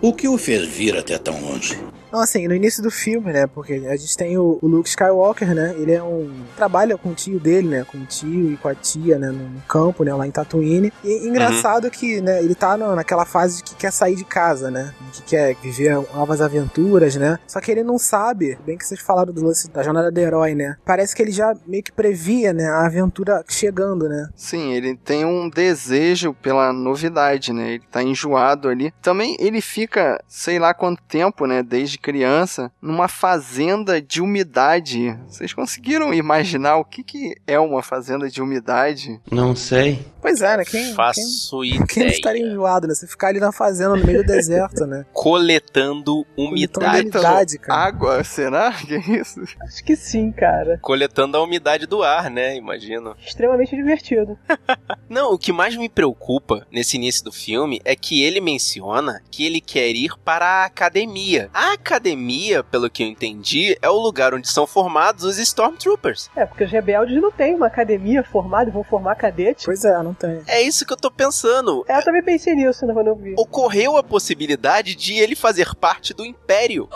o 0.00 0.12
que 0.12 0.28
o 0.28 0.38
fez 0.38 0.68
vir 0.68 0.96
até 0.96 1.18
tão 1.18 1.40
longe? 1.40 1.78
Não, 2.12 2.20
assim, 2.20 2.46
no 2.48 2.54
início 2.54 2.82
do 2.82 2.90
filme, 2.90 3.32
né? 3.32 3.46
Porque 3.46 3.74
a 3.88 3.96
gente 3.96 4.16
tem 4.16 4.38
o, 4.38 4.58
o 4.62 4.66
Luke 4.66 4.88
Skywalker, 4.88 5.54
né? 5.54 5.74
Ele 5.78 5.92
é 5.92 6.02
um. 6.02 6.30
trabalha 6.56 6.96
com 6.96 7.10
o 7.10 7.14
tio 7.14 7.38
dele, 7.38 7.68
né? 7.68 7.84
Com 7.84 7.98
o 7.98 8.06
tio 8.06 8.52
e 8.52 8.56
com 8.56 8.68
a 8.68 8.74
tia, 8.74 9.18
né? 9.18 9.28
No 9.28 9.60
campo, 9.68 10.04
né? 10.04 10.14
Lá 10.14 10.26
em 10.26 10.30
Tatooine. 10.30 10.92
E 11.04 11.28
engraçado 11.28 11.90
que, 11.90 12.20
né? 12.20 12.42
Ele 12.42 12.54
tá 12.54 12.76
no- 12.76 12.94
naquela 12.94 13.24
fase 13.24 13.58
de 13.58 13.64
que 13.64 13.74
quer 13.76 13.92
sair 13.92 14.16
de 14.16 14.24
casa, 14.24 14.70
né? 14.70 14.92
Que 15.12 15.22
quer 15.22 15.54
viver 15.62 15.94
novas 16.14 16.40
aventuras, 16.40 17.16
né? 17.16 17.38
Só 17.46 17.60
que 17.60 17.70
ele 17.70 17.82
não 17.82 17.98
sabe, 17.98 18.58
bem 18.64 18.76
que 18.78 18.86
vocês 18.86 19.00
falaram 19.00 19.32
do 19.32 19.44
lance 19.44 19.70
da 19.70 19.82
jornada 19.82 20.10
do 20.10 20.18
herói, 20.18 20.54
né? 20.54 20.76
Parece 20.84 21.14
que 21.14 21.22
ele 21.22 21.30
já 21.32 21.54
meio 21.66 21.82
que 21.82 21.92
previa, 21.92 22.52
né? 22.52 22.64
A 22.68 22.86
aventura 22.86 23.44
chegando, 23.48 24.08
né? 24.08 24.28
Sim, 24.34 24.72
ele 24.72 24.96
tem 24.96 25.24
um 25.24 25.48
desejo 25.50 26.32
pela 26.34 26.72
novidade, 26.72 27.52
né? 27.52 27.72
Ele 27.74 27.84
tá 27.90 28.02
enjoado 28.02 28.68
ali. 28.68 28.92
Também 29.02 29.36
ele 29.38 29.60
fica, 29.60 30.22
sei 30.26 30.58
lá 30.58 30.72
quanto 30.72 31.02
tempo, 31.02 31.46
né? 31.46 31.62
Desde 31.62 31.97
criança, 32.00 32.70
numa 32.80 33.08
fazenda 33.08 34.00
de 34.00 34.20
umidade. 34.20 35.16
Vocês 35.28 35.52
conseguiram 35.52 36.12
imaginar 36.14 36.76
o 36.76 36.84
que, 36.84 37.02
que 37.02 37.34
é 37.46 37.58
uma 37.58 37.82
fazenda 37.82 38.28
de 38.28 38.40
umidade? 38.42 39.20
Não 39.30 39.54
sei. 39.54 40.04
Pois 40.20 40.42
é, 40.42 40.56
né? 40.56 40.64
Quem, 40.64 40.92
Faço 40.94 41.60
quem, 41.62 41.86
quem 41.86 42.02
não 42.04 42.10
estaria 42.10 42.40
ideia. 42.40 42.52
enjoado, 42.52 42.88
né? 42.88 42.94
Você 42.94 43.06
ficar 43.06 43.28
ali 43.28 43.38
na 43.40 43.52
fazenda, 43.52 43.96
no 43.96 44.04
meio 44.04 44.22
do 44.22 44.26
deserto, 44.26 44.84
né? 44.84 45.06
Coletando 45.12 46.26
umidade. 46.36 47.02
umidade, 47.02 47.58
cara. 47.58 47.80
Água, 47.86 48.24
será? 48.24 48.72
Que 48.88 48.96
isso? 48.96 49.40
Acho 49.62 49.84
que 49.84 49.94
sim, 49.96 50.32
cara. 50.32 50.78
Coletando 50.82 51.36
a 51.36 51.42
umidade 51.42 51.86
do 51.86 52.02
ar, 52.02 52.30
né? 52.30 52.56
Imagino. 52.56 53.14
Extremamente 53.24 53.76
divertido. 53.76 54.38
Não, 55.08 55.32
o 55.32 55.38
que 55.38 55.52
mais 55.52 55.76
me 55.76 55.88
preocupa 55.88 56.66
nesse 56.70 56.96
início 56.96 57.24
do 57.24 57.32
filme 57.32 57.80
é 57.84 57.94
que 57.94 58.22
ele 58.22 58.40
menciona 58.40 59.22
que 59.30 59.44
ele 59.44 59.60
quer 59.60 59.88
ir 59.90 60.12
para 60.24 60.46
a 60.46 60.64
academia. 60.64 61.50
A 61.52 61.72
academia, 61.88 62.62
pelo 62.62 62.90
que 62.90 63.02
eu 63.02 63.06
entendi, 63.06 63.76
é 63.80 63.88
o 63.88 63.98
lugar 63.98 64.34
onde 64.34 64.48
são 64.48 64.66
formados 64.66 65.24
os 65.24 65.38
Stormtroopers. 65.38 66.30
É, 66.36 66.44
porque 66.44 66.64
os 66.64 66.70
rebeldes 66.70 67.20
não 67.20 67.32
têm 67.32 67.54
uma 67.54 67.66
academia 67.66 68.22
formada 68.22 68.68
e 68.68 68.72
vão 68.72 68.84
formar 68.84 69.14
cadete. 69.14 69.64
Pois 69.64 69.84
é, 69.84 70.02
não 70.02 70.12
tem. 70.12 70.42
É 70.46 70.60
isso 70.60 70.84
que 70.84 70.92
eu 70.92 70.96
tô 70.96 71.10
pensando. 71.10 71.84
É, 71.88 71.98
eu 71.98 72.04
também 72.04 72.22
pensei 72.22 72.54
nisso 72.54 72.84
né, 72.86 72.92
quando 72.92 73.06
eu 73.06 73.16
vi. 73.16 73.34
Ocorreu 73.38 73.96
a 73.96 74.02
possibilidade 74.02 74.94
de 74.94 75.14
ele 75.14 75.34
fazer 75.34 75.74
parte 75.74 76.12
do 76.12 76.24
Império. 76.24 76.88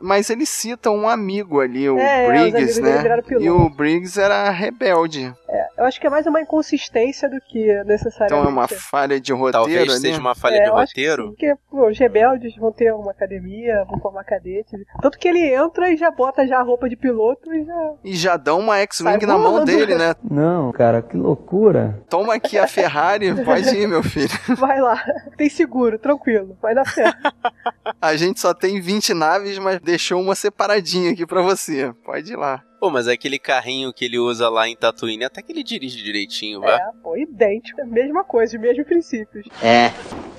Mas 0.00 0.30
eles 0.30 0.48
citam 0.48 0.94
um 0.96 1.08
amigo 1.08 1.60
ali, 1.60 1.88
o 1.88 1.98
É, 1.98 2.24
é, 2.24 2.28
Briggs, 2.50 2.80
né? 2.80 3.02
E 3.40 3.50
o 3.50 3.68
Briggs 3.70 4.20
era 4.20 4.50
rebelde. 4.50 5.32
É, 5.48 5.66
eu 5.78 5.84
acho 5.84 6.00
que 6.00 6.06
é 6.06 6.10
mais 6.10 6.26
uma 6.26 6.40
inconsistência 6.40 7.28
do 7.28 7.40
que 7.40 7.66
necessariamente. 7.84 8.24
Então 8.40 8.44
é 8.44 8.48
uma 8.48 8.68
falha 8.68 9.20
de 9.20 9.32
roteiro 9.32 9.52
Talvez 9.52 9.90
ali. 9.90 10.00
seja 10.00 10.20
uma 10.20 10.34
falha 10.34 10.56
É, 10.56 10.64
de 10.64 10.70
roteiro. 10.70 11.22
sim, 11.24 11.28
Porque 11.30 11.54
pô, 11.70 11.88
os 11.88 11.98
rebeldes 11.98 12.54
vão 12.56 12.72
ter 12.72 12.92
uma 12.92 13.10
academia, 13.12 13.84
vão 13.88 13.98
formar 14.00 14.24
cadetes. 14.24 14.80
Tanto 15.00 15.18
que 15.18 15.28
ele 15.28 15.54
entra 15.54 15.90
e 15.90 15.96
já 15.96 16.10
bota 16.10 16.46
já 16.46 16.58
a 16.58 16.62
roupa 16.62 16.88
de 16.88 16.96
piloto 16.96 17.52
e 17.54 17.64
já. 17.64 17.92
E 18.04 18.14
já 18.16 18.36
dão 18.36 18.58
uma 18.60 18.78
X-Wing 18.78 19.24
na 19.26 19.38
mão 19.38 19.64
dele, 19.64 19.94
né? 19.94 20.14
Não, 20.28 20.72
cara, 20.72 21.00
que 21.02 21.16
loucura. 21.16 22.02
Toma 22.08 22.34
aqui 22.34 22.58
a 22.58 22.66
Ferrari, 22.66 23.32
pode 23.44 23.68
ir, 23.76 23.86
meu 23.86 24.02
filho. 24.02 24.28
Vai 24.56 24.80
lá. 24.80 25.02
Tem 25.36 25.48
seguro, 25.48 25.98
tranquilo. 25.98 26.56
Vai 26.60 26.74
dar 26.74 26.86
certo. 26.86 27.16
A 28.00 28.16
gente 28.16 28.40
só 28.40 28.52
tem 28.52 28.80
20 28.80 29.14
naves, 29.14 29.58
mas 29.58 29.80
deixou 29.86 30.20
uma 30.20 30.34
separadinha 30.34 31.12
aqui 31.12 31.24
pra 31.24 31.40
você. 31.40 31.94
Pode 32.04 32.32
ir 32.32 32.36
lá. 32.36 32.62
Pô, 32.78 32.90
mas 32.90 33.08
é 33.08 33.12
aquele 33.12 33.38
carrinho 33.38 33.92
que 33.92 34.04
ele 34.04 34.18
usa 34.18 34.50
lá 34.50 34.68
em 34.68 34.76
Tatooine, 34.76 35.24
até 35.24 35.40
que 35.40 35.50
ele 35.50 35.62
dirige 35.62 36.02
direitinho, 36.02 36.60
vai. 36.60 36.74
É, 36.74 36.90
pô, 37.02 37.16
idêntico. 37.16 37.86
Mesma 37.86 38.22
coisa, 38.22 38.56
os 38.56 38.60
mesmos 38.62 38.86
princípios. 38.86 39.46
É. 39.62 39.90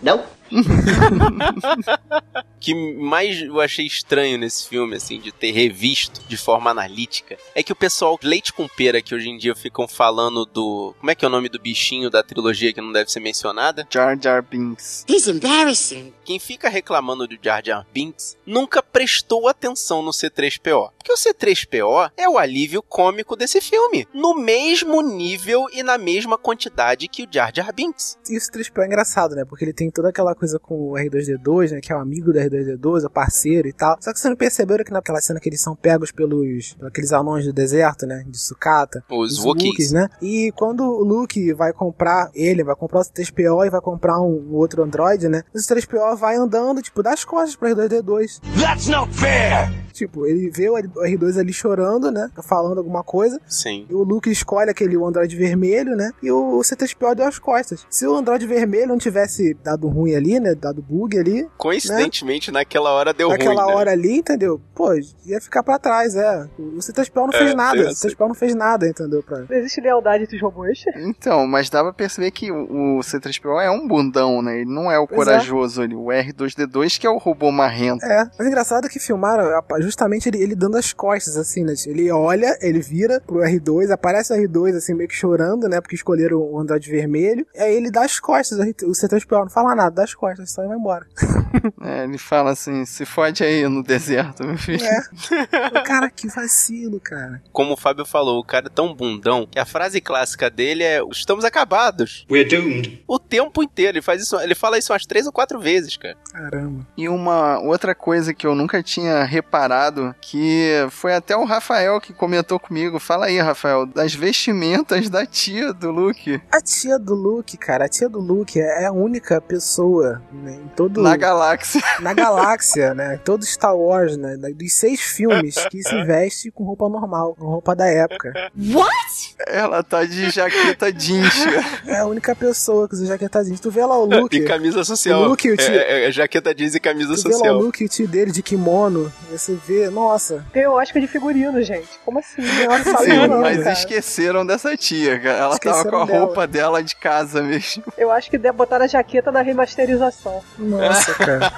Não. 0.03 0.23
que 2.59 2.73
mais 2.73 3.41
eu 3.41 3.61
achei 3.61 3.85
estranho 3.85 4.37
nesse 4.37 4.67
filme, 4.67 4.95
assim, 4.95 5.19
de 5.19 5.31
ter 5.31 5.51
revisto 5.51 6.21
de 6.27 6.37
forma 6.37 6.69
analítica, 6.69 7.37
é 7.55 7.63
que 7.63 7.71
o 7.71 7.75
pessoal 7.75 8.19
leite 8.21 8.53
com 8.53 8.67
pera 8.67 9.01
que 9.01 9.13
hoje 9.13 9.29
em 9.29 9.37
dia 9.37 9.55
ficam 9.55 9.87
falando 9.87 10.45
do. 10.45 10.95
Como 10.99 11.11
é 11.11 11.15
que 11.15 11.25
é 11.25 11.27
o 11.27 11.31
nome 11.31 11.49
do 11.49 11.59
bichinho 11.59 12.09
da 12.09 12.23
trilogia 12.23 12.73
que 12.73 12.81
não 12.81 12.91
deve 12.91 13.11
ser 13.11 13.19
mencionada? 13.19 13.87
Jar 13.89 14.17
Jar 14.21 14.43
Binks. 14.43 15.05
He's 15.07 15.27
embarrassing. 15.27 16.13
Quem 16.23 16.39
fica 16.39 16.69
reclamando 16.69 17.27
do 17.27 17.37
Jar 17.41 17.63
Jar 17.63 17.85
Binks 17.93 18.37
nunca 18.45 18.81
prestou 18.81 19.47
atenção 19.47 20.01
no 20.01 20.11
C3PO. 20.11 20.91
Porque 20.97 21.11
o 21.11 21.15
C3PO 21.15 22.11
é 22.17 22.27
o 22.27 22.37
alívio 22.37 22.81
cômico 22.81 23.35
desse 23.35 23.61
filme. 23.61 24.07
No 24.13 24.35
mesmo 24.35 25.01
nível 25.01 25.67
e 25.71 25.83
na 25.83 25.97
mesma 25.97 26.37
quantidade 26.37 27.07
que 27.07 27.23
o 27.23 27.27
Jar 27.31 27.51
Jar 27.53 27.73
Binks. 27.73 28.17
E 28.29 28.37
o 28.37 28.41
C3PO 28.41 28.83
é 28.83 28.87
engraçado, 28.87 29.35
né? 29.35 29.45
Porque 29.45 29.63
ele 29.63 29.73
tem 29.73 29.89
toda 29.89 30.09
aquela 30.09 30.35
coisa 30.37 30.59
com 30.59 30.91
o 30.91 30.93
R2D2, 30.93 31.71
né? 31.71 31.81
Que 31.81 31.91
é 31.91 31.95
o 31.95 31.99
amigo 31.99 32.31
do 32.31 32.39
R2D2, 32.39 33.05
o 33.05 33.09
parceiro 33.09 33.67
e 33.67 33.73
tal. 33.73 33.97
Só 33.99 34.13
que 34.13 34.19
você 34.19 34.29
não 34.29 34.35
percebeu 34.35 34.77
que 34.85 34.91
naquela 34.91 35.19
cena 35.19 35.39
que 35.39 35.49
eles 35.49 35.61
são 35.61 35.75
pegos 35.75 36.11
pelos 36.11 36.75
aqueles 36.81 37.11
anões 37.11 37.45
do 37.45 37.53
deserto, 37.53 38.05
né? 38.05 38.23
De 38.27 38.37
sucata. 38.37 39.03
Os 39.09 39.43
Wookiees. 39.43 39.91
né? 39.91 40.07
E 40.21 40.51
quando 40.55 40.83
o 40.83 41.03
Luke 41.03 41.53
vai 41.53 41.73
comprar 41.73 42.29
ele, 42.33 42.63
vai 42.63 42.75
comprar 42.75 42.99
o 42.99 43.03
C3PO 43.03 43.65
e 43.65 43.69
vai 43.69 43.81
comprar 43.81 44.21
um, 44.21 44.51
um 44.51 44.55
outro 44.55 44.83
androide, 44.83 45.27
né? 45.27 45.43
O 45.53 45.57
C3PO 45.57 46.15
vai 46.15 46.35
andando, 46.35 46.81
tipo, 46.81 47.01
das 47.01 47.25
costas 47.25 47.55
pro 47.55 47.69
R2D2. 47.69 48.39
That's 48.61 48.87
not 48.87 49.11
fair! 49.13 49.86
Tipo, 49.97 50.27
ele 50.27 50.49
vê 50.49 50.69
o 50.69 50.75
R2 50.75 51.39
ali 51.39 51.51
chorando, 51.51 52.11
né? 52.11 52.29
Falando 52.47 52.77
alguma 52.77 53.03
coisa. 53.03 53.39
Sim. 53.47 53.85
E 53.89 53.93
o 53.95 54.03
Luke 54.03 54.29
escolhe 54.29 54.69
aquele 54.69 54.95
Android 54.95 55.35
vermelho, 55.35 55.95
né? 55.95 56.11
E 56.21 56.31
o 56.31 56.59
C3PO 56.59 57.15
deu 57.15 57.25
as 57.25 57.39
costas. 57.39 57.85
Se 57.89 58.05
o 58.05 58.15
Android 58.15 58.45
vermelho 58.45 58.87
não 58.87 58.97
tivesse 58.97 59.55
dado 59.63 59.87
ruim 59.87 60.13
ali, 60.15 60.39
né? 60.39 60.53
Dado 60.53 60.81
bug 60.81 61.17
ali. 61.17 61.47
Coincidentemente, 61.57 62.51
né? 62.51 62.59
naquela 62.59 62.91
hora 62.91 63.13
deu 63.13 63.29
naquela 63.29 63.49
ruim. 63.49 63.57
Naquela 63.59 63.77
hora 63.77 63.85
né? 63.89 63.93
ali, 63.93 64.17
entendeu? 64.19 64.61
Pô, 64.75 64.93
ia 65.25 65.41
ficar 65.41 65.63
pra 65.63 65.79
trás, 65.79 66.15
é. 66.15 66.47
O 66.59 66.77
C3PO 66.77 67.25
não 67.25 67.31
fez 67.31 67.51
É, 67.51 67.55
nada. 67.55 67.89
O 67.89 67.95
sim, 67.95 68.07
C3PO 68.07 68.27
não 68.27 68.35
fez 68.35 68.53
nada, 68.55 68.87
entendeu? 68.87 69.23
Pra... 69.23 69.39
Não 69.39 69.57
existe 69.57 69.81
lealdade 69.81 70.23
entre 70.23 70.35
os 70.35 70.41
robôs. 70.41 70.83
Então, 71.17 71.47
mas 71.47 71.69
dá 71.69 71.81
pra 71.83 71.93
perceber 71.93 72.31
que 72.31 72.51
o 72.51 72.67
o 72.97 72.99
C3PO 72.99 73.61
é 73.61 73.71
um 73.71 73.87
bundão, 73.87 74.41
né? 74.41 74.61
Ele 74.61 74.69
não 74.69 74.91
é 74.91 74.99
o 74.99 75.07
Pois 75.07 75.21
é. 75.27 75.31
corajoso 75.31 75.81
ali. 75.81 75.95
O 75.95 76.05
R2D2 76.07 76.99
que 76.99 77.07
é 77.07 77.09
o 77.09 77.17
robô 77.17 77.51
marrento. 77.51 78.03
É, 78.05 78.29
mas 78.37 78.47
engraçado 78.47 78.85
é 78.85 78.89
que 78.89 78.99
filmaram 78.99 79.43
a- 79.57 79.61
justamente 79.87 80.29
ele, 80.29 80.41
ele 80.41 80.55
dando 80.55 80.77
as 80.77 80.93
costas, 80.93 81.35
assim, 81.37 81.63
né? 81.63 81.73
Ele 81.85 82.11
olha, 82.11 82.57
ele 82.61 82.79
vira 82.79 83.19
pro 83.25 83.37
R2, 83.39 83.89
aparece 83.91 84.33
o 84.33 84.35
R2, 84.35 84.75
assim, 84.75 84.93
meio 84.93 85.09
que 85.09 85.15
chorando, 85.15 85.67
né? 85.67 85.81
Porque 85.81 85.95
escolheram 85.95 86.37
o 86.37 86.59
Android 86.59 86.89
vermelho. 86.89 87.45
Aí 87.57 87.75
ele 87.75 87.89
dá 87.89 88.03
as 88.05 88.19
costas, 88.19 88.59
o 88.59 88.61
R- 88.63 88.75
o 88.83 88.91
C3PO 88.91 89.39
não 89.41 89.49
fala 89.49 89.75
nada, 89.75 89.91
dá 89.95 90.03
as 90.03 90.13
costas, 90.13 90.51
só 90.51 90.63
e 90.63 90.67
vai 90.67 90.77
embora. 90.77 91.05
É, 91.81 92.03
ele 92.03 92.17
fala 92.17 92.51
assim, 92.51 92.85
se 92.85 93.05
fode 93.05 93.43
aí 93.43 93.67
no 93.67 93.81
deserto, 93.81 94.43
meu 94.45 94.57
filho. 94.57 94.83
É. 94.85 95.01
cara, 95.85 96.09
que 96.09 96.27
vacilo, 96.27 96.99
cara. 96.99 97.41
Como 97.51 97.73
o 97.73 97.77
Fábio 97.77 98.05
falou, 98.05 98.39
o 98.39 98.43
cara 98.43 98.67
é 98.67 98.69
tão 98.69 98.93
bundão 98.93 99.47
que 99.49 99.57
a 99.57 99.65
frase 99.65 100.01
clássica 100.01 100.49
dele 100.49 100.83
é: 100.83 101.01
Estamos 101.11 101.45
acabados. 101.45 102.25
We're 102.29 102.47
doomed. 102.47 103.03
O 103.07 103.17
tempo 103.17 103.63
inteiro. 103.63 103.97
Ele 103.97 104.01
faz 104.01 104.21
isso, 104.21 104.39
ele 104.39 104.53
fala 104.55 104.77
isso 104.77 104.91
umas 104.91 105.05
três 105.05 105.25
ou 105.25 105.31
quatro 105.31 105.59
vezes, 105.59 105.95
cara. 105.97 106.17
Caramba. 106.31 106.85
E 106.97 107.07
uma 107.07 107.59
outra 107.59 107.95
coisa 107.95 108.33
que 108.33 108.45
eu 108.45 108.53
nunca 108.53 108.83
tinha 108.83 109.23
reparado, 109.23 109.76
que 110.21 110.87
foi 110.89 111.13
até 111.13 111.35
o 111.35 111.43
Rafael 111.43 111.99
que 111.99 112.13
comentou 112.13 112.59
comigo. 112.59 112.99
Fala 112.99 113.27
aí, 113.27 113.39
Rafael, 113.39 113.85
das 113.85 114.13
vestimentas 114.13 115.09
da 115.09 115.25
tia 115.25 115.73
do 115.73 115.91
Luke. 115.91 116.41
A 116.51 116.61
tia 116.61 116.97
do 116.97 117.13
Luke, 117.13 117.57
cara, 117.57 117.85
a 117.85 117.89
tia 117.89 118.09
do 118.09 118.19
Luke 118.19 118.59
é 118.59 118.85
a 118.85 118.91
única 118.91 119.39
pessoa 119.39 120.21
né, 120.31 120.59
em 120.63 120.67
todo. 120.75 121.01
Na 121.01 121.15
galáxia. 121.15 121.81
na 122.01 122.13
galáxia, 122.13 122.93
né? 122.93 123.15
Em 123.15 123.19
todo 123.19 123.45
Star 123.45 123.75
Wars, 123.75 124.17
né? 124.17 124.37
Dos 124.37 124.73
seis 124.73 125.01
filmes 125.01 125.55
que 125.69 125.81
se 125.81 126.03
veste 126.03 126.51
com 126.51 126.63
roupa 126.63 126.89
normal, 126.89 127.35
com 127.35 127.45
roupa 127.45 127.75
da 127.75 127.87
época. 127.87 128.33
What? 128.57 129.35
Ela 129.47 129.83
tá 129.83 130.03
de 130.03 130.29
jaqueta 130.29 130.91
jeans. 130.91 131.33
É 131.87 131.99
a 131.99 132.05
única 132.05 132.35
pessoa 132.35 132.87
que 132.87 132.95
usa 132.95 133.05
jaqueta 133.05 133.43
jeans. 133.43 133.59
Tu 133.59 133.71
vê 133.71 133.85
lá 133.85 133.97
o 133.97 134.05
Luke. 134.05 134.35
E 134.35 134.43
camisa 134.43 134.83
social. 134.83 135.21
O 135.21 135.27
Luke 135.29 135.49
o 135.49 135.55
tio. 135.55 135.73
É, 135.73 135.77
é, 135.77 136.07
é 136.07 136.11
jaqueta 136.11 136.53
jeans 136.53 136.75
e 136.75 136.79
camisa 136.79 137.15
Tu 137.15 137.23
vê 137.23 137.29
lá 137.29 137.35
o 137.35 137.37
social. 137.37 137.57
Luke 137.57 137.83
e 137.83 137.85
o 137.85 137.89
tio 137.89 138.07
dele 138.07 138.31
de 138.31 138.41
kimono. 138.41 139.11
Você 139.31 139.55
vê, 139.67 139.89
nossa. 139.89 140.45
Tem 140.53 140.65
o 140.67 140.73
Oscar 140.73 141.01
de 141.01 141.07
figurino, 141.07 141.61
gente. 141.61 141.89
Como 142.05 142.19
assim? 142.19 142.41
Não 142.41 142.97
Sim, 142.99 143.27
não, 143.27 143.41
mas 143.41 143.57
cara. 143.57 143.73
esqueceram 143.73 144.45
dessa 144.45 144.75
tia, 144.77 145.19
cara. 145.19 145.37
Ela 145.37 145.57
tava 145.59 145.75
Esqueceram 145.77 145.89
com 145.91 145.97
a 145.97 146.05
dela. 146.05 146.19
roupa 146.25 146.47
dela 146.47 146.83
de 146.83 146.95
casa 146.95 147.41
mesmo. 147.43 147.83
Eu 147.97 148.11
acho 148.11 148.29
que 148.29 148.37
deve 148.37 148.57
botar 148.57 148.81
a 148.81 148.87
jaqueta 148.87 149.31
na 149.31 149.41
remasterização. 149.41 150.41
Nossa, 150.57 151.13
cara. 151.15 151.51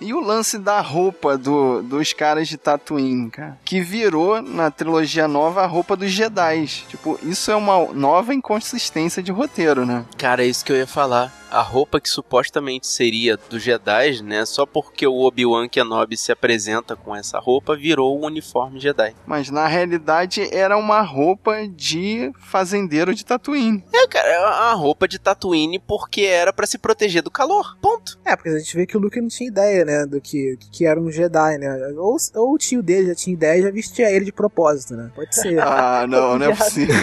E 0.00 0.14
o 0.14 0.20
lance 0.20 0.58
da 0.58 0.80
roupa 0.80 1.36
do, 1.36 1.82
dos 1.82 2.12
caras 2.12 2.48
de 2.48 2.56
Tatooine, 2.56 3.30
cara. 3.30 3.58
Que 3.64 3.80
virou, 3.80 4.40
na 4.40 4.70
trilogia 4.70 5.26
nova, 5.26 5.62
a 5.62 5.66
roupa 5.66 5.96
dos 5.96 6.10
Jedi. 6.10 6.66
Tipo, 6.88 7.18
isso 7.22 7.50
é 7.50 7.56
uma 7.56 7.92
nova 7.92 8.32
inconsistência 8.32 9.22
de 9.22 9.32
roteiro, 9.32 9.84
né? 9.84 10.04
Cara, 10.16 10.42
é 10.44 10.46
isso 10.46 10.64
que 10.64 10.72
eu 10.72 10.76
ia 10.76 10.86
falar. 10.86 11.32
A 11.50 11.62
roupa 11.62 12.00
que 12.00 12.08
supostamente 12.08 12.86
seria 12.86 13.38
dos 13.48 13.62
Jedi, 13.62 14.22
né? 14.22 14.44
Só 14.44 14.66
porque 14.66 15.06
o 15.06 15.20
Obi-Wan 15.20 15.68
Kenobi 15.68 16.16
se 16.16 16.30
apresenta 16.30 16.94
com 16.94 17.14
essa 17.14 17.38
roupa, 17.38 17.74
virou 17.74 18.18
o 18.18 18.26
uniforme 18.26 18.78
Jedi. 18.78 19.14
Mas 19.26 19.50
na 19.50 19.66
realidade 19.66 20.48
era 20.54 20.76
uma 20.76 21.00
roupa 21.00 21.66
de 21.68 22.30
fazendeiro 22.38 23.14
de 23.14 23.24
Tatooine. 23.24 23.82
É, 23.92 24.06
cara, 24.06 24.28
é 24.28 24.38
uma 24.38 24.72
roupa 24.74 25.08
de 25.08 25.18
Tatooine 25.18 25.78
porque 25.78 26.22
era 26.22 26.52
pra 26.52 26.66
se 26.66 26.76
proteger 26.78 27.22
do 27.22 27.30
calor. 27.30 27.76
Ponto. 27.80 28.18
É, 28.24 28.36
porque 28.36 28.50
a 28.50 28.58
gente 28.58 28.76
vê 28.76 28.86
que 28.86 28.96
o 28.96 29.00
Luke 29.00 29.20
não 29.20 29.28
tinha 29.28 29.48
ideia, 29.48 29.84
né? 29.84 30.06
Do 30.06 30.20
que, 30.20 30.58
que 30.70 30.84
era 30.84 31.00
um 31.00 31.10
Jedi, 31.10 31.58
né? 31.58 31.92
Ou, 31.96 32.16
ou 32.34 32.54
o 32.54 32.58
tio 32.58 32.82
dele 32.82 33.08
já 33.08 33.14
tinha 33.14 33.34
ideia 33.34 33.58
e 33.58 33.62
já 33.62 33.70
vestia 33.70 34.10
ele 34.10 34.26
de 34.26 34.32
propósito, 34.32 34.94
né? 34.94 35.10
Pode 35.14 35.34
ser. 35.34 35.58
Ah, 35.78 36.06
não, 36.06 36.38
não 36.38 36.46
é 36.46 36.54
possível. 36.56 36.94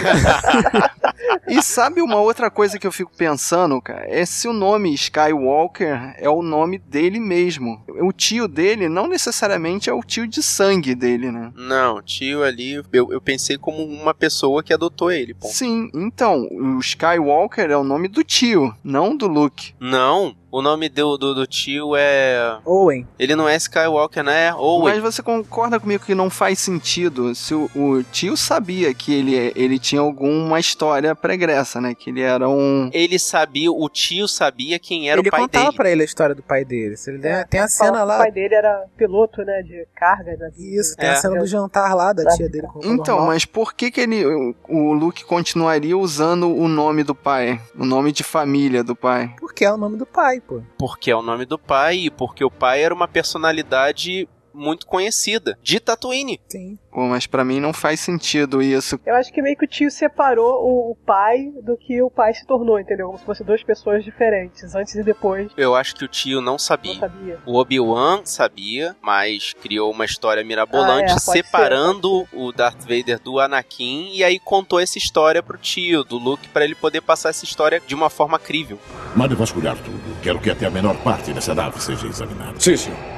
e 1.48 1.62
sabe 1.62 2.02
uma 2.02 2.20
outra 2.20 2.50
coisa 2.50 2.78
que 2.78 2.86
eu 2.86 2.92
fico 2.92 3.10
pensando, 3.16 3.80
cara? 3.80 4.06
É 4.08 4.24
se 4.36 4.46
o 4.46 4.52
nome 4.52 4.92
Skywalker 4.92 6.14
é 6.18 6.28
o 6.28 6.42
nome 6.42 6.78
dele 6.78 7.18
mesmo. 7.18 7.82
O 8.02 8.12
tio 8.12 8.46
dele 8.46 8.88
não 8.88 9.08
necessariamente 9.08 9.88
é 9.88 9.92
o 9.92 10.02
tio 10.02 10.26
de 10.28 10.42
sangue 10.42 10.94
dele, 10.94 11.30
né? 11.30 11.50
Não, 11.56 12.02
tio 12.02 12.42
ali, 12.42 12.74
eu, 12.92 13.12
eu 13.12 13.20
pensei 13.20 13.56
como 13.56 13.82
uma 13.82 14.12
pessoa 14.12 14.62
que 14.62 14.74
adotou 14.74 15.10
ele, 15.10 15.32
ponto. 15.32 15.54
Sim, 15.54 15.90
então, 15.94 16.46
o 16.50 16.78
Skywalker 16.80 17.70
é 17.70 17.76
o 17.76 17.84
nome 17.84 18.08
do 18.08 18.22
tio, 18.22 18.74
não 18.84 19.16
do 19.16 19.26
Luke. 19.26 19.74
Não, 19.80 20.36
o 20.50 20.62
nome 20.62 20.88
do, 20.88 21.16
do, 21.18 21.34
do 21.34 21.46
tio 21.46 21.94
é. 21.96 22.58
Owen. 22.64 23.06
Ele 23.18 23.34
não 23.36 23.48
é 23.48 23.56
Skywalker, 23.56 24.22
né? 24.24 24.54
Owen. 24.54 24.94
Mas 24.94 25.02
você 25.02 25.22
concorda 25.22 25.78
comigo 25.80 26.04
que 26.04 26.14
não 26.14 26.30
faz 26.30 26.58
sentido 26.58 27.34
se 27.34 27.54
o, 27.54 27.68
o 27.74 28.02
tio 28.04 28.36
sabia 28.36 28.92
que 28.94 29.12
ele, 29.12 29.52
ele 29.56 29.78
tinha 29.78 30.00
alguma 30.00 30.58
história 30.60 31.14
pregressa, 31.14 31.80
né? 31.80 31.94
Que 31.94 32.10
ele 32.10 32.22
era 32.22 32.48
um. 32.48 32.88
Ele 32.92 33.18
sabia, 33.18 33.70
o 33.70 33.88
tio 33.88 34.26
sabia 34.28 34.78
quem 34.78 35.10
era 35.10 35.20
ele 35.20 35.28
o 35.28 35.30
pai 35.30 35.40
contava 35.40 35.64
dele. 35.66 35.76
pra 35.76 35.90
ele 35.90 36.02
a 36.02 36.04
história 36.04 36.34
do 36.34 36.42
pai 36.42 36.64
dele. 36.64 36.96
Se 36.96 37.10
ele 37.10 37.18
der- 37.18 37.46
tem 37.48 37.60
a 37.60 37.68
cena 37.68 38.04
lá. 38.04 38.16
O 38.16 38.18
pai 38.18 38.30
dele 38.32 38.54
era 38.54 38.84
piloto, 38.96 39.42
né? 39.42 39.62
De 39.62 39.86
carga. 39.96 40.36
Né? 40.36 40.50
Isso, 40.58 40.96
tem 40.96 41.08
É. 41.08 41.12
a 41.12 41.16
cena 41.16 41.38
do 41.38 41.46
jantar 41.46 41.94
lá 41.94 42.12
da 42.12 42.24
tia 42.34 42.48
dele 42.48 42.66
com 42.66 42.74
roupa 42.80 42.88
Então, 42.88 43.16
normal. 43.16 43.26
mas 43.34 43.44
por 43.44 43.74
que 43.74 43.90
que 43.90 44.00
ele, 44.00 44.24
o, 44.24 44.54
o 44.68 44.92
Luke 44.92 45.24
continuaria 45.24 45.96
usando 45.96 46.48
o 46.54 46.66
nome 46.68 47.02
do 47.02 47.14
pai? 47.14 47.60
O 47.78 47.84
nome 47.84 48.12
de 48.12 48.22
família 48.22 48.82
do 48.82 48.94
pai? 48.96 49.34
Porque 49.38 49.64
é 49.64 49.72
o 49.72 49.76
nome 49.76 49.96
do 49.96 50.06
pai, 50.06 50.35
pô. 50.40 50.62
Porque 50.78 51.10
é 51.10 51.16
o 51.16 51.22
nome 51.22 51.44
do 51.44 51.58
pai 51.58 51.96
e 51.96 52.10
porque 52.10 52.44
o 52.44 52.50
pai 52.50 52.82
era 52.82 52.94
uma 52.94 53.08
personalidade 53.08 54.28
muito 54.56 54.86
conhecida 54.86 55.58
de 55.62 55.78
Tatooine. 55.78 56.40
Sim. 56.48 56.78
Pô, 56.90 57.06
mas 57.06 57.26
pra 57.26 57.44
mim 57.44 57.60
não 57.60 57.72
faz 57.72 58.00
sentido 58.00 58.62
isso. 58.62 58.98
Eu 59.04 59.14
acho 59.14 59.32
que 59.32 59.42
meio 59.42 59.56
que 59.56 59.64
o 59.64 59.68
tio 59.68 59.90
separou 59.90 60.64
o, 60.64 60.92
o 60.92 60.94
pai 60.94 61.52
do 61.62 61.76
que 61.76 62.00
o 62.02 62.10
pai 62.10 62.32
se 62.32 62.46
tornou, 62.46 62.80
entendeu? 62.80 63.06
Como 63.06 63.18
se 63.18 63.24
fossem 63.24 63.44
duas 63.46 63.62
pessoas 63.62 64.02
diferentes, 64.02 64.74
antes 64.74 64.94
e 64.94 65.02
depois. 65.02 65.52
Eu 65.56 65.74
acho 65.74 65.94
que 65.94 66.04
o 66.04 66.08
tio 66.08 66.40
não 66.40 66.58
sabia. 66.58 66.94
Não 66.94 67.00
sabia. 67.00 67.38
O 67.44 67.58
Obi-Wan 67.58 68.22
sabia, 68.24 68.96
mas 69.02 69.52
criou 69.52 69.90
uma 69.92 70.04
história 70.04 70.42
mirabolante 70.42 71.12
Ah, 71.12 71.16
é, 71.16 71.18
separando 71.18 72.26
o 72.32 72.50
Darth 72.52 72.80
Vader 72.82 73.20
do 73.20 73.38
Anakin 73.38 74.10
e 74.12 74.24
aí 74.24 74.38
contou 74.38 74.80
essa 74.80 74.96
história 74.96 75.42
pro 75.42 75.58
tio, 75.58 76.02
do 76.02 76.16
Luke, 76.16 76.48
pra 76.48 76.64
ele 76.64 76.74
poder 76.74 77.02
passar 77.02 77.28
essa 77.28 77.44
história 77.44 77.82
de 77.86 77.94
uma 77.94 78.08
forma 78.08 78.38
crível. 78.38 78.78
Mande 79.14 79.34
vasculhar 79.34 79.76
tudo. 79.76 80.20
Quero 80.22 80.40
que 80.40 80.50
até 80.50 80.66
a 80.66 80.70
menor 80.70 80.96
parte 81.02 81.32
dessa 81.32 81.54
nave 81.54 81.80
seja 81.80 82.06
examinada. 82.06 82.58
Sim, 82.58 82.76
senhor. 82.76 83.15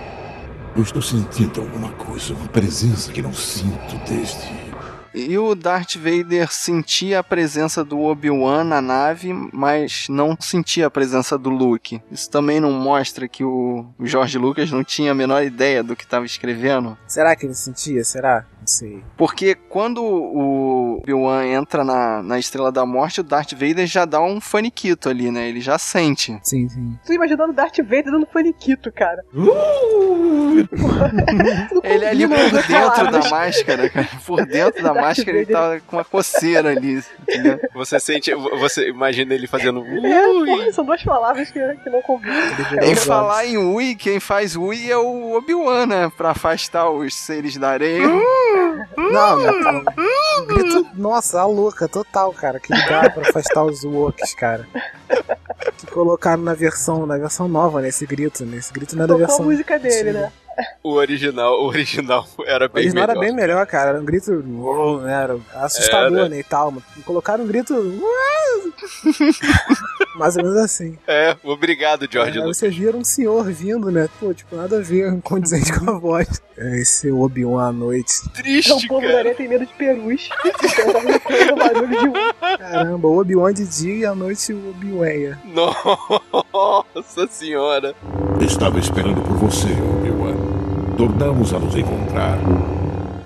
Eu 0.79 0.85
estou 0.85 1.03
sentindo 1.03 1.61
alguma 1.61 1.91
coisa, 1.91 2.33
uma 2.35 2.47
presença 2.47 3.11
que 3.11 3.21
não 3.21 3.33
sinto 3.33 3.99
desde. 4.09 4.58
E 5.19 5.37
o 5.37 5.55
Darth 5.55 5.97
Vader 5.97 6.53
sentia 6.53 7.19
a 7.19 7.25
presença 7.25 7.85
do 7.85 8.01
Obi-Wan 8.01 8.63
na 8.63 8.81
nave, 8.81 9.33
mas 9.53 10.07
não 10.09 10.37
sentia 10.39 10.87
a 10.87 10.91
presença 10.91 11.37
do 11.37 11.51
Luke. 11.51 12.01
Isso 12.11 12.31
também 12.31 12.61
não 12.61 12.71
mostra 12.71 13.27
que 13.27 13.43
o 13.43 13.85
George 14.01 14.39
Lucas 14.39 14.71
não 14.71 14.85
tinha 14.85 15.11
a 15.11 15.15
menor 15.15 15.43
ideia 15.43 15.83
do 15.83 15.97
que 15.97 16.05
estava 16.05 16.25
escrevendo? 16.25 16.97
Será 17.07 17.35
que 17.35 17.47
ele 17.47 17.55
sentia? 17.55 18.05
Será? 18.05 18.47
Não 18.61 18.67
sei. 18.67 19.03
Porque 19.17 19.57
quando 19.57 20.05
o 20.05 20.99
Obi-Wan 20.99 21.47
entra 21.47 21.83
na, 21.83 22.23
na 22.23 22.39
Estrela 22.39 22.71
da 22.71 22.87
Morte, 22.87 23.21
o 23.21 23.25
Darth 23.25 23.53
Vader 23.53 23.87
já 23.87 24.05
dá 24.05 24.21
um 24.21 24.41
faniquito 24.41 25.09
ali, 25.09 25.33
né? 25.33 25.49
Ele 25.49 25.61
já 25.61 25.79
sente. 25.79 26.39
Sim, 26.45 26.69
sim. 26.69 26.97
Tô 27.05 27.13
imaginando 27.13 27.53
o 27.53 27.57
Darth 27.57 27.79
Vader 27.79 28.05
dando 28.05 28.27
faniquito, 28.27 28.93
cara. 28.93 29.25
ele 31.83 32.05
é 32.05 32.11
ali 32.11 32.29
por 32.29 32.37
dentro 32.37 33.11
da 33.11 33.31
máscara, 33.31 33.91
cara. 33.91 34.09
Por 34.25 34.47
dentro 34.47 34.83
da 34.83 34.95
máscara 34.95 35.08
ele 35.17 35.47
tava 35.47 35.81
com 35.87 35.97
uma 35.97 36.05
coceira 36.05 36.71
ali. 36.71 37.03
Você 37.75 38.01
sente, 38.01 38.35
você 38.35 38.89
imagina 38.89 39.35
ele 39.35 39.47
fazendo. 39.47 39.85
É, 40.05 40.45
porra, 40.45 40.73
são 40.73 40.85
duas 40.85 41.03
palavras 41.03 41.51
que, 41.51 41.61
que 41.77 41.91
não 41.91 42.03
combinam. 42.03 42.37
Em 42.83 42.95
falar 42.95 43.47
em 43.47 43.57
Ui, 43.57 43.95
quem 43.95 44.21
faz 44.21 44.57
Ui 44.57 44.91
é 44.91 44.97
o 44.97 45.37
Obi-Wan, 45.37 45.87
né? 45.87 46.13
Pra 46.17 46.31
afastar 46.31 46.91
os 46.91 47.15
seres 47.15 47.57
da 47.57 47.71
areia. 47.71 48.07
Não, 48.97 49.39
não. 49.39 49.85
Grito, 50.47 50.87
nossa, 50.95 51.41
a 51.41 51.47
louca, 51.47 51.89
total, 51.89 52.33
cara. 52.33 52.61
Que 52.61 52.69
dá 52.71 53.11
pra 53.11 53.29
afastar 53.29 53.65
os 53.65 53.85
Wokes, 53.85 54.35
cara. 54.35 54.67
Que 55.77 55.87
colocaram 55.87 56.43
na 56.43 56.55
versão, 56.55 57.07
na 57.07 57.17
versão 57.17 57.49
nova, 57.49 57.81
né? 57.81 57.89
Esse 57.89 58.07
grito, 58.07 58.45
né? 58.45 58.57
Esse 58.57 58.73
grito 58.73 58.97
não 58.97 59.05
é 59.05 59.07
da 59.07 59.17
versão. 59.17 59.41
a 59.45 59.49
música 59.49 59.79
dele, 59.79 60.13
né? 60.13 60.33
O 60.83 60.93
original, 60.95 61.61
o 61.63 61.67
original 61.67 62.27
era 62.47 62.67
O 62.67 62.69
bem 62.69 62.85
original 62.85 63.07
melhor. 63.07 63.11
era 63.11 63.21
bem 63.21 63.35
melhor, 63.35 63.67
cara. 63.67 63.91
Era 63.91 64.01
um 64.01 64.05
grito. 64.05 64.33
uou, 64.47 65.01
né, 65.01 65.23
Era 65.25 65.39
assustador, 65.55 66.19
Era. 66.19 66.29
né? 66.29 66.39
E 66.41 66.45
tal. 66.45 66.71
mas 66.71 66.83
Colocaram 67.05 67.45
um 67.45 67.47
grito. 67.47 67.75
Mais 70.17 70.37
ou 70.37 70.43
menos 70.45 70.59
assim. 70.59 70.97
É, 71.07 71.37
obrigado, 71.45 72.07
George 72.11 72.33
Aí 72.33 72.39
Lucas. 72.39 72.57
você 72.59 72.69
vira 72.69 72.97
um 72.97 73.05
senhor 73.05 73.45
vindo, 73.51 73.91
né? 73.91 74.09
Pô, 74.21 74.33
tipo, 74.35 74.55
nada 74.57 74.79
a 74.79 74.81
ver, 74.81 75.21
condizente 75.23 75.73
com 75.79 75.91
a 75.91 75.99
voz. 75.99 76.41
É 76.57 76.79
Esse 76.81 77.11
Obi-Wan 77.11 77.69
à 77.69 77.73
noite. 77.73 78.29
Triste, 78.35 78.73
Então, 78.73 78.79
o 78.79 78.89
povo 78.89 79.07
da 79.13 79.19
areia 79.19 79.35
tem 79.35 79.49
medo 79.49 79.65
de 79.65 79.73
perus. 79.75 80.23
De. 80.23 80.29
Caramba, 82.59 83.09
o 83.09 83.19
Obi-Wan 83.21 83.53
de 83.55 83.65
dia 83.67 83.95
e 83.95 84.05
à 84.05 84.15
noite 84.15 84.53
o 84.53 84.71
Obi-Wan. 84.71 85.39
Nossa 86.53 87.27
senhora. 87.31 87.95
Estava 88.41 88.79
esperando 88.79 89.21
por 89.23 89.37
você, 89.37 89.69
Obi-Wan. 89.69 90.18
Tornamos 90.99 91.53
a 91.53 91.61
nos 91.61 91.77
encontrar. 91.77 92.41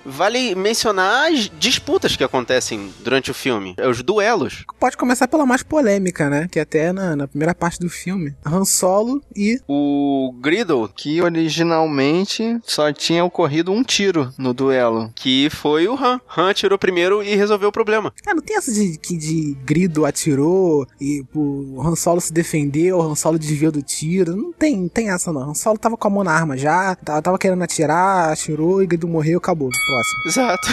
Vale 0.04 0.54
mencionar 0.54 1.30
as 1.32 1.50
disputas 1.58 2.16
que 2.16 2.24
acontecem 2.24 2.92
durante 3.04 3.30
o 3.30 3.34
filme. 3.34 3.74
É 3.76 3.88
Os 3.88 4.02
duelos. 4.02 4.64
Pode 4.78 4.96
começar 4.96 5.28
pela 5.28 5.46
mais 5.46 5.62
polêmica, 5.62 6.28
né? 6.28 6.48
Que 6.50 6.58
até 6.60 6.92
na, 6.92 7.14
na 7.16 7.28
primeira 7.28 7.54
parte 7.54 7.78
do 7.78 7.88
filme. 7.88 8.34
Han 8.44 8.64
Solo 8.64 9.22
e. 9.34 9.60
O 9.68 10.34
Griddle, 10.40 10.88
Que 10.88 11.20
originalmente 11.22 12.58
só 12.64 12.92
tinha 12.92 13.24
ocorrido 13.24 13.72
um 13.72 13.82
tiro 13.82 14.32
no 14.38 14.52
duelo. 14.52 15.10
que 15.14 15.48
foi 15.50 15.86
o 15.88 15.94
Han. 15.94 16.20
Han 16.36 16.50
atirou 16.50 16.78
primeiro 16.78 17.22
e 17.22 17.34
resolveu 17.34 17.68
o 17.68 17.72
problema. 17.72 18.12
Ah, 18.26 18.34
não 18.34 18.42
tem 18.42 18.56
essa 18.56 18.72
de 18.72 18.98
que 18.98 19.16
de 19.16 19.56
Grido 19.64 20.04
atirou 20.04 20.86
e 21.00 21.24
o 21.34 21.80
Han 21.82 21.94
Solo 21.96 22.20
se 22.20 22.32
defendeu, 22.32 22.98
o 22.98 23.02
Han 23.02 23.14
Solo 23.14 23.38
desviou 23.38 23.70
do 23.72 23.82
tiro. 23.82 24.36
Não 24.36 24.52
tem, 24.52 24.76
não 24.76 24.88
tem 24.88 25.10
essa 25.10 25.32
não. 25.32 25.50
Han 25.50 25.54
Solo 25.54 25.78
tava 25.78 25.96
com 25.96 26.08
a 26.08 26.10
mão 26.10 26.24
na 26.24 26.32
arma 26.32 26.56
já, 26.56 26.94
tava, 26.96 27.22
tava 27.22 27.38
querendo 27.38 27.62
atirar, 27.62 28.32
atirou 28.32 28.82
e 28.82 28.86
Grido 28.86 29.06
morreu, 29.08 29.38
acabou. 29.38 29.70
Próximo. 29.92 30.22
Exato. 30.26 30.68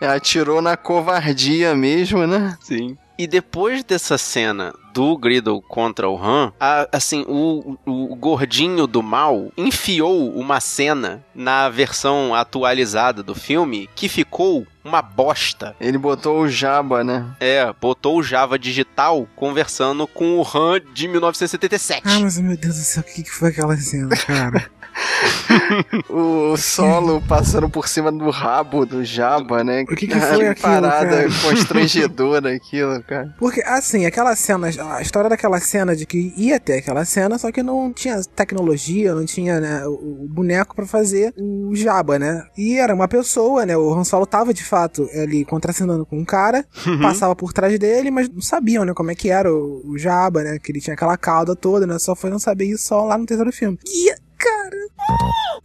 Atirou 0.14 0.60
na 0.62 0.76
covardia 0.76 1.74
mesmo, 1.74 2.26
né? 2.26 2.56
Sim. 2.60 2.96
E 3.18 3.26
depois 3.26 3.84
dessa 3.84 4.16
cena 4.16 4.72
do 4.94 5.14
Griddle 5.16 5.60
contra 5.60 6.08
o 6.08 6.16
Han, 6.16 6.52
a- 6.58 6.88
assim, 6.90 7.22
o, 7.28 7.76
o 7.84 8.16
gordinho 8.16 8.86
do 8.86 9.02
mal 9.02 9.52
enfiou 9.58 10.30
uma 10.34 10.58
cena 10.58 11.22
na 11.34 11.68
versão 11.68 12.34
atualizada 12.34 13.22
do 13.22 13.34
filme 13.34 13.90
que 13.94 14.08
ficou 14.08 14.66
uma 14.82 15.02
bosta. 15.02 15.76
Ele 15.78 15.98
botou 15.98 16.40
o 16.40 16.48
Jabba, 16.48 17.04
né? 17.04 17.26
É, 17.38 17.70
botou 17.78 18.16
o 18.18 18.22
Java 18.22 18.58
digital 18.58 19.28
conversando 19.36 20.06
com 20.06 20.38
o 20.38 20.42
Han 20.42 20.80
de 20.94 21.06
1977. 21.06 22.02
Ah, 22.06 22.20
mas 22.20 22.38
meu 22.38 22.56
Deus 22.56 22.74
do 22.76 22.80
céu, 22.82 23.02
o 23.02 23.14
que, 23.14 23.22
que 23.22 23.30
foi 23.30 23.50
aquela 23.50 23.76
cena, 23.76 24.16
cara? 24.16 24.70
O 26.08 26.56
solo 26.56 27.22
passando 27.26 27.68
por 27.68 27.88
cima 27.88 28.10
do 28.10 28.30
rabo 28.30 28.84
do 28.84 29.04
Jabba, 29.04 29.62
né? 29.62 29.82
O 29.82 29.94
que 29.94 30.06
que 30.06 30.18
foi 30.18 30.48
aquilo, 30.48 30.62
parada 30.62 31.08
cara? 31.08 31.28
constrangedora 31.42 32.50
aquilo, 32.54 33.02
cara. 33.02 33.34
Porque, 33.38 33.62
assim, 33.62 34.06
aquela 34.06 34.34
cena, 34.34 34.68
a 34.96 35.02
história 35.02 35.30
daquela 35.30 35.60
cena 35.60 35.94
de 35.94 36.06
que 36.06 36.32
ia 36.36 36.58
ter 36.58 36.78
aquela 36.78 37.04
cena, 37.04 37.38
só 37.38 37.50
que 37.52 37.62
não 37.62 37.92
tinha 37.92 38.20
tecnologia, 38.34 39.14
não 39.14 39.24
tinha, 39.24 39.60
né, 39.60 39.86
o, 39.86 40.26
boneco 40.28 40.74
pra 40.74 40.86
fazer 40.86 41.32
o 41.36 41.74
Jabba, 41.74 42.18
né? 42.18 42.44
E 42.56 42.78
era 42.78 42.94
uma 42.94 43.08
pessoa, 43.08 43.64
né? 43.66 43.76
O 43.76 43.92
Han 43.92 44.04
Solo 44.04 44.26
tava 44.26 44.52
de 44.52 44.64
fato 44.64 45.08
ali 45.14 45.44
contracenando 45.44 46.04
com 46.06 46.18
um 46.18 46.24
cara, 46.24 46.64
passava 47.00 47.34
por 47.34 47.52
trás 47.52 47.78
dele, 47.78 48.10
mas 48.10 48.28
não 48.28 48.40
sabiam, 48.40 48.84
né, 48.84 48.92
como 48.94 49.10
é 49.10 49.14
que 49.14 49.30
era 49.30 49.52
o, 49.52 49.82
o 49.84 49.98
Jabba, 49.98 50.42
né? 50.42 50.58
Que 50.58 50.72
ele 50.72 50.80
tinha 50.80 50.94
aquela 50.94 51.16
cauda 51.16 51.54
toda, 51.54 51.86
né? 51.86 51.98
Só 51.98 52.14
foi 52.14 52.30
não 52.30 52.38
saber 52.38 52.66
isso 52.66 52.84
só 52.84 53.04
lá 53.04 53.16
no 53.16 53.26
terceiro 53.26 53.52
filme. 53.52 53.78
E, 53.86 54.09
cara, 54.40 54.89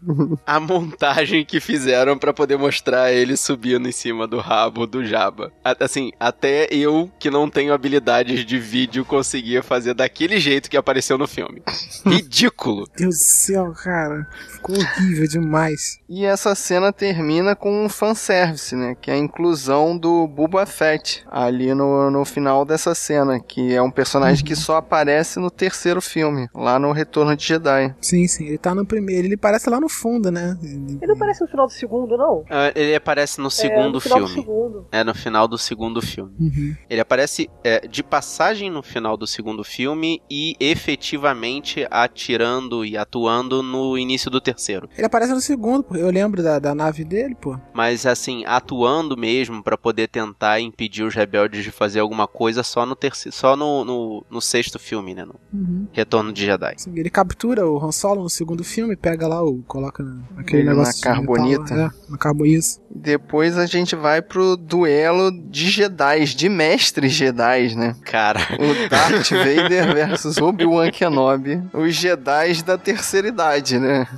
A 0.46 0.60
montagem 0.60 1.44
que 1.46 1.60
fizeram 1.60 2.18
pra 2.18 2.34
poder 2.34 2.58
mostrar 2.58 3.12
ele 3.12 3.36
subindo 3.36 3.88
em 3.88 3.92
cima 3.92 4.28
do 4.28 4.38
rabo 4.38 4.86
do 4.86 5.06
Jabba. 5.06 5.52
Assim, 5.80 6.12
até 6.20 6.68
eu 6.72 7.10
que 7.20 7.30
não 7.30 7.50
tenho 7.50 7.74
habilidades 7.74 8.46
de 8.46 8.60
vídeo 8.60 9.06
conseguia 9.06 9.64
fazer 9.64 9.94
daquele 9.94 10.40
jeito 10.40 10.70
que 10.70 10.78
apareceu 10.78 11.18
no 11.18 11.28
filme. 11.28 11.62
Ridículo. 12.06 12.88
Deus 12.96 13.16
do 13.16 13.24
céu, 13.24 13.74
cara. 13.74 14.28
Ficou 14.50 14.76
horrível 14.76 15.28
demais. 15.28 16.00
E 16.08 16.26
essa 16.26 16.54
cena 16.56 16.94
termina 16.94 17.56
com 17.56 17.86
um 17.86 17.90
fanservice, 17.90 18.76
né? 18.76 18.96
Que 19.00 19.10
é 19.10 19.16
a 19.16 19.18
inclusão 19.18 19.98
do 19.98 20.28
Boba 20.28 20.66
Fett 20.66 21.26
ali 21.30 21.74
no, 21.74 22.12
no 22.12 22.26
final 22.26 22.66
dessa 22.66 22.94
cena, 22.94 23.40
que 23.40 23.74
é 23.74 23.82
um 23.82 23.92
personagem 23.92 24.46
que 24.46 24.56
só 24.56 24.78
aparece 24.78 25.40
no 25.40 25.50
terceiro 25.50 26.02
filme, 26.02 26.48
lá 26.54 26.78
no 26.78 26.92
Retorno 26.92 27.36
de 27.36 27.46
Jedi. 27.46 27.94
Sim, 28.02 28.28
sim, 28.28 28.46
ele 28.48 28.58
tá 28.58 28.76
no 28.76 28.86
primeiro, 28.86 29.25
ele 29.26 29.38
parece 29.38 29.70
lá 29.70 29.80
no 29.80 29.90
fundo, 29.90 30.32
né? 30.32 30.58
Ele- 30.62 31.06
não 31.08 31.18
parece 31.18 31.42
no 31.42 31.48
final 31.48 31.68
do 31.68 31.74
segundo, 31.74 32.18
não? 32.18 32.44
Ah, 32.50 32.72
Ele 32.76 32.96
aparece 32.96 33.40
no 33.40 33.48
é, 33.48 33.52
segundo 33.52 33.94
no 33.94 34.00
final 34.02 34.18
filme. 34.20 34.34
Do 34.36 34.42
segundo. 34.42 34.88
É 34.92 35.04
no 35.04 35.14
final 35.16 35.48
do 35.48 35.58
segundo 35.58 36.02
filme. 36.02 36.34
Uhum. 36.40 36.76
Ele 36.90 37.02
aparece 37.02 37.50
é, 37.64 37.88
de 37.88 38.04
passagem 38.04 38.70
no 38.70 38.82
final 38.84 39.16
do 39.18 39.26
segundo 39.28 39.64
filme 39.64 40.22
e 40.30 40.56
efetivamente 40.60 41.86
atirando 41.92 42.86
e 42.86 42.98
atuando 42.98 43.62
no 43.62 43.98
início 43.98 44.30
do 44.32 44.40
terceiro. 44.42 44.90
Ele 44.98 45.06
aparece 45.06 45.34
no 45.34 45.42
segundo, 45.42 45.84
pô. 45.84 45.96
eu 45.96 46.10
lembro 46.10 46.42
da, 46.42 46.60
da 46.60 46.74
nave 46.74 47.04
dele, 47.04 47.36
pô. 47.36 47.58
Mas 47.74 48.06
assim, 48.06 48.44
atuando 48.46 49.18
mesmo 49.18 49.64
pra 49.64 49.78
poder 49.78 50.08
tentar 50.08 50.60
impedir 50.60 51.04
os 51.04 51.14
rebeldes 51.14 51.64
de 51.64 51.72
fazer 51.72 52.00
alguma 52.00 52.28
coisa 52.28 52.64
só 52.64 52.86
no 52.86 52.96
terceiro, 52.96 53.36
só 53.36 53.56
no, 53.56 53.84
no, 53.86 54.26
no 54.30 54.42
sexto 54.42 54.80
filme, 54.80 55.14
né? 55.14 55.26
No 55.26 55.36
Uhum. 55.54 55.88
Retorno 55.94 56.34
de 56.34 56.46
Jedi. 56.46 56.74
Sim, 56.78 56.94
ele 56.98 57.10
captura 57.10 57.66
o 57.66 57.78
Han 57.78 57.92
Solo 57.92 58.22
no 58.24 58.30
segundo 58.30 58.62
filme, 58.64 58.96
pega 58.96 59.15
lá 59.28 59.44
o. 59.44 59.64
coloca 59.68 60.04
na- 60.04 60.18
aquele 60.38 60.62
Ele 60.62 60.70
na 60.70 60.76
negócio. 60.76 60.96
de 60.96 61.02
carbonita. 61.02 61.62
metal 61.62 61.78
lá, 61.78 61.84
É, 62.08 62.12
na 62.12 62.18
carbonita. 62.18 62.68
Depois 62.90 63.58
a 63.58 63.66
gente 63.66 63.96
vai 63.96 64.22
pro 64.22 64.56
duelo 64.58 65.32
de 65.32 65.70
Jedi, 65.70 66.26
de 66.36 66.50
mestres 66.50 67.12
Jedi, 67.14 67.76
né? 67.76 67.96
Cara, 68.04 68.40
O 68.60 68.90
Darth 68.90 69.30
Vader 69.32 69.94
versus 69.94 70.38
Obi-Wan 70.38 70.92
Kenobi, 70.92 71.62
os 71.74 71.94
Jedi 71.96 72.64
da 72.64 72.78
terceira 72.78 73.28
idade, 73.28 73.80
né? 73.80 74.08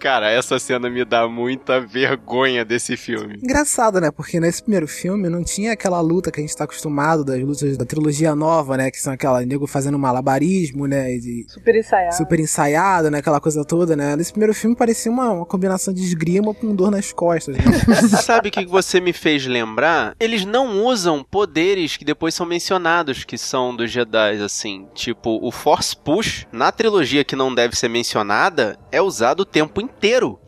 cara, 0.00 0.30
essa 0.30 0.58
cena 0.58 0.88
me 0.88 1.04
dá 1.04 1.28
muita 1.28 1.78
vergonha 1.80 2.64
desse 2.64 2.96
filme. 2.96 3.38
Engraçado, 3.42 4.00
né? 4.00 4.10
Porque 4.10 4.40
nesse 4.40 4.62
primeiro 4.62 4.88
filme 4.88 5.28
não 5.28 5.44
tinha 5.44 5.72
aquela 5.72 6.00
luta 6.00 6.30
que 6.32 6.40
a 6.40 6.42
gente 6.42 6.56
tá 6.56 6.64
acostumado 6.64 7.22
das 7.24 7.38
lutas 7.40 7.76
da 7.76 7.84
trilogia 7.84 8.34
nova, 8.34 8.76
né? 8.76 8.90
Que 8.90 8.98
são 8.98 9.12
aquela 9.12 9.44
nego 9.44 9.66
fazendo 9.66 9.98
malabarismo, 9.98 10.86
né? 10.86 11.14
e 11.14 11.20
De 11.20 11.46
Super 11.48 11.76
ensaiado. 11.76 12.16
super 12.16 12.40
ensaiado, 12.40 13.10
né? 13.10 13.18
Aquela 13.18 13.40
coisa 13.40 13.64
toda, 13.64 13.94
né? 13.94 14.16
Nesse 14.16 14.32
primeiro 14.32 14.54
filme 14.54 14.74
parecia 14.74 15.12
uma, 15.12 15.30
uma 15.30 15.46
combinação 15.46 15.92
de 15.92 16.02
esgrima 16.02 16.54
com 16.54 16.74
dor 16.74 16.90
nas 16.90 17.12
costas. 17.12 17.56
né? 17.56 17.62
Sabe 18.22 18.48
o 18.48 18.52
que 18.52 18.64
você 18.64 19.00
me 19.00 19.12
fez 19.12 19.46
lembrar? 19.46 20.14
Eles 20.18 20.44
não 20.46 20.82
usam 20.84 21.22
poderes 21.22 21.96
que 21.96 22.04
depois 22.04 22.34
são 22.34 22.46
mencionados, 22.46 23.24
que 23.24 23.36
são 23.36 23.76
dos 23.76 23.90
Jedi, 23.90 24.40
assim. 24.42 24.86
Tipo, 24.94 25.38
o 25.42 25.50
Force 25.50 25.94
Push, 25.96 26.46
na 26.50 26.72
trilogia 26.72 27.22
que 27.22 27.36
não 27.36 27.54
deve 27.54 27.76
ser 27.76 27.88
mencionada, 27.88 28.78
é 28.90 29.02
usado 29.02 29.40
o 29.40 29.44
tempo 29.44 29.80
inteiro. 29.80 29.89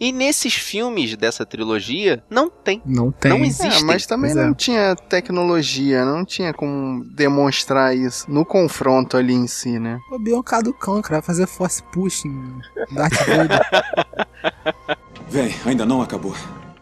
E 0.00 0.12
nesses 0.12 0.54
filmes 0.54 1.16
dessa 1.16 1.44
trilogia, 1.44 2.22
não 2.30 2.48
tem. 2.48 2.82
Não 2.84 3.10
tem. 3.10 3.30
Não 3.30 3.44
existe. 3.44 3.82
Ah, 3.82 3.86
mas 3.86 4.06
também 4.06 4.32
Pois 4.32 4.44
é. 4.44 4.46
não 4.46 4.54
tinha 4.54 4.94
tecnologia, 4.96 6.04
não 6.04 6.24
tinha 6.24 6.52
como 6.52 7.04
demonstrar 7.04 7.96
isso 7.96 8.30
no 8.30 8.44
confronto 8.44 9.16
ali 9.16 9.34
em 9.34 9.46
si, 9.46 9.78
né? 9.78 9.98
O 10.10 10.16
Obi-Wan 10.16 10.42
caducão, 10.42 11.00
cara, 11.02 11.16
vai 11.16 11.22
fazer 11.22 11.46
force 11.46 11.82
pushing. 11.92 12.60
Darth 12.92 13.14
Vader. 13.26 13.60
Vem, 15.28 15.54
ainda 15.64 15.86
não 15.86 16.02
acabou. 16.02 16.34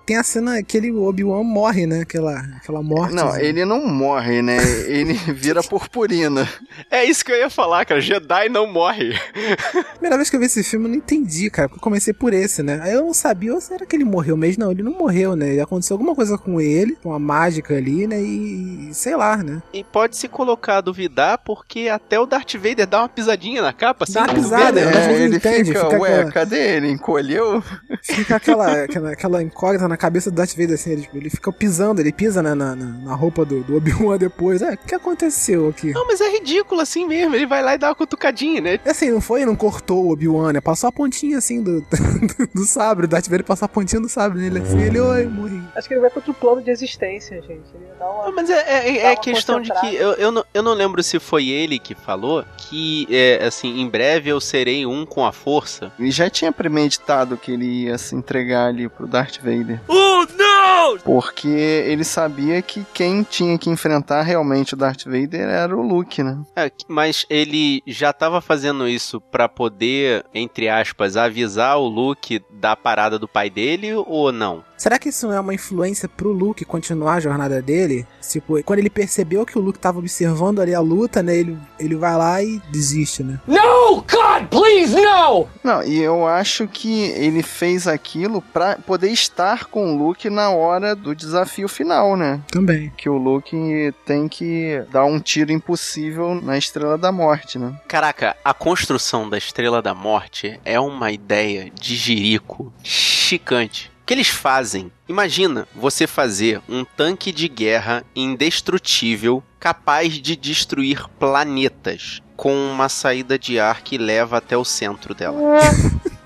Tem 0.06 0.16
a 0.16 0.22
cena 0.22 0.62
que 0.62 0.76
ele, 0.76 0.90
o 0.90 1.02
Obi-Wan 1.04 1.42
morre, 1.44 1.86
né? 1.86 2.00
Aquela, 2.00 2.38
aquela 2.56 2.82
morte. 2.82 3.14
Não, 3.14 3.36
ele 3.38 3.64
não 3.64 3.86
morre, 3.86 4.42
né? 4.42 4.56
Ele 4.86 5.14
vira 5.34 5.62
purpurina. 5.62 6.48
É 6.90 7.04
isso 7.04 7.24
que 7.24 7.30
eu 7.32 7.36
ia 7.36 7.50
falar, 7.50 7.84
cara. 7.84 8.00
Jedi 8.00 8.48
não 8.48 8.66
morre. 8.66 9.12
Primeira 9.92 10.16
vez 10.16 10.28
que 10.30 10.36
eu 10.36 10.40
vi 10.40 10.46
esse 10.46 10.62
filme, 10.64 10.86
eu 10.86 10.90
não 10.90 10.96
entendi, 10.96 11.50
cara. 11.50 11.68
Porque 11.68 11.78
eu 11.78 11.82
comecei 11.82 12.12
por 12.12 12.32
esse, 12.32 12.62
né? 12.62 12.80
Aí 12.82 12.92
eu 12.92 13.02
não 13.04 13.14
sabia, 13.14 13.54
ou 13.54 13.60
será 13.60 13.86
que 13.86 13.94
ele 13.94 14.04
morreu 14.04 14.36
mesmo? 14.36 14.64
Não, 14.64 14.72
ele 14.72 14.82
não 14.82 14.92
morreu, 14.92 15.36
né? 15.36 15.60
Aconteceu 15.60 15.94
alguma 15.94 16.14
coisa 16.14 16.36
com 16.36 16.60
ele, 16.60 16.96
com 17.02 17.12
a 17.12 17.18
mágica 17.18 17.74
ali, 17.76 18.06
né? 18.06 18.20
E, 18.20 18.88
e 18.90 18.94
sei 18.94 19.14
lá, 19.16 19.36
né? 19.36 19.62
E 19.72 19.84
pode 19.84 20.16
se 20.16 20.28
colocar 20.28 20.78
a 20.78 20.80
duvidar, 20.80 21.38
porque 21.44 21.88
até 21.88 22.18
o 22.18 22.26
Darth 22.26 22.54
Vader 22.54 22.86
dá 22.86 23.00
uma 23.02 23.08
pisadinha 23.08 23.62
na 23.62 23.72
capa, 23.72 24.04
assim. 24.04 24.14
Dá 24.14 24.22
uma 24.24 24.34
pisada, 24.34 24.80
É, 24.80 24.84
Mas 24.86 25.06
não 25.06 25.14
ele 25.14 25.36
entende, 25.36 25.72
fica, 25.72 25.84
fica 25.84 25.98
ué, 26.00 26.14
aquela- 26.14 26.32
cadê 26.32 26.76
ele? 26.76 26.90
Encolheu? 26.90 27.62
Fica 28.02 28.36
aquela, 28.36 28.82
aquela, 28.84 29.12
aquela 29.12 29.42
incógnita 29.42 29.86
na 29.88 29.96
cabeça 30.00 30.30
do 30.30 30.36
Darth 30.36 30.56
Vader, 30.56 30.74
assim, 30.74 30.92
ele, 30.92 31.08
ele 31.14 31.30
fica 31.30 31.52
pisando, 31.52 32.00
ele 32.00 32.10
pisa 32.10 32.42
né, 32.42 32.54
na, 32.54 32.74
na, 32.74 32.86
na 32.86 33.14
roupa 33.14 33.44
do, 33.44 33.62
do 33.62 33.76
Obi-Wan 33.76 34.16
depois. 34.18 34.62
É, 34.62 34.72
o 34.72 34.78
que 34.78 34.94
aconteceu 34.94 35.68
aqui? 35.68 35.92
Não, 35.92 36.06
mas 36.06 36.20
é 36.20 36.30
ridículo 36.30 36.80
assim 36.80 37.06
mesmo. 37.06 37.34
Ele 37.34 37.46
vai 37.46 37.62
lá 37.62 37.74
e 37.74 37.78
dá 37.78 37.88
uma 37.88 37.94
cutucadinha, 37.94 38.60
né? 38.60 38.80
Assim, 38.86 39.10
não 39.10 39.20
foi, 39.20 39.44
não 39.44 39.54
cortou 39.54 40.06
o 40.06 40.12
Obi-Wan, 40.12 40.54
né? 40.54 40.60
Passou 40.60 40.88
a 40.88 40.92
pontinha, 40.92 41.36
assim, 41.36 41.62
do, 41.62 41.82
do, 41.84 42.48
do 42.54 42.64
sabre. 42.64 43.04
O 43.04 43.08
Darth 43.08 43.28
Vader 43.28 43.44
passou 43.44 43.66
a 43.66 43.68
pontinha 43.68 44.00
do 44.00 44.08
sabre 44.08 44.40
nele, 44.40 44.60
assim, 44.60 44.80
ele, 44.80 44.98
oi, 44.98 45.26
morri. 45.26 45.60
Acho 45.76 45.86
que 45.86 45.94
ele 45.94 46.00
vai 46.00 46.10
pra 46.10 46.20
outro 46.20 46.32
plano 46.32 46.62
de 46.62 46.70
existência, 46.70 47.40
gente. 47.42 47.68
Ele 47.74 47.86
dá 47.98 48.10
uma... 48.10 48.24
Não, 48.24 48.34
mas 48.34 48.48
é, 48.48 48.54
é, 48.54 48.98
é 48.98 49.02
Dá 49.02 49.08
uma 49.10 49.16
questão 49.16 49.60
de 49.60 49.70
que 49.80 49.94
eu, 49.94 50.12
eu, 50.14 50.32
não, 50.32 50.44
eu 50.54 50.62
não 50.62 50.72
lembro 50.72 51.02
se 51.02 51.18
foi 51.18 51.48
ele 51.48 51.78
que 51.78 51.94
falou 51.94 52.44
que, 52.56 53.06
é, 53.10 53.44
assim, 53.44 53.80
em 53.80 53.88
breve 53.88 54.30
eu 54.30 54.40
serei 54.40 54.86
um 54.86 55.04
com 55.04 55.26
a 55.26 55.32
força. 55.32 55.92
Ele 55.98 56.10
já 56.10 56.30
tinha 56.30 56.50
premeditado 56.50 57.36
que 57.36 57.52
ele 57.52 57.84
ia 57.84 57.98
se 57.98 58.14
entregar 58.14 58.66
ali 58.68 58.88
pro 58.88 59.06
Darth 59.06 59.38
Vader. 59.38 59.79
Oh, 59.88 60.26
não! 60.36 60.98
Porque 60.98 61.48
ele 61.48 62.04
sabia 62.04 62.60
que 62.62 62.84
quem 62.92 63.22
tinha 63.22 63.58
que 63.58 63.70
enfrentar 63.70 64.22
realmente 64.22 64.74
o 64.74 64.76
Darth 64.76 65.04
Vader 65.04 65.48
era 65.48 65.76
o 65.76 65.82
Luke, 65.82 66.22
né? 66.22 66.38
É, 66.56 66.70
mas 66.88 67.26
ele 67.28 67.82
já 67.86 68.12
tava 68.12 68.40
fazendo 68.40 68.88
isso 68.88 69.20
pra 69.20 69.48
poder, 69.48 70.24
entre 70.34 70.68
aspas, 70.68 71.16
avisar 71.16 71.78
o 71.78 71.86
Luke 71.86 72.42
da 72.60 72.76
parada 72.76 73.18
do 73.18 73.26
pai 73.26 73.48
dele 73.48 73.94
ou 73.94 74.30
não? 74.30 74.62
Será 74.76 74.98
que 74.98 75.10
isso 75.10 75.30
é 75.30 75.38
uma 75.38 75.52
influência 75.52 76.08
pro 76.08 76.32
Luke 76.32 76.64
continuar 76.64 77.14
a 77.14 77.20
jornada 77.20 77.60
dele? 77.60 78.06
Tipo, 78.26 78.62
quando 78.62 78.78
ele 78.78 78.88
percebeu 78.88 79.44
que 79.44 79.58
o 79.58 79.60
Luke 79.60 79.78
tava 79.78 79.98
observando 79.98 80.58
ali 80.58 80.74
a 80.74 80.80
luta, 80.80 81.22
né? 81.22 81.36
Ele, 81.36 81.58
ele 81.78 81.96
vai 81.96 82.16
lá 82.16 82.42
e 82.42 82.58
desiste, 82.70 83.22
né? 83.22 83.38
No! 83.46 83.96
God, 83.96 84.48
please, 84.48 84.94
no! 84.94 85.46
Não, 85.62 85.82
e 85.82 86.00
eu 86.00 86.26
acho 86.26 86.66
que 86.66 87.02
ele 87.10 87.42
fez 87.42 87.86
aquilo 87.86 88.40
pra 88.40 88.76
poder 88.76 89.10
estar 89.10 89.66
com 89.66 89.94
o 89.94 89.98
Luke 89.98 90.30
na 90.30 90.48
hora 90.48 90.96
do 90.96 91.14
desafio 91.14 91.68
final, 91.68 92.16
né? 92.16 92.40
Também. 92.50 92.90
Que 92.96 93.10
o 93.10 93.18
Luke 93.18 93.94
tem 94.06 94.28
que 94.28 94.82
dar 94.90 95.04
um 95.04 95.20
tiro 95.20 95.52
impossível 95.52 96.40
na 96.40 96.56
Estrela 96.56 96.96
da 96.96 97.12
Morte, 97.12 97.58
né? 97.58 97.78
Caraca, 97.86 98.34
a 98.42 98.54
construção 98.54 99.28
da 99.28 99.36
Estrela 99.36 99.82
da 99.82 99.94
Morte 99.94 100.58
é 100.64 100.80
uma 100.80 101.12
ideia 101.12 101.70
de 101.70 101.94
jirico 101.96 102.49
chicante. 102.82 103.90
O 104.02 104.06
que 104.06 104.14
eles 104.14 104.28
fazem? 104.28 104.90
Imagina 105.08 105.68
você 105.74 106.06
fazer 106.06 106.60
um 106.68 106.84
tanque 106.84 107.30
de 107.30 107.48
guerra 107.48 108.04
indestrutível 108.14 109.42
capaz 109.58 110.14
de 110.14 110.34
destruir 110.34 111.06
planetas 111.18 112.20
com 112.36 112.54
uma 112.54 112.88
saída 112.88 113.38
de 113.38 113.60
ar 113.60 113.82
que 113.82 113.98
leva 113.98 114.38
até 114.38 114.56
o 114.56 114.64
centro 114.64 115.14
dela. 115.14 115.38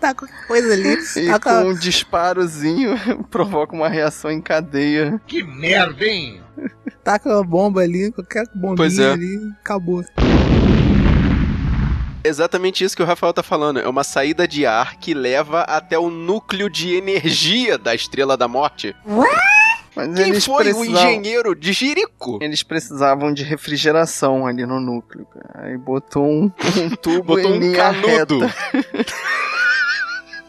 Tá 0.00 0.14
qualquer 0.14 0.46
coisa 0.46 0.72
ali. 0.72 0.96
E 1.16 1.26
tá 1.26 1.38
com 1.38 1.68
um 1.68 1.74
disparozinho 1.74 2.98
provoca 3.30 3.76
uma 3.76 3.86
reação 3.86 4.30
em 4.30 4.40
cadeia. 4.40 5.20
Que 5.26 5.42
merda, 5.42 6.06
hein? 6.06 6.40
Taca 7.04 7.28
uma 7.28 7.44
bomba 7.44 7.82
ali, 7.82 8.10
qualquer 8.10 8.46
bombinha 8.54 9.02
é. 9.02 9.12
ali, 9.12 9.52
acabou. 9.60 10.02
Exatamente 12.22 12.84
isso 12.84 12.96
que 12.96 13.02
o 13.02 13.06
Rafael 13.06 13.32
tá 13.32 13.42
falando. 13.42 13.80
É 13.80 13.88
uma 13.88 14.04
saída 14.04 14.46
de 14.46 14.66
ar 14.66 14.96
que 14.96 15.14
leva 15.14 15.62
até 15.62 15.98
o 15.98 16.10
núcleo 16.10 16.68
de 16.68 16.94
energia 16.94 17.78
da 17.78 17.94
Estrela 17.94 18.36
da 18.36 18.46
Morte. 18.46 18.94
Mas 19.96 20.14
Quem 20.14 20.28
eles 20.28 20.44
foi 20.44 20.54
o 20.54 20.58
precisavam- 20.76 21.10
engenheiro 21.10 21.54
de 21.54 21.72
Jerico? 21.72 22.38
Eles 22.40 22.62
precisavam 22.62 23.32
de 23.32 23.42
refrigeração 23.42 24.46
ali 24.46 24.64
no 24.64 24.78
núcleo. 24.80 25.26
cara. 25.26 25.66
Aí 25.66 25.76
botou 25.76 26.24
um, 26.24 26.44
um 26.78 26.90
tubo 26.90 27.24
Botou 27.36 27.50
em 27.50 27.56
um 27.56 27.58
linha 27.60 27.76
canudo. 27.76 28.40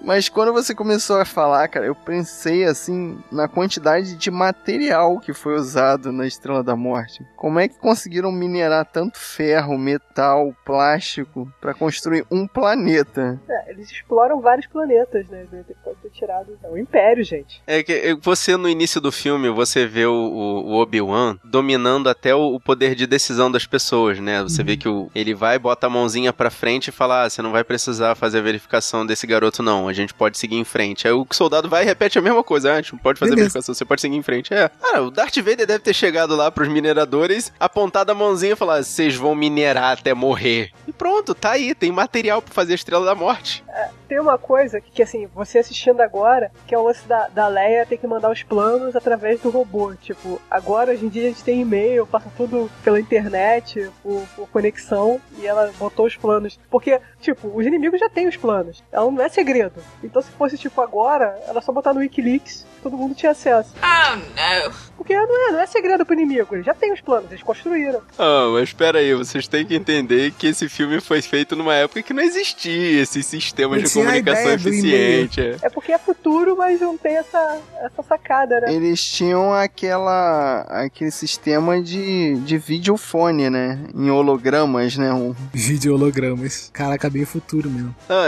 Mas 0.04 0.30
quando 0.30 0.52
você 0.54 0.74
começou 0.74 1.18
a 1.20 1.26
falar, 1.26 1.68
cara, 1.68 1.86
eu 1.86 1.96
pensei 1.96 2.64
assim 2.66 3.18
na 3.32 3.48
quantidade 3.48 4.16
de 4.16 4.32
material 4.32 5.20
que 5.20 5.34
foi 5.34 5.56
usado 5.56 6.12
na 6.12 6.26
Estrela 6.26 6.64
da 6.64 6.76
Morte. 6.76 7.26
Como 7.38 7.60
é 7.60 7.68
que 7.68 7.78
conseguiram 7.78 8.32
minerar 8.32 8.86
tanto 8.86 9.20
ferro, 9.20 9.78
metal, 9.78 10.56
plástico 10.66 11.52
pra 11.60 11.74
construir 11.74 12.26
um 12.32 12.48
planeta? 12.48 13.40
É, 13.48 13.72
eles 13.72 13.92
exploram 13.92 14.42
vários 14.42 14.66
planetas, 14.68 15.28
né? 15.30 15.46
Pode 15.84 15.98
ter 16.02 16.10
tirado. 16.10 16.58
É 16.64 16.70
o 16.70 16.78
Império, 16.78 17.24
gente. 17.24 17.62
É 17.68 17.84
que 17.84 18.16
você 18.22 18.58
no 18.58 18.68
início 18.70 19.00
do 19.00 19.12
filme, 19.12 19.50
você 19.50 19.86
vê 19.86 20.06
o, 20.06 20.14
o- 20.14 20.74
Obi-Wan 20.82 21.38
dominando 21.44 22.10
até 22.10 22.34
o, 22.34 22.60
poder 22.60 22.96
de 22.96 23.06
decisão 23.06 23.52
das 23.52 23.66
pessoas, 23.66 24.20
né? 24.20 24.42
Você 24.44 24.64
vê 24.64 24.78
que 24.78 24.88
o, 24.88 25.10
ele 25.14 25.34
vai, 25.34 25.60
bota 25.60 25.88
a 25.88 25.90
mãozinha 25.90 26.32
pra 26.34 26.50
frente 26.50 26.88
e 26.88 26.92
fala: 26.92 27.24
ah, 27.26 27.30
você 27.30 27.42
não 27.42 27.52
vai 27.52 27.64
precisar 27.64 28.16
fazer 28.16 28.40
a 28.40 28.42
verificação 28.42 29.06
desse 29.06 29.28
garoto, 29.28 29.62
não. 29.62 29.91
A 29.92 29.94
gente 29.94 30.14
pode 30.14 30.38
seguir 30.38 30.56
em 30.56 30.64
frente. 30.64 31.08
Aí 31.08 31.14
o 31.14 31.26
soldado 31.32 31.70
vai 31.70 31.84
e 31.84 31.86
repete 31.86 32.18
a 32.18 32.22
mesma 32.22 32.44
coisa. 32.44 32.72
Ah, 32.72 32.74
a 32.76 32.82
gente 32.82 32.94
não 32.94 33.00
pode 33.00 33.20
fazer 33.20 33.34
a 33.34 33.36
Beleza. 33.36 33.50
verificação, 33.54 33.76
você 33.76 33.86
pode 33.86 34.02
seguir 34.02 34.16
em 34.16 34.22
frente. 34.22 34.54
É. 34.54 34.70
Cara, 34.70 35.04
o 35.04 35.12
Darth 35.12 35.36
Vader 35.38 35.68
deve 35.68 35.80
ter 35.80 35.94
chegado 35.94 36.36
lá 36.36 36.50
pros 36.50 36.68
mineradores, 36.68 37.52
apontado 37.60 38.12
a 38.12 38.16
mãozinha 38.16 38.54
e 38.54 38.56
falar: 38.56 38.84
vocês 38.84 39.16
vão 39.16 39.36
minerar 39.36 39.98
até 40.00 40.14
morrer. 40.14 40.72
E 40.88 40.94
pronto, 40.94 41.36
tá 41.36 41.52
aí, 41.52 41.76
tem 41.76 41.92
material 41.92 42.42
pra 42.42 42.54
fazer 42.54 42.74
a 42.74 42.76
Estrela 42.76 43.06
da 43.06 43.16
Morte. 43.16 43.64
Tem 44.08 44.20
uma 44.20 44.38
coisa 44.38 44.82
que, 44.82 44.92
que, 44.92 45.02
assim, 45.02 45.26
você 45.34 45.60
assistindo 45.60 46.02
agora, 46.02 46.52
que 46.68 46.76
é 46.76 46.78
o 46.78 46.84
lance 46.84 47.08
da, 47.08 47.30
da 47.30 47.48
Leia 47.48 47.86
ter 47.86 47.96
que 47.96 48.06
mandar 48.06 48.30
os 48.30 48.44
planos 48.44 48.94
através 48.94 49.40
do 49.40 49.50
robô. 49.50 49.96
Tipo, 49.96 50.42
agora 50.52 50.92
hoje 50.92 51.06
em 51.06 51.10
dia 51.10 51.24
a 51.24 51.28
gente 51.30 51.44
tem 51.44 51.62
e-mail, 51.62 52.06
passa 52.06 52.30
tudo 52.36 52.70
pela 52.84 53.00
internet, 53.00 53.90
por, 54.04 54.22
por 54.36 54.50
conexão, 54.50 55.22
e 55.40 55.48
ela 55.48 55.72
botou 55.80 56.06
os 56.06 56.18
planos. 56.18 56.60
Porque, 56.70 57.00
tipo, 57.22 57.58
os 57.58 57.66
inimigos 57.66 58.02
já 58.02 58.10
têm 58.10 58.28
os 58.28 58.36
planos. 58.36 58.84
Ela 58.92 59.10
não 59.10 59.24
é 59.24 59.30
segredo. 59.30 59.81
Então 60.04 60.22
se 60.22 60.32
fosse, 60.32 60.58
tipo, 60.58 60.80
agora, 60.82 61.38
ela 61.48 61.62
só 61.62 61.72
botar 61.72 61.94
no 61.94 62.00
Wikileaks, 62.00 62.66
todo 62.82 62.98
mundo 62.98 63.14
tinha 63.16 63.32
acesso. 63.32 63.74
Oh 63.82 64.16
no. 64.16 64.74
Porque 64.98 65.16
não 65.16 65.50
é, 65.50 65.52
não 65.52 65.60
é 65.60 65.66
segredo 65.66 66.06
pro 66.06 66.14
inimigo, 66.14 66.56
eles 66.56 66.66
já 66.66 66.74
têm 66.74 66.94
os 66.94 67.02
planos, 67.02 67.32
eles 67.32 67.44
construíram. 67.44 68.02
Ah, 68.20 68.50
mas 68.54 68.70
espera 68.70 69.00
aí, 69.00 69.14
vocês 69.16 69.48
têm 69.48 69.66
que 69.66 69.76
entender 69.76 70.32
que 70.32 70.48
esse 70.48 70.70
filme 70.70 71.02
foi 71.02 71.22
feito 71.22 71.56
numa 71.56 71.74
época 71.74 72.04
que 72.04 72.14
não 72.14 72.22
existia 72.22 73.02
esses 73.02 73.26
sistemas 73.26 73.80
Não 73.82 73.88
de 73.88 73.94
comunicação 73.94 74.52
eficiente. 74.52 75.42
é. 75.42 75.58
É 75.64 75.70
porque 75.70 75.92
é 75.92 75.98
futuro, 75.98 76.21
mas 76.56 76.80
não 76.80 76.98
tem 76.98 77.18
essa, 77.18 77.60
essa 77.82 78.04
sacada, 78.04 78.62
né? 78.62 78.74
Eles 78.74 79.04
tinham 79.04 79.54
aquela 79.54 80.62
aquele 80.70 81.12
sistema 81.12 81.82
de, 81.82 82.36
de 82.36 82.58
videofone, 82.58 83.50
né? 83.50 83.80
Em 83.96 84.10
hologramas, 84.10 84.98
né? 84.98 85.12
Um, 85.12 85.34
Vídeo 85.54 85.94
hologramas. 85.94 86.70
Caraca, 86.74 87.10
bem 87.10 87.26
futuro 87.26 87.70
mesmo. 87.70 87.96
Ah, 88.10 88.28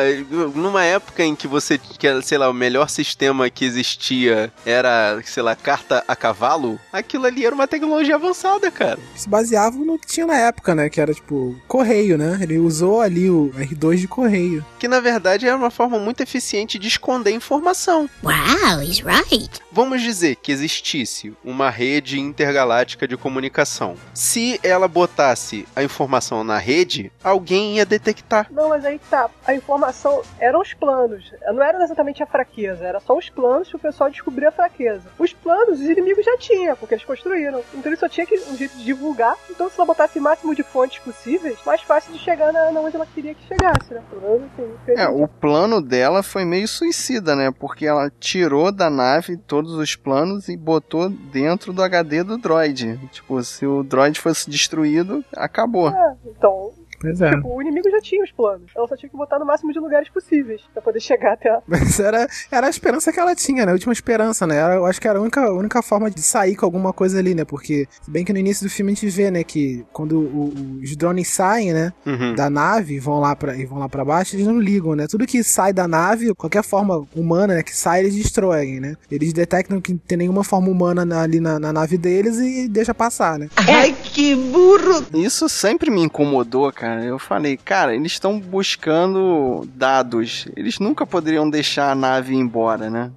numa 0.55 0.83
época 0.83 1.23
em 1.23 1.35
que 1.35 1.47
você, 1.47 1.77
que, 1.77 2.21
sei 2.21 2.37
lá, 2.37 2.49
o 2.49 2.53
melhor 2.53 2.89
sistema 2.89 3.49
que 3.49 3.65
existia 3.65 4.51
era, 4.65 5.21
sei 5.23 5.43
lá, 5.43 5.55
carta 5.55 6.03
a 6.07 6.15
cavalo, 6.15 6.79
aquilo 6.91 7.25
ali 7.25 7.45
era 7.45 7.53
uma 7.53 7.67
tecnologia 7.67 8.15
avançada, 8.15 8.69
cara. 8.71 8.99
Se 9.15 9.29
baseavam 9.29 9.85
no 9.85 9.99
que 9.99 10.07
tinha 10.07 10.25
na 10.25 10.37
época, 10.37 10.73
né? 10.73 10.89
Que 10.89 10.99
era 10.99 11.13
tipo 11.13 11.55
correio, 11.67 12.17
né? 12.17 12.39
Ele 12.41 12.57
usou 12.57 13.01
ali 13.01 13.29
o 13.29 13.51
R2 13.55 13.97
de 13.97 14.07
correio. 14.07 14.65
Que 14.79 14.87
na 14.87 14.99
verdade 14.99 15.47
era 15.47 15.55
uma 15.55 15.71
forma 15.71 15.99
muito 15.99 16.21
eficiente 16.21 16.79
de 16.79 16.87
esconder 16.87 17.31
informação. 17.31 17.82
Wow, 17.91 18.81
he's 18.81 19.01
right. 19.01 19.61
Vamos 19.71 20.01
dizer 20.01 20.35
que 20.35 20.51
existisse 20.51 21.35
uma 21.43 21.69
rede 21.69 22.19
intergaláctica 22.19 23.07
de 23.07 23.17
comunicação. 23.17 23.95
Se 24.13 24.59
ela 24.63 24.87
botasse 24.87 25.67
a 25.75 25.83
informação 25.83 26.43
na 26.43 26.57
rede, 26.57 27.11
alguém 27.23 27.77
ia 27.77 27.85
detectar. 27.85 28.47
Não, 28.51 28.69
mas 28.69 28.85
aí 28.85 28.99
tá. 29.09 29.29
A 29.45 29.53
informação 29.55 30.21
eram 30.39 30.61
os 30.61 30.73
planos. 30.73 31.31
Não 31.47 31.63
era 31.63 31.83
exatamente 31.83 32.21
a 32.21 32.27
fraqueza, 32.27 32.85
era 32.85 32.99
só 32.99 33.17
os 33.17 33.29
planos 33.29 33.67
que 33.67 33.75
o 33.75 33.79
pessoal 33.79 34.09
descobria 34.09 34.49
a 34.49 34.51
fraqueza. 34.51 35.09
Os 35.17 35.33
planos, 35.33 35.79
os 35.79 35.85
inimigos 35.85 36.23
já 36.23 36.37
tinham, 36.37 36.75
porque 36.75 36.93
eles 36.93 37.05
construíram. 37.05 37.63
Então 37.73 37.91
ele 37.91 37.99
só 37.99 38.07
tinha 38.07 38.25
que, 38.25 38.35
um 38.35 38.55
jeito 38.55 38.77
de 38.77 38.83
divulgar. 38.83 39.35
Então 39.49 39.69
se 39.69 39.75
ela 39.75 39.85
botasse 39.87 40.19
o 40.19 40.21
máximo 40.21 40.55
de 40.55 40.63
fontes 40.63 40.99
possíveis, 40.99 41.57
mais 41.65 41.81
fácil 41.81 42.13
de 42.13 42.19
chegar 42.19 42.53
na, 42.53 42.71
na 42.71 42.79
onde 42.79 42.95
ela 42.95 43.07
queria 43.07 43.33
que 43.33 43.47
chegasse, 43.47 43.93
né? 43.93 44.01
Menos 44.21 44.43
assim, 44.53 44.93
É, 44.95 45.07
o 45.07 45.27
plano 45.27 45.81
dela 45.81 46.21
foi 46.21 46.45
meio 46.45 46.67
suicida, 46.67 47.35
né? 47.35 47.51
Porque 47.51 47.72
ela 47.81 48.11
tirou 48.19 48.71
da 48.71 48.89
nave 48.89 49.37
todos 49.37 49.73
os 49.73 49.95
planos 49.95 50.47
e 50.47 50.55
botou 50.55 51.09
dentro 51.09 51.73
do 51.73 51.81
HD 51.81 52.23
do 52.23 52.37
droid. 52.37 52.99
Tipo, 53.11 53.43
se 53.43 53.65
o 53.65 53.83
droid 53.83 54.19
fosse 54.19 54.49
destruído, 54.49 55.23
acabou. 55.35 55.89
É, 55.89 56.15
então. 56.25 56.71
Pois 57.03 57.21
é. 57.21 57.29
Tipo, 57.31 57.55
o 57.55 57.61
inimigo 57.61 57.89
já 57.91 57.99
tinha 58.01 58.23
os 58.23 58.31
planos. 58.31 58.71
Ela 58.75 58.87
só 58.87 58.95
tinha 58.97 59.09
que 59.09 59.15
botar 59.17 59.37
no 59.37 59.45
máximo 59.45 59.71
de 59.73 59.79
lugares 59.79 60.09
possíveis 60.09 60.61
pra 60.73 60.81
poder 60.81 60.99
chegar 61.01 61.33
até 61.33 61.51
lá. 61.51 61.61
Mas 61.67 61.99
era, 61.99 62.27
era 62.49 62.67
a 62.67 62.69
esperança 62.69 63.11
que 63.11 63.19
ela 63.19 63.35
tinha, 63.35 63.65
né? 63.65 63.71
A 63.71 63.73
última 63.73 63.91
esperança, 63.93 64.47
né? 64.47 64.55
Era, 64.57 64.75
eu 64.75 64.85
acho 64.85 64.99
que 65.01 65.07
era 65.07 65.19
a 65.19 65.21
única, 65.21 65.41
a 65.41 65.53
única 65.53 65.81
forma 65.83 66.09
de 66.09 66.21
sair 66.21 66.55
com 66.55 66.65
alguma 66.65 66.93
coisa 66.93 67.19
ali, 67.19 67.35
né? 67.35 67.43
Porque, 67.45 67.87
se 68.01 68.09
bem 68.09 68.23
que 68.23 68.31
no 68.33 68.39
início 68.39 68.65
do 68.65 68.69
filme 68.69 68.91
a 68.91 68.95
gente 68.95 69.09
vê, 69.09 69.29
né, 69.29 69.43
que 69.43 69.85
quando 69.91 70.17
o- 70.19 70.79
os 70.81 70.95
drones 70.95 71.27
saem, 71.27 71.73
né, 71.73 71.91
Uhum. 72.05 72.35
da 72.35 72.49
nave 72.49 72.95
e 72.95 72.99
vão 72.99 73.19
lá 73.19 73.35
pra, 73.35 73.55
e 73.55 73.65
vão 73.65 73.79
lá 73.79 73.89
pra 73.89 74.05
baixo, 74.05 74.35
eles 74.35 74.47
não 74.47 74.57
ligam, 74.59 74.95
né? 74.95 75.05
Tudo 75.07 75.27
que 75.27 75.43
sai 75.43 75.73
da 75.73 75.87
nave, 75.87 76.33
qualquer 76.33 76.63
forma 76.63 77.05
humana, 77.15 77.55
né, 77.55 77.63
que 77.63 77.75
sai, 77.75 77.99
eles 77.99 78.15
destroem, 78.15 78.79
né? 78.79 78.95
Eles 79.11 79.33
detectam 79.33 79.81
que 79.81 79.91
não 79.91 79.99
tem 79.99 80.17
nenhuma 80.17 80.43
forma 80.43 80.69
humana 80.69 81.03
na- 81.03 81.21
ali 81.21 81.39
na, 81.41 81.59
na 81.59 81.73
nave 81.73 81.97
deles 81.97 82.37
e 82.37 82.67
deixa 82.69 82.93
passar, 82.93 83.37
né? 83.37 83.49
Ai, 83.57 83.93
que 83.93 84.35
burro! 84.35 85.05
Isso 85.13 85.49
sempre 85.49 85.89
me 85.91 86.01
incomodou, 86.03 86.71
cara. 86.71 86.92
Eu 87.01 87.17
falei, 87.17 87.57
cara, 87.57 87.95
eles 87.95 88.13
estão 88.13 88.39
buscando 88.39 89.67
dados. 89.73 90.47
Eles 90.55 90.79
nunca 90.79 91.05
poderiam 91.05 91.49
deixar 91.49 91.91
a 91.91 91.95
nave 91.95 92.33
ir 92.33 92.37
embora, 92.37 92.89
né? 92.89 93.11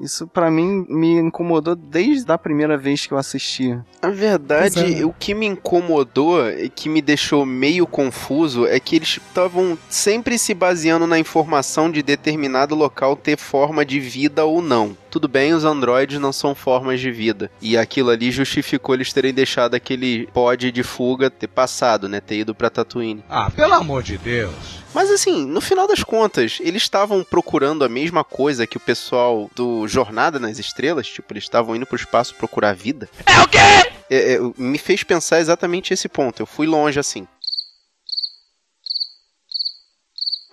Isso 0.00 0.26
pra 0.26 0.50
mim 0.50 0.84
me 0.88 1.12
incomodou 1.14 1.76
desde 1.76 2.30
a 2.30 2.36
primeira 2.36 2.76
vez 2.76 3.06
que 3.06 3.14
eu 3.14 3.18
assisti. 3.18 3.78
Na 4.02 4.10
verdade, 4.10 5.00
é. 5.00 5.04
o 5.04 5.12
que 5.12 5.34
me 5.34 5.46
incomodou 5.46 6.48
e 6.50 6.68
que 6.68 6.88
me 6.88 7.00
deixou 7.00 7.46
meio 7.46 7.86
confuso 7.86 8.66
é 8.66 8.80
que 8.80 8.96
eles 8.96 9.20
estavam 9.28 9.78
sempre 9.88 10.36
se 10.36 10.52
baseando 10.52 11.06
na 11.06 11.18
informação 11.18 11.90
de 11.90 12.02
determinado 12.02 12.74
local 12.74 13.14
ter 13.14 13.38
forma 13.38 13.84
de 13.84 14.00
vida 14.00 14.44
ou 14.44 14.60
não. 14.60 14.96
Tudo 15.14 15.28
bem, 15.28 15.54
os 15.54 15.64
androides 15.64 16.18
não 16.18 16.32
são 16.32 16.56
formas 16.56 16.98
de 16.98 17.08
vida. 17.08 17.48
E 17.62 17.78
aquilo 17.78 18.10
ali 18.10 18.32
justificou 18.32 18.96
eles 18.96 19.12
terem 19.12 19.32
deixado 19.32 19.76
aquele 19.76 20.26
pod 20.34 20.72
de 20.72 20.82
fuga 20.82 21.30
ter 21.30 21.46
passado, 21.46 22.08
né? 22.08 22.20
Ter 22.20 22.38
ido 22.38 22.52
pra 22.52 22.68
Tatooine. 22.68 23.22
Ah, 23.30 23.48
pelo 23.48 23.74
amor 23.74 24.02
de 24.02 24.18
Deus. 24.18 24.82
Mas 24.92 25.12
assim, 25.12 25.46
no 25.46 25.60
final 25.60 25.86
das 25.86 26.02
contas, 26.02 26.58
eles 26.60 26.82
estavam 26.82 27.22
procurando 27.22 27.84
a 27.84 27.88
mesma 27.88 28.24
coisa 28.24 28.66
que 28.66 28.76
o 28.76 28.80
pessoal 28.80 29.48
do 29.54 29.86
Jornada 29.86 30.40
nas 30.40 30.58
Estrelas, 30.58 31.06
tipo, 31.06 31.32
eles 31.32 31.44
estavam 31.44 31.76
indo 31.76 31.86
pro 31.86 31.94
espaço 31.94 32.34
procurar 32.34 32.74
vida. 32.74 33.08
É 33.24 33.40
o 33.40 33.46
quê? 33.46 33.94
me 34.58 34.78
fez 34.78 35.02
pensar 35.02 35.40
exatamente 35.40 35.94
esse 35.94 36.08
ponto. 36.08 36.42
Eu 36.42 36.46
fui 36.46 36.66
longe 36.66 36.98
assim. 36.98 37.26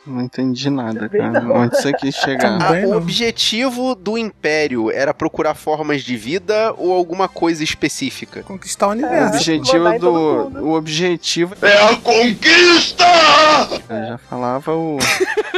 Não 0.06 0.22
entendi 0.22 0.68
nada, 0.70 1.08
cara. 1.08 1.46
Onde 1.54 1.76
você 1.78 1.94
quis 1.94 2.16
chegar? 2.16 2.58
Ah, 2.60 2.88
o 2.88 2.96
objetivo 2.98 3.94
do 3.94 4.18
Império 4.18 4.90
era 4.90 5.14
procurar 5.14 5.54
formas 5.54 6.02
de 6.02 6.18
vida 6.18 6.74
ou 6.78 6.92
alguma 6.92 7.28
coisa 7.28 7.64
específica? 7.64 8.42
Conquistar 8.42 8.88
o 8.88 8.90
O 8.90 8.92
universo. 8.94 9.36
objetivo 9.38 10.00
do. 10.00 10.12
O 10.66 10.74
objetivo. 10.74 11.56
É 11.62 11.84
a 11.84 11.96
conquista! 11.98 13.06
Eu 13.90 14.08
já 14.08 14.18
falava 14.18 14.74
o. 14.76 14.98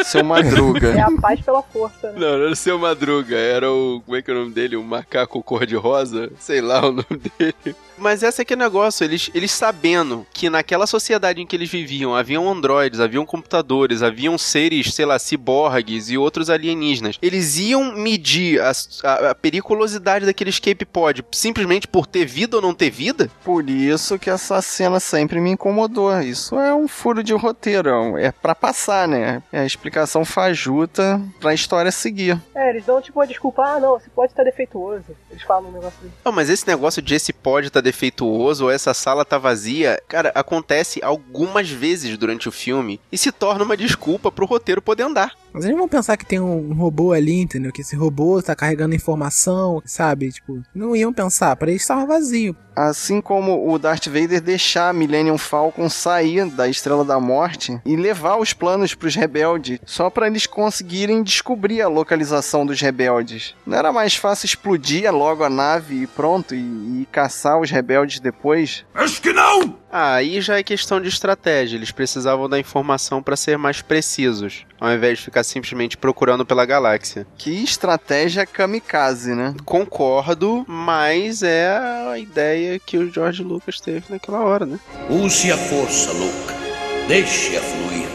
Seu 0.04 0.24
Madruga. 0.26 0.90
É 0.90 1.00
a 1.00 1.12
paz 1.22 1.40
pela 1.40 1.62
força, 1.64 2.12
né? 2.12 2.20
Não, 2.20 2.28
não 2.28 2.44
era 2.44 2.52
o 2.52 2.56
seu 2.56 2.78
Madruga, 2.78 3.38
era 3.38 3.72
o. 3.72 4.02
Como 4.06 4.18
é 4.18 4.22
que 4.22 4.30
é 4.30 4.34
o 4.34 4.38
nome 4.40 4.52
dele? 4.54 4.76
O 4.76 4.84
macaco 4.84 5.42
cor-de-rosa? 5.42 6.30
Sei 6.40 6.60
lá 6.60 6.80
o 6.86 6.92
nome 6.92 7.22
dele. 7.40 7.76
Mas 7.98 8.24
esse 8.24 8.42
aqui 8.42 8.54
é 8.54 8.56
o 8.56 8.60
negócio, 8.60 9.04
eles, 9.04 9.30
eles 9.34 9.52
sabendo 9.52 10.26
que 10.34 10.50
naquela 10.50 10.88
sociedade 10.88 11.42
em 11.42 11.46
que 11.48 11.56
eles 11.56 11.70
viviam 11.70 12.16
haviam 12.16 12.50
androides, 12.50 13.00
haviam 13.00 13.26
computadores, 13.26 14.02
haviam 14.02 14.38
seres, 14.38 14.94
sei 14.94 15.06
lá, 15.06 15.18
ciborgues 15.20 16.10
e 16.10 16.18
outros 16.18 16.50
alienígenas. 16.50 17.18
Eles 17.22 17.58
iam 17.60 17.96
medir 17.96 18.60
a, 18.62 18.72
a- 19.04 19.30
a 19.32 19.36
periculosidade 19.36 20.26
daquele 20.26 20.50
escape 20.50 20.86
pod 20.86 21.24
simplesmente 21.32 21.88
por 21.88 22.06
ter 22.06 22.26
vida 22.26 22.56
ou 22.58 22.62
não 22.62 22.74
ter 22.74 22.90
vida? 22.90 23.30
Por 23.44 23.70
isso 23.70 24.18
que 24.20 24.30
essa 24.30 24.62
cena 24.62 25.00
sempre 25.00 25.40
me 25.40 25.52
incomodou. 25.52 26.20
Isso 26.22 26.60
é 26.60 26.74
um 26.74 26.88
furo 26.88 27.24
de 27.24 27.34
roteiro. 27.34 28.18
É 28.18 28.32
pra 28.32 28.56
passar, 28.56 29.08
né? 29.08 29.42
É 29.52 29.60
a 29.60 29.66
explicação 29.66 30.26
fajuta 30.26 31.22
pra 31.40 31.54
história 31.54 31.92
seguir. 31.92 32.40
É, 32.56 32.70
eles 32.70 32.86
dão 32.86 33.02
tipo 33.02 33.20
uma 33.20 33.28
desculpa, 33.28 33.64
ah 33.64 33.80
não, 33.80 33.98
esse 33.98 34.10
pode 34.10 34.32
estar 34.32 34.44
defeituoso. 34.44 35.06
Eles 35.30 35.44
falam 35.44 35.70
um 35.70 35.74
negócio 35.74 35.98
assim. 36.00 36.12
Não, 36.26 36.32
mas 36.32 36.50
esse 36.50 36.68
negócio 36.68 37.02
de 37.02 37.16
esse 37.16 37.32
pod 37.32 37.70
tá 37.70 37.82
defeituoso 37.84 38.66
ou 38.66 38.72
essa 38.72 38.94
sala 38.94 39.24
tá 39.24 39.38
vazia, 39.38 40.02
cara, 40.08 40.32
acontece 40.34 41.04
algumas 41.04 41.70
vezes 41.70 42.18
durante 42.18 42.50
o 42.50 42.52
filme 42.52 43.00
e 43.12 43.18
se 43.18 43.32
torna 43.32 43.64
uma 43.64 43.78
desculpa 43.78 44.32
pro 44.32 44.46
roteiro 44.46 44.82
poder 44.82 45.04
andar. 45.04 45.43
Mas 45.54 45.66
eles 45.66 45.78
vão 45.78 45.88
pensar 45.88 46.18
que 46.18 46.26
tem 46.26 46.40
um 46.40 46.74
robô 46.74 47.14
ali, 47.14 47.42
entendeu? 47.42 47.72
Que 47.72 47.82
esse 47.82 47.96
robô 47.96 48.42
tá 48.42 48.56
carregando 48.56 48.96
informação, 48.96 49.82
sabe? 49.86 50.32
Tipo, 50.32 50.62
não 50.74 50.96
iam 50.96 51.14
pensar, 51.14 51.56
pra 51.56 51.70
eles 51.70 51.84
estava 51.84 52.06
vazio. 52.06 52.56
Assim 52.76 53.22
como 53.22 53.72
o 53.72 53.78
Darth 53.78 54.08
Vader 54.08 54.42
deixar 54.42 54.90
a 54.90 54.94
Millennium 54.94 55.38
Falcon 55.38 55.88
sair 55.90 56.50
da 56.50 56.68
Estrela 56.68 57.06
da 57.06 57.20
Morte 57.20 57.80
e 57.86 57.96
levar 57.96 58.38
os 58.38 58.52
planos 58.52 58.96
pros 58.96 59.14
rebeldes, 59.14 59.80
só 59.86 60.10
pra 60.10 60.26
eles 60.26 60.48
conseguirem 60.48 61.22
descobrir 61.22 61.84
a 61.84 61.88
localização 61.88 62.66
dos 62.66 62.82
rebeldes. 62.82 63.56
Não 63.66 63.78
era 63.78 63.94
mais 63.94 64.16
fácil 64.16 64.48
explodir 64.48 65.14
logo 65.14 65.44
a 65.44 65.50
nave 65.50 66.02
e 66.02 66.08
pronto, 66.08 66.56
e, 66.56 67.02
e 67.02 67.08
caçar 67.12 67.60
os 67.60 67.70
rebeldes 67.70 68.20
depois? 68.20 68.84
Acho 68.96 69.22
que 69.22 69.32
não! 69.32 69.83
Ah, 69.96 70.16
aí 70.16 70.42
já 70.42 70.58
é 70.58 70.64
questão 70.64 71.00
de 71.00 71.08
estratégia. 71.08 71.78
Eles 71.78 71.92
precisavam 71.92 72.50
da 72.50 72.60
informação 72.60 73.22
pra 73.22 73.36
ser 73.36 73.60
mais 73.60 73.80
precisos, 73.80 74.66
ao 74.80 74.92
invés 74.92 75.20
de 75.20 75.26
ficar 75.26 75.44
simplesmente 75.44 75.96
procurando 75.96 76.44
pela 76.44 76.66
galáxia. 76.66 77.28
Que 77.38 77.64
estratégia 77.64 78.44
kamikaze, 78.44 79.36
né? 79.36 79.54
Concordo, 79.64 80.66
mas 80.68 81.44
é 81.44 81.78
a 82.10 82.18
ideia 82.18 82.80
que 82.80 82.98
o 82.98 83.14
George 83.14 83.44
Lucas 83.44 83.80
teve 83.80 84.06
naquela 84.10 84.40
hora, 84.40 84.66
né? 84.66 84.80
Use 85.12 85.52
a 85.52 85.58
força, 85.58 86.12
Luke. 86.12 86.54
Deixe-a 87.08 87.62
fluir. 87.62 88.08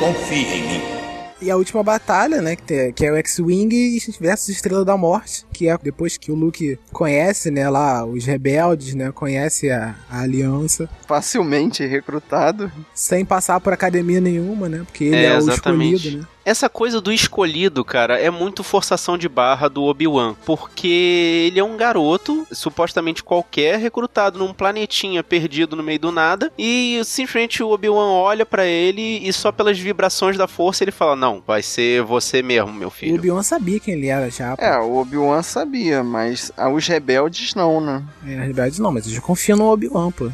Confie 0.00 0.44
em 0.44 0.62
mim. 0.66 1.01
E 1.42 1.50
a 1.50 1.56
última 1.56 1.82
batalha, 1.82 2.40
né, 2.40 2.54
que, 2.54 2.62
tem- 2.62 2.92
que 2.92 3.04
é 3.04 3.10
o 3.12 3.16
X-Wing 3.16 3.98
versus 4.20 4.48
Estrela 4.50 4.84
da 4.84 4.96
Morte, 4.96 5.44
que 5.52 5.68
é 5.68 5.76
depois 5.82 6.16
que 6.16 6.30
o 6.30 6.36
Luke 6.36 6.78
conhece, 6.92 7.50
né, 7.50 7.68
lá 7.68 8.04
os 8.04 8.24
rebeldes, 8.24 8.94
né, 8.94 9.10
conhece 9.12 9.68
a, 9.68 9.96
a 10.08 10.20
aliança. 10.20 10.88
Facilmente 11.06 11.84
recrutado. 11.84 12.70
Sem 12.94 13.24
passar 13.24 13.60
por 13.60 13.72
academia 13.72 14.20
nenhuma, 14.20 14.68
né, 14.68 14.82
porque 14.86 15.04
ele 15.04 15.16
é, 15.16 15.36
o 15.36 15.50
escolhido, 15.50 16.18
né. 16.18 16.24
Essa 16.44 16.68
coisa 16.68 17.00
do 17.00 17.12
escolhido, 17.12 17.84
cara, 17.84 18.18
é 18.18 18.28
muito 18.30 18.64
forçação 18.64 19.16
de 19.16 19.28
barra 19.28 19.68
do 19.68 19.84
Obi-Wan. 19.84 20.34
Porque 20.44 21.46
ele 21.46 21.60
é 21.60 21.64
um 21.64 21.76
garoto, 21.76 22.44
supostamente 22.50 23.22
qualquer, 23.22 23.78
recrutado 23.78 24.38
num 24.38 24.52
planetinha 24.52 25.22
perdido 25.22 25.76
no 25.76 25.82
meio 25.82 26.00
do 26.00 26.10
nada. 26.10 26.52
E 26.58 27.00
simplesmente 27.04 27.62
o 27.62 27.70
Obi-Wan 27.70 28.10
olha 28.10 28.44
pra 28.44 28.66
ele 28.66 29.26
e 29.26 29.32
só 29.32 29.52
pelas 29.52 29.78
vibrações 29.78 30.36
da 30.36 30.48
força 30.48 30.82
ele 30.82 30.90
fala: 30.90 31.14
Não, 31.14 31.42
vai 31.46 31.62
ser 31.62 32.02
você 32.02 32.42
mesmo, 32.42 32.72
meu 32.72 32.88
O 32.88 32.90
filho. 32.90 33.14
Obi-Wan 33.16 33.42
sabia 33.42 33.78
quem 33.78 33.94
ele 33.94 34.08
era 34.08 34.28
já. 34.30 34.56
pô. 34.56 34.64
É, 34.64 34.76
o 34.80 34.96
Obi-Wan 34.96 35.42
sabia, 35.42 36.02
mas 36.02 36.50
os 36.74 36.86
rebeldes 36.88 37.54
não, 37.54 37.80
né? 37.80 38.02
É, 38.26 38.34
na 38.36 38.44
verdade 38.46 38.80
não, 38.80 38.90
mas 38.90 39.06
eles 39.06 39.18
confiam 39.20 39.56
no 39.56 39.70
Obi-Wan, 39.70 40.10
pô. 40.10 40.30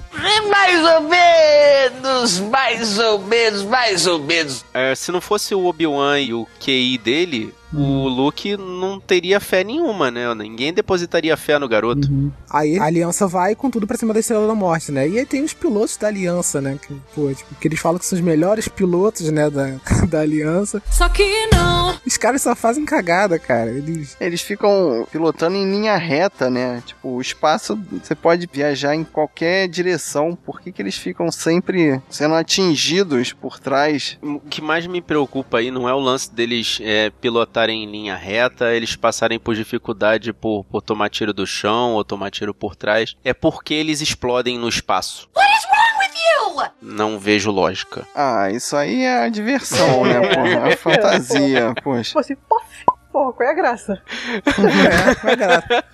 Mais 0.48 0.84
ou 0.84 1.00
menos, 1.02 2.40
mais 2.40 2.98
ou 2.98 3.18
menos, 3.20 3.62
mais 3.62 4.06
ou 4.06 4.18
menos. 4.18 4.64
É, 4.72 4.94
se 4.94 5.12
não 5.12 5.20
fosse 5.20 5.54
o 5.54 5.66
Obi-Wan 5.66 5.97
e 6.18 6.32
o 6.32 6.46
QI 6.60 6.98
dele. 6.98 7.54
O 7.72 8.08
Luke 8.08 8.56
não 8.56 8.98
teria 8.98 9.40
fé 9.40 9.62
nenhuma, 9.62 10.10
né? 10.10 10.32
Ninguém 10.34 10.72
depositaria 10.72 11.36
fé 11.36 11.58
no 11.58 11.68
garoto. 11.68 12.08
Aí 12.50 12.78
a 12.78 12.84
aliança 12.84 13.26
vai 13.26 13.54
com 13.54 13.70
tudo 13.70 13.86
pra 13.86 13.96
cima 13.96 14.14
da 14.14 14.20
Estrela 14.20 14.46
da 14.46 14.54
Morte, 14.54 14.90
né? 14.90 15.08
E 15.08 15.18
aí 15.18 15.26
tem 15.26 15.42
os 15.42 15.52
pilotos 15.52 15.96
da 15.96 16.08
aliança, 16.08 16.60
né? 16.60 16.78
Que, 16.80 16.94
pô, 17.14 17.32
tipo, 17.32 17.54
que 17.54 17.68
eles 17.68 17.78
falam 17.78 17.98
que 17.98 18.06
são 18.06 18.18
os 18.18 18.24
melhores 18.24 18.68
pilotos, 18.68 19.30
né, 19.30 19.50
da, 19.50 19.76
da 20.08 20.20
aliança. 20.20 20.82
Só 20.90 21.08
que 21.08 21.46
não. 21.52 21.98
Os 22.06 22.16
caras 22.16 22.42
só 22.42 22.54
fazem 22.54 22.84
cagada, 22.84 23.38
cara. 23.38 23.70
Eles. 23.70 24.16
Eles 24.20 24.40
ficam 24.40 25.06
pilotando 25.10 25.56
em 25.56 25.70
linha 25.70 25.96
reta, 25.96 26.48
né? 26.48 26.82
Tipo, 26.84 27.08
o 27.08 27.20
espaço 27.20 27.78
você 28.02 28.14
pode 28.14 28.48
viajar 28.50 28.94
em 28.94 29.04
qualquer 29.04 29.68
direção. 29.68 30.36
Por 30.36 30.60
que, 30.60 30.72
que 30.72 30.80
eles 30.80 30.96
ficam 30.96 31.30
sempre 31.30 32.00
sendo 32.08 32.34
atingidos 32.34 33.32
por 33.32 33.58
trás? 33.58 34.18
O 34.22 34.40
que 34.40 34.62
mais 34.62 34.86
me 34.86 35.00
preocupa 35.00 35.58
aí 35.58 35.70
não 35.70 35.88
é 35.88 35.94
o 35.94 35.98
lance 35.98 36.32
deles 36.32 36.78
é, 36.82 37.10
pilotarem 37.58 37.82
em 37.82 37.90
linha 37.90 38.14
reta, 38.14 38.72
eles 38.72 38.94
passarem 38.94 39.38
por 39.38 39.54
dificuldade 39.54 40.32
por, 40.32 40.64
por 40.64 40.80
tomar 40.80 41.08
tiro 41.08 41.32
do 41.32 41.46
chão 41.46 41.94
ou 41.94 42.04
tomar 42.04 42.30
tiro 42.30 42.54
por 42.54 42.76
trás. 42.76 43.16
É 43.24 43.34
porque 43.34 43.74
eles 43.74 44.00
explodem 44.00 44.58
no 44.58 44.68
espaço. 44.68 45.28
What 45.36 45.50
is 45.50 45.64
wrong 45.64 45.98
with 45.98 46.62
you? 46.62 46.94
Não 46.94 47.18
vejo 47.18 47.50
lógica. 47.50 48.06
Ah, 48.14 48.50
isso 48.50 48.76
aí 48.76 49.02
é 49.02 49.24
a 49.24 49.28
diversão, 49.28 50.04
né? 50.04 50.20
Porra, 50.34 50.68
é 50.68 50.72
a 50.72 50.76
fantasia, 50.76 51.74
poxa. 51.82 52.04
Tipo 52.04 52.20
assim, 52.20 52.36
pof! 52.48 52.64
Porra, 53.10 53.32
qual 53.32 53.48
é 53.48 53.52
a 53.52 53.54
graça? 53.54 54.02
É, 54.46 55.14
vai 55.22 55.36
graça. 55.36 55.84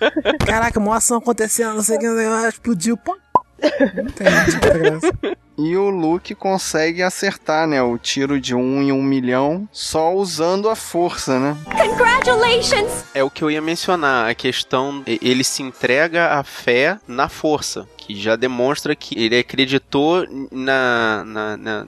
Caraca, 0.45 0.79
uma 0.79 0.97
ação 0.97 1.17
acontecendo, 1.17 1.73
não 1.73 1.81
sei 1.81 1.97
o 1.97 1.99
que, 1.99 2.07
explodiu, 2.47 2.97
pô. 2.97 3.17
Não 3.95 4.11
tem 4.11 4.27
muita 4.29 4.77
graça. 4.77 5.37
E 5.57 5.77
o 5.77 5.89
Luke 5.89 6.35
consegue 6.35 7.01
acertar, 7.01 7.65
né? 7.67 7.81
O 7.81 7.97
tiro 7.97 8.39
de 8.41 8.53
um 8.53 8.81
em 8.81 8.91
um 8.91 9.01
milhão 9.01 9.67
só 9.71 10.13
usando 10.13 10.69
a 10.69 10.75
força, 10.75 11.39
né? 11.39 11.55
Congratulations! 11.65 13.05
É 13.13 13.23
o 13.23 13.29
que 13.29 13.41
eu 13.43 13.49
ia 13.49 13.61
mencionar, 13.61 14.29
a 14.29 14.35
questão, 14.35 15.01
e- 15.07 15.19
ele 15.21 15.43
se 15.45 15.63
entrega 15.63 16.33
à 16.37 16.43
fé 16.43 16.97
na 17.07 17.29
força, 17.29 17.87
que 17.97 18.13
já 18.19 18.35
demonstra 18.35 18.95
que 18.95 19.17
ele 19.17 19.37
acreditou 19.39 20.25
na. 20.51 21.23
na, 21.25 21.57
na- 21.57 21.85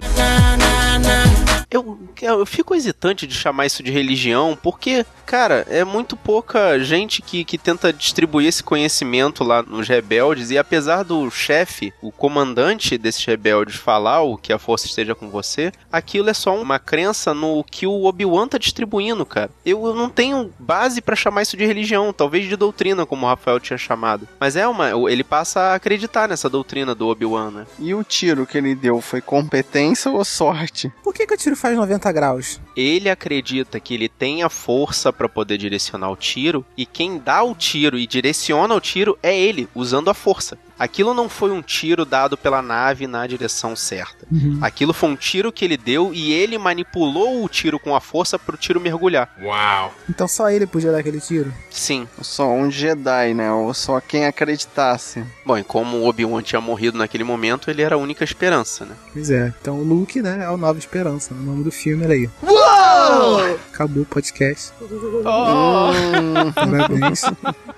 Eu, 1.69 1.99
eu 2.21 2.45
fico 2.45 2.73
hesitante 2.73 3.27
de 3.27 3.33
chamar 3.33 3.65
isso 3.65 3.83
de 3.83 3.91
religião, 3.91 4.57
porque, 4.61 5.05
cara, 5.25 5.65
é 5.69 5.83
muito 5.83 6.15
pouca 6.15 6.79
gente 6.79 7.21
que, 7.21 7.43
que 7.43 7.57
tenta 7.57 7.91
distribuir 7.91 8.47
esse 8.47 8.63
conhecimento 8.63 9.43
lá 9.43 9.61
nos 9.61 9.87
rebeldes, 9.87 10.49
e 10.49 10.57
apesar 10.57 11.03
do 11.03 11.29
chefe, 11.29 11.93
o 12.01 12.11
comandante 12.11 12.97
desses 12.97 13.23
rebeldes, 13.25 13.75
falar 13.75 14.21
o 14.21 14.37
que 14.37 14.53
a 14.53 14.59
força 14.59 14.85
esteja 14.85 15.13
com 15.13 15.29
você, 15.29 15.71
aquilo 15.91 16.29
é 16.29 16.33
só 16.33 16.55
uma 16.55 16.79
crença 16.79 17.33
no 17.33 17.63
que 17.63 17.85
o 17.85 18.05
Obi-Wan 18.05 18.47
tá 18.47 18.57
distribuindo, 18.57 19.25
cara. 19.25 19.51
Eu, 19.65 19.85
eu 19.85 19.93
não 19.93 20.09
tenho 20.09 20.53
base 20.57 21.01
pra 21.01 21.15
chamar 21.15 21.41
isso 21.41 21.57
de 21.57 21.65
religião, 21.65 22.13
talvez 22.13 22.47
de 22.47 22.55
doutrina, 22.55 23.05
como 23.05 23.25
o 23.25 23.29
Rafael 23.29 23.59
tinha 23.59 23.77
chamado. 23.77 24.27
Mas 24.39 24.55
é 24.55 24.65
uma. 24.67 24.89
Ele 25.11 25.23
passa 25.23 25.59
a 25.59 25.75
acreditar 25.75 26.29
nessa 26.29 26.49
doutrina 26.49 26.95
do 26.95 27.07
Obi-Wan, 27.07 27.51
né? 27.51 27.67
E 27.79 27.93
o 27.93 28.03
tiro 28.03 28.45
que 28.45 28.57
ele 28.57 28.73
deu 28.73 29.01
foi 29.01 29.19
competência 29.19 30.09
ou 30.09 30.23
sorte? 30.23 30.91
Por 31.03 31.13
que, 31.13 31.25
que 31.25 31.33
o 31.33 31.37
tiro 31.37 31.56
faz 31.57 31.75
90 31.75 32.11
graus? 32.11 32.59
Ele 32.75 33.09
acredita 33.09 33.79
que 33.79 33.93
ele 33.93 34.07
tem 34.07 34.43
a 34.43 34.49
força 34.49 35.11
pra 35.11 35.27
poder 35.27 35.57
direcionar 35.57 36.09
o 36.09 36.15
tiro 36.15 36.65
e 36.77 36.85
quem 36.85 37.17
dá 37.17 37.43
o 37.43 37.55
tiro 37.55 37.97
e 37.97 38.07
direciona 38.07 38.75
o 38.75 38.81
tiro 38.81 39.17
é 39.21 39.37
ele, 39.37 39.67
usando 39.75 40.09
a 40.09 40.13
força. 40.13 40.57
Aquilo 40.77 41.13
não 41.13 41.27
foi 41.27 41.51
um 41.51 41.61
tiro 41.61 42.05
dado 42.05 42.37
pela 42.37 42.61
nave 42.61 43.07
na 43.07 43.25
direção 43.25 43.75
certa. 43.75 44.25
Uhum. 44.31 44.59
Aquilo 44.61 44.93
foi 44.93 45.09
um 45.09 45.15
tiro 45.15 45.51
que 45.51 45.65
ele 45.65 45.77
deu 45.77 46.13
e 46.13 46.31
ele 46.33 46.57
manipulou 46.57 47.43
o 47.43 47.49
tiro 47.49 47.79
com 47.79 47.95
a 47.95 48.01
força 48.01 48.37
pro 48.37 48.57
tiro 48.57 48.79
mergulhar. 48.79 49.29
Uau! 49.41 49.93
Então 50.09 50.27
só 50.27 50.49
ele 50.49 50.67
podia 50.67 50.91
dar 50.91 50.99
aquele 50.99 51.19
tiro? 51.19 51.53
Sim. 51.69 52.07
Só 52.21 52.47
um 52.49 52.69
Jedi, 52.69 53.33
né? 53.33 53.51
Ou 53.51 53.73
só 53.73 53.99
quem 53.99 54.25
acreditasse. 54.25 55.23
Bom, 55.45 55.57
e 55.57 55.63
como 55.63 55.97
o 55.97 56.07
Obi-Wan 56.07 56.41
tinha 56.41 56.61
morrido 56.61 56.97
naquele 56.97 57.23
momento, 57.23 57.69
ele 57.69 57.81
era 57.81 57.95
a 57.95 57.97
única 57.97 58.23
esperança, 58.23 58.85
né? 58.85 58.95
Pois 59.13 59.29
é. 59.29 59.53
Então 59.61 59.79
o 59.79 59.83
Luke, 59.83 60.21
né, 60.21 60.43
é 60.43 60.49
o 60.49 60.57
Nova 60.57 60.77
Esperança. 60.77 61.33
O 61.33 61.37
nome 61.37 61.63
do 61.63 61.71
filme, 61.71 62.05
olha 62.05 62.13
aí. 62.15 62.29
Uou! 62.43 63.57
Acabou 63.73 64.03
o 64.03 64.05
podcast. 64.05 64.71
Hum, 64.81 66.51
Parabéns. 66.53 67.21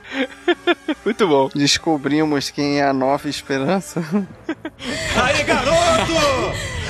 Muito 1.06 1.28
bom. 1.28 1.50
Descobrimos 1.54 2.50
quem 2.50 2.80
é 2.80 2.84
a 2.84 2.94
nova 2.94 3.30
esperança. 3.30 4.04
Aí, 5.22 5.44
garoto! 5.44 6.14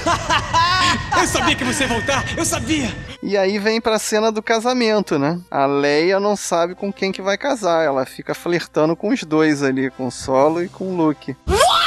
Eu 1.19 1.27
sabia 1.27 1.55
que 1.55 1.63
você 1.63 1.83
ia 1.83 1.89
voltar! 1.89 2.23
Eu 2.37 2.45
sabia! 2.45 2.89
E 3.21 3.37
aí 3.37 3.59
vem 3.59 3.81
pra 3.81 3.99
cena 3.99 4.31
do 4.31 4.41
casamento, 4.41 5.19
né? 5.19 5.39
A 5.51 5.65
Leia 5.65 6.19
não 6.19 6.35
sabe 6.35 6.73
com 6.73 6.93
quem 6.93 7.11
que 7.11 7.21
vai 7.21 7.37
casar. 7.37 7.83
Ela 7.83 8.05
fica 8.05 8.33
flertando 8.33 8.95
com 8.95 9.09
os 9.09 9.23
dois 9.23 9.61
ali, 9.61 9.89
com 9.91 10.07
o 10.07 10.11
Solo 10.11 10.63
e 10.63 10.69
com 10.69 10.85
o 10.85 10.95
Luke. 10.95 11.35
What? 11.47 11.78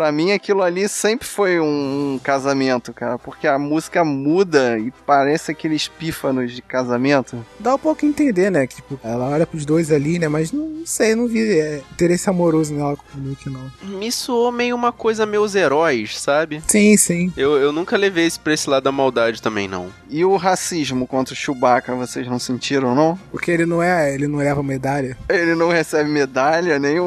Pra 0.00 0.10
mim, 0.10 0.32
aquilo 0.32 0.62
ali 0.62 0.88
sempre 0.88 1.28
foi 1.28 1.60
um, 1.60 2.18
casamento, 2.24 2.90
cara. 2.90 3.18
Porque 3.18 3.46
a 3.46 3.58
música 3.58 4.02
muda 4.02 4.78
e 4.78 4.90
parece 5.04 5.50
aqueles 5.50 5.88
pífanos 5.88 6.52
de 6.52 6.62
casamento. 6.62 7.44
Dá 7.58 7.74
um 7.74 7.78
pouco 7.78 8.06
a 8.06 8.08
entender, 8.08 8.48
né? 8.50 8.66
Que, 8.66 8.76
tipo, 8.76 8.98
ela 9.04 9.28
olha 9.28 9.46
pros 9.46 9.66
dois 9.66 9.92
ali, 9.92 10.18
né? 10.18 10.26
Mas 10.26 10.52
não, 10.52 10.66
não 10.66 10.86
sei, 10.86 11.14
não 11.14 11.26
vi 11.28 11.58
é, 11.58 11.82
interesse 11.92 12.30
amoroso 12.30 12.72
nela 12.72 12.96
com 12.96 13.18
o 13.18 13.22
Luke, 13.22 13.50
não. 13.50 13.70
Me 13.98 14.10
soou 14.10 14.50
meio 14.50 14.74
uma 14.74 14.90
coisa 14.90 15.26
meus 15.26 15.54
heróis, 15.54 16.18
sabe? 16.18 16.62
Sim, 16.66 16.96
sim. 16.96 17.30
Eu, 17.36 17.58
eu 17.58 17.70
nunca 17.70 17.94
levei 17.98 18.26
isso 18.26 18.40
pra 18.40 18.54
esse 18.54 18.70
lado 18.70 18.84
da 18.84 18.92
maldade 18.92 19.42
também, 19.42 19.68
não. 19.68 19.88
E 20.08 20.24
o 20.24 20.34
racismo 20.36 21.06
contra 21.06 21.34
o 21.34 21.36
Chewbacca, 21.36 21.94
vocês 21.94 22.26
não 22.26 22.38
sentiram, 22.38 22.94
não? 22.94 23.18
Porque 23.30 23.50
ele 23.50 23.66
não 23.66 23.82
é, 23.82 24.14
ele 24.14 24.26
não 24.26 24.38
leva 24.38 24.62
medalha. 24.62 25.14
Ele 25.28 25.54
não 25.54 25.68
recebe 25.68 26.08
medalha, 26.08 26.78
nem 26.78 26.98
um- 26.98 27.06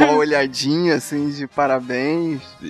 uma 0.00 0.12
olhadinha 0.18 0.96
assim 0.96 1.28
de 1.30 1.46
parabéns. 1.46 2.23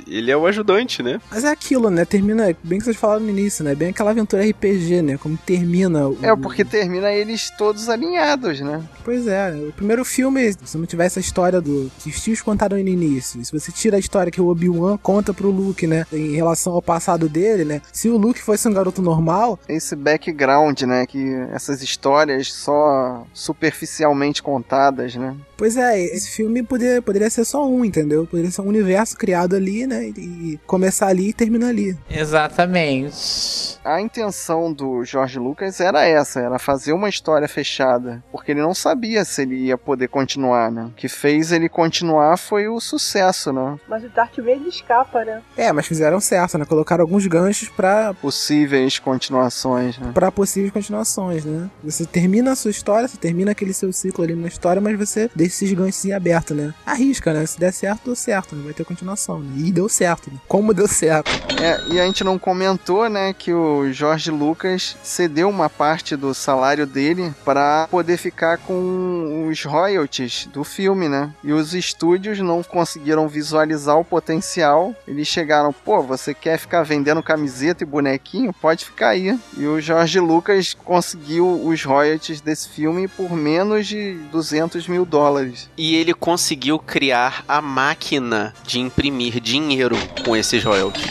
Ele 0.07 0.31
é 0.31 0.37
o 0.37 0.47
ajudante, 0.47 1.03
né? 1.03 1.21
Mas 1.31 1.45
é 1.45 1.51
aquilo, 1.51 1.91
né? 1.91 2.05
Termina, 2.05 2.55
bem 2.63 2.79
que 2.79 2.85
vocês 2.85 2.97
falaram 2.97 3.21
no 3.21 3.31
início, 3.31 3.65
né? 3.65 3.75
Bem 3.75 3.89
aquela 3.91 4.11
aventura 4.11 4.45
RPG, 4.45 5.03
né? 5.03 5.19
Como 5.19 5.37
termina 5.37 6.09
o... 6.09 6.19
É, 6.23 6.35
porque 6.37 6.65
termina 6.65 7.13
eles 7.13 7.51
todos 7.51 7.89
alinhados, 7.89 8.61
né? 8.61 8.83
Pois 9.05 9.27
é, 9.27 9.53
o 9.53 9.73
primeiro 9.73 10.05
filme, 10.05 10.55
se 10.65 10.79
não 10.79 10.87
tivesse 10.87 11.19
a 11.19 11.23
história 11.23 11.61
do 11.61 11.91
que 11.99 12.11
os 12.11 12.23
tios 12.23 12.41
contaram 12.41 12.77
no 12.77 12.89
início, 12.89 13.45
se 13.45 13.53
você 13.53 13.71
tira 13.71 13.97
a 13.97 14.01
história 14.01 14.33
que 14.33 14.41
o 14.41 14.49
Obi-Wan 14.49 14.97
conta 14.97 15.35
pro 15.35 15.51
Luke, 15.51 15.87
né, 15.87 16.07
em 16.13 16.35
relação 16.35 16.73
ao 16.73 16.83
passado 16.83 17.29
dele, 17.29 17.65
né, 17.65 17.83
se 17.93 18.09
o 18.09 18.17
Luke 18.17 18.43
fosse 18.43 18.67
um 18.69 18.73
garoto 18.73 19.03
normal, 19.03 19.59
Esse 19.69 19.95
background, 19.95 20.83
né? 20.83 21.07
Que 21.07 21.35
essas 21.53 21.83
histórias 21.83 22.53
só 22.53 23.27
superficialmente 23.33 24.43
contadas, 24.43 25.15
né? 25.15 25.37
pois 25.57 25.77
é, 25.77 25.99
esse 25.99 26.31
filme 26.31 26.63
poderia, 26.63 27.01
poderia 27.01 27.31
ser 27.31 27.45
só 27.45 27.67
um, 27.67 27.85
entendeu? 27.85 28.27
Poderia 28.27 28.51
ser 28.51 28.61
um 28.61 28.69
universo 28.69 29.17
criado 29.17 29.44
ali, 29.53 29.87
né, 29.87 30.05
e 30.17 30.59
começar 30.67 31.09
ali 31.09 31.31
e 31.31 31.33
terminar 31.33 31.69
ali. 31.69 31.97
Exatamente. 32.11 33.79
A 33.85 34.01
intenção 34.01 34.73
do 34.73 35.05
George 35.05 35.39
Lucas 35.39 35.81
era 35.81 36.05
essa, 36.07 36.41
era 36.41 36.59
fazer 36.59 36.93
uma 36.93 37.09
história 37.09 37.47
fechada, 37.47 38.23
porque 38.33 38.53
ele 38.53 38.63
não 38.63 38.75
sabia 38.75 39.25
se 39.25 39.43
ele 39.43 39.57
ia 39.57 39.77
poder 39.77 40.09
continuar, 40.09 40.71
né? 40.71 40.85
O 40.85 40.91
que 40.91 41.09
fez 41.09 41.53
ele 41.53 41.69
continuar 41.69 42.39
foi 42.39 42.67
o 42.69 42.81
sucesso, 42.81 43.53
né? 43.53 43.79
Mas 43.87 44.05
o 44.05 44.09
Darth 44.09 44.37
Vader 44.37 44.67
escapa, 44.67 45.25
né? 45.25 45.43
É, 45.57 45.71
mas 45.73 45.87
fizeram 45.87 46.21
certo, 46.21 46.57
né, 46.57 46.65
colocaram 46.65 47.03
alguns 47.03 47.27
ganchos 47.27 47.69
pra 47.69 48.15
Possíveis 48.15 48.99
continuações, 48.99 49.99
né? 49.99 50.13
para 50.15 50.31
possíveis 50.33 50.73
continuações, 50.73 51.45
né? 51.45 51.69
Você 51.83 52.07
termina 52.07 52.53
a 52.53 52.57
sua 52.57 52.71
história, 52.71 53.07
você 53.07 53.17
termina 53.17 53.51
aquele 53.51 53.73
seu 53.73 53.93
ciclo 53.93 54.25
ali 54.25 54.35
na 54.35 54.49
história, 54.49 54.81
mas 54.81 54.99
você 54.99 55.31
deixa 55.35 55.57
esses 55.57 55.73
ganchos 55.73 56.05
em 56.05 56.13
aberto, 56.13 56.55
né? 56.55 56.73
Arrisca, 56.87 57.33
né? 57.33 57.45
Se 57.45 57.59
der 57.59 57.73
certo, 57.73 58.05
deu 58.07 58.17
certo, 58.17 58.57
né? 58.57 58.63
Vai 58.65 58.73
ter 58.73 58.85
continuação, 58.85 59.24
né? 59.33 59.53
E 59.57 59.73
deu 59.73 59.89
certo, 59.89 60.31
né? 60.31 60.39
Como 60.47 60.75
deu 60.75 60.87
certo. 60.87 61.31
É, 61.61 61.81
e 61.89 62.01
a 62.01 62.05
gente 62.05 62.23
não 62.23 62.39
comentou, 62.39 63.09
né, 63.09 63.33
que 63.33 63.53
o 63.53 63.91
George 63.91 64.31
Lucas 64.31 64.97
cedeu 65.03 65.49
uma 65.49 65.71
parte 65.71 66.15
do 66.17 66.35
salário 66.35 66.87
dele 66.87 67.33
para 67.45 67.89
poder 67.91 68.19
ficar 68.19 68.59
com 68.59 69.49
os 69.49 69.65
royalties 69.65 70.47
do 70.53 70.63
filme, 70.63 71.09
né? 71.09 71.33
E 71.43 71.53
os 71.53 71.73
estúdios 71.73 72.39
não 72.41 72.63
conseguiram 72.63 73.27
visualizar 73.29 73.99
o 73.99 74.05
potencial. 74.05 74.95
Eles 75.09 75.27
chegaram, 75.27 75.73
pô, 75.73 76.03
você 76.03 76.35
quer 76.35 76.59
ficar 76.59 76.83
vendendo 76.83 77.23
camiseta 77.23 77.83
e 77.83 77.87
bonequinho? 77.87 78.53
Pode 78.53 78.85
ficar 78.85 79.11
aí. 79.11 79.39
E 79.57 79.67
o 79.67 79.81
George 79.81 80.21
Lucas 80.21 80.75
conseguiu 80.75 81.67
os 81.67 81.83
royalties 81.83 82.41
desse 82.41 82.69
filme 82.69 83.09
por 83.09 83.33
menos 83.33 83.87
de 83.87 84.15
200 84.31 84.87
mil 84.89 85.05
dólares. 85.07 85.71
E 85.77 85.95
ele 85.95 86.13
conseguiu 86.13 86.79
criar 86.79 87.45
a 87.49 87.63
máquina 87.63 88.53
de 88.65 88.81
imprimir 88.81 89.14
dinheiro 89.41 89.97
com 90.25 90.37
esses 90.37 90.63
royalties. 90.63 91.07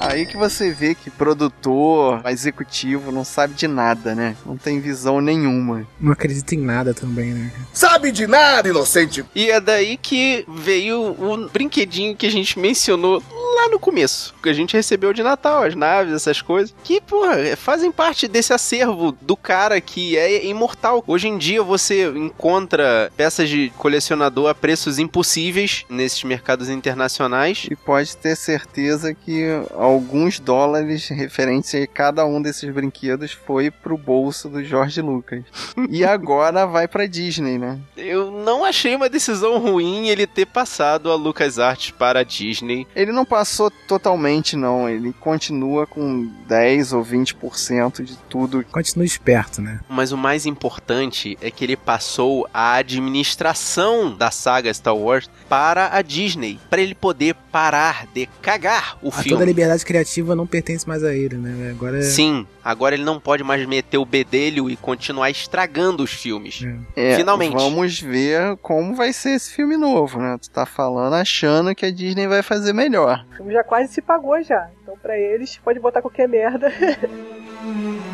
Aí 0.00 0.26
que 0.26 0.36
você 0.36 0.72
vê 0.72 0.94
que 0.94 1.08
produtor, 1.10 2.22
executivo, 2.26 3.12
não 3.12 3.24
sabe 3.24 3.54
de 3.54 3.68
nada, 3.68 4.14
né? 4.14 4.36
Não 4.44 4.56
tem 4.56 4.80
visão 4.80 5.20
nenhuma. 5.20 5.86
Não 6.00 6.12
acredita 6.12 6.54
em 6.54 6.58
nada 6.58 6.92
também, 6.92 7.32
né? 7.32 7.52
Sabe 7.72 8.10
de 8.10 8.26
nada, 8.26 8.68
inocente! 8.68 9.24
E 9.34 9.50
é 9.50 9.60
daí 9.60 9.96
que 9.96 10.44
veio 10.48 11.00
o 11.00 11.48
brinquedinho 11.48 12.16
que 12.16 12.26
a 12.26 12.30
gente 12.30 12.58
mencionou 12.58 13.22
lá 13.62 13.68
no 13.68 13.78
começo. 13.78 14.34
Que 14.42 14.48
a 14.48 14.52
gente 14.52 14.76
recebeu 14.76 15.12
de 15.12 15.22
Natal, 15.22 15.62
as 15.62 15.74
naves, 15.74 16.12
essas 16.12 16.42
coisas. 16.42 16.74
Que, 16.82 17.00
porra, 17.00 17.56
fazem 17.56 17.92
parte 17.92 18.26
desse 18.26 18.52
acervo 18.52 19.12
do 19.20 19.36
cara 19.36 19.80
que 19.80 20.16
é 20.16 20.44
imortal. 20.46 21.04
Hoje 21.06 21.28
em 21.28 21.38
dia 21.38 21.62
você 21.62 22.08
encontra 22.08 23.12
peças 23.16 23.48
de 23.48 23.72
colecionador 23.78 24.48
a 24.48 24.54
preços 24.54 24.98
impossíveis 24.98 25.84
nesses 25.88 26.24
mercados 26.24 26.68
internacionais. 26.68 27.31
E 27.70 27.76
pode 27.76 28.16
ter 28.16 28.36
certeza 28.36 29.14
que 29.14 29.44
alguns 29.74 30.38
dólares 30.38 31.08
referentes 31.08 31.74
a 31.74 31.86
cada 31.86 32.24
um 32.26 32.40
desses 32.40 32.72
brinquedos 32.72 33.32
foi 33.32 33.70
pro 33.70 33.96
bolso 33.96 34.48
do 34.48 34.62
George 34.62 35.00
Lucas. 35.00 35.44
e 35.88 36.04
agora 36.06 36.66
vai 36.66 36.86
pra 36.86 37.06
Disney, 37.06 37.58
né? 37.58 37.78
Eu 37.96 38.30
não 38.30 38.64
achei 38.64 38.94
uma 38.94 39.08
decisão 39.08 39.58
ruim 39.58 40.08
ele 40.08 40.26
ter 40.26 40.46
passado 40.46 41.10
a 41.10 41.14
LucasArts 41.14 41.90
para 41.90 42.20
a 42.20 42.24
Disney. 42.24 42.86
Ele 42.94 43.12
não 43.12 43.24
passou 43.24 43.70
totalmente, 43.88 44.56
não. 44.56 44.88
Ele 44.88 45.12
continua 45.12 45.86
com 45.86 46.30
10 46.46 46.92
ou 46.92 47.04
20% 47.04 48.02
de 48.02 48.16
tudo. 48.28 48.64
Continua 48.70 49.04
esperto, 49.04 49.60
né? 49.60 49.80
Mas 49.88 50.12
o 50.12 50.16
mais 50.16 50.46
importante 50.46 51.38
é 51.40 51.50
que 51.50 51.64
ele 51.64 51.76
passou 51.76 52.48
a 52.52 52.74
administração 52.74 54.14
da 54.14 54.30
saga 54.30 54.72
Star 54.72 54.96
Wars 54.96 55.30
para 55.48 55.94
a 55.96 56.02
Disney, 56.02 56.58
para 56.68 56.80
ele 56.80 56.94
poder 56.94 57.21
parar 57.52 58.06
de 58.12 58.26
cagar 58.40 58.96
o 59.02 59.08
A 59.08 59.12
filme. 59.12 59.28
toda 59.30 59.42
a 59.42 59.46
liberdade 59.46 59.84
criativa 59.84 60.34
não 60.34 60.46
pertence 60.46 60.86
mais 60.88 61.04
a 61.04 61.14
ele, 61.14 61.36
né? 61.36 61.70
Agora 61.70 61.98
é... 61.98 62.02
Sim, 62.02 62.46
agora 62.64 62.94
ele 62.94 63.04
não 63.04 63.20
pode 63.20 63.44
mais 63.44 63.64
meter 63.66 63.98
o 63.98 64.04
bedelho 64.04 64.68
e 64.70 64.76
continuar 64.76 65.30
estragando 65.30 66.02
os 66.02 66.12
filmes. 66.12 66.62
É, 66.96 67.16
Finalmente. 67.16 67.52
Vamos 67.54 68.00
ver 68.00 68.56
como 68.62 68.94
vai 68.94 69.12
ser 69.12 69.30
esse 69.36 69.52
filme 69.54 69.76
novo, 69.76 70.18
né? 70.18 70.36
Tu 70.40 70.50
tá 70.50 70.66
falando 70.66 71.14
achando 71.14 71.74
que 71.74 71.86
a 71.86 71.90
Disney 71.90 72.26
vai 72.26 72.42
fazer 72.42 72.72
melhor. 72.72 73.24
O 73.32 73.36
filme 73.36 73.52
já 73.52 73.62
quase 73.62 73.92
se 73.92 74.02
pagou 74.02 74.42
já. 74.42 74.68
Então 74.82 74.96
pra 75.00 75.18
eles 75.18 75.58
pode 75.62 75.78
botar 75.78 76.00
qualquer 76.02 76.28
merda. 76.28 76.72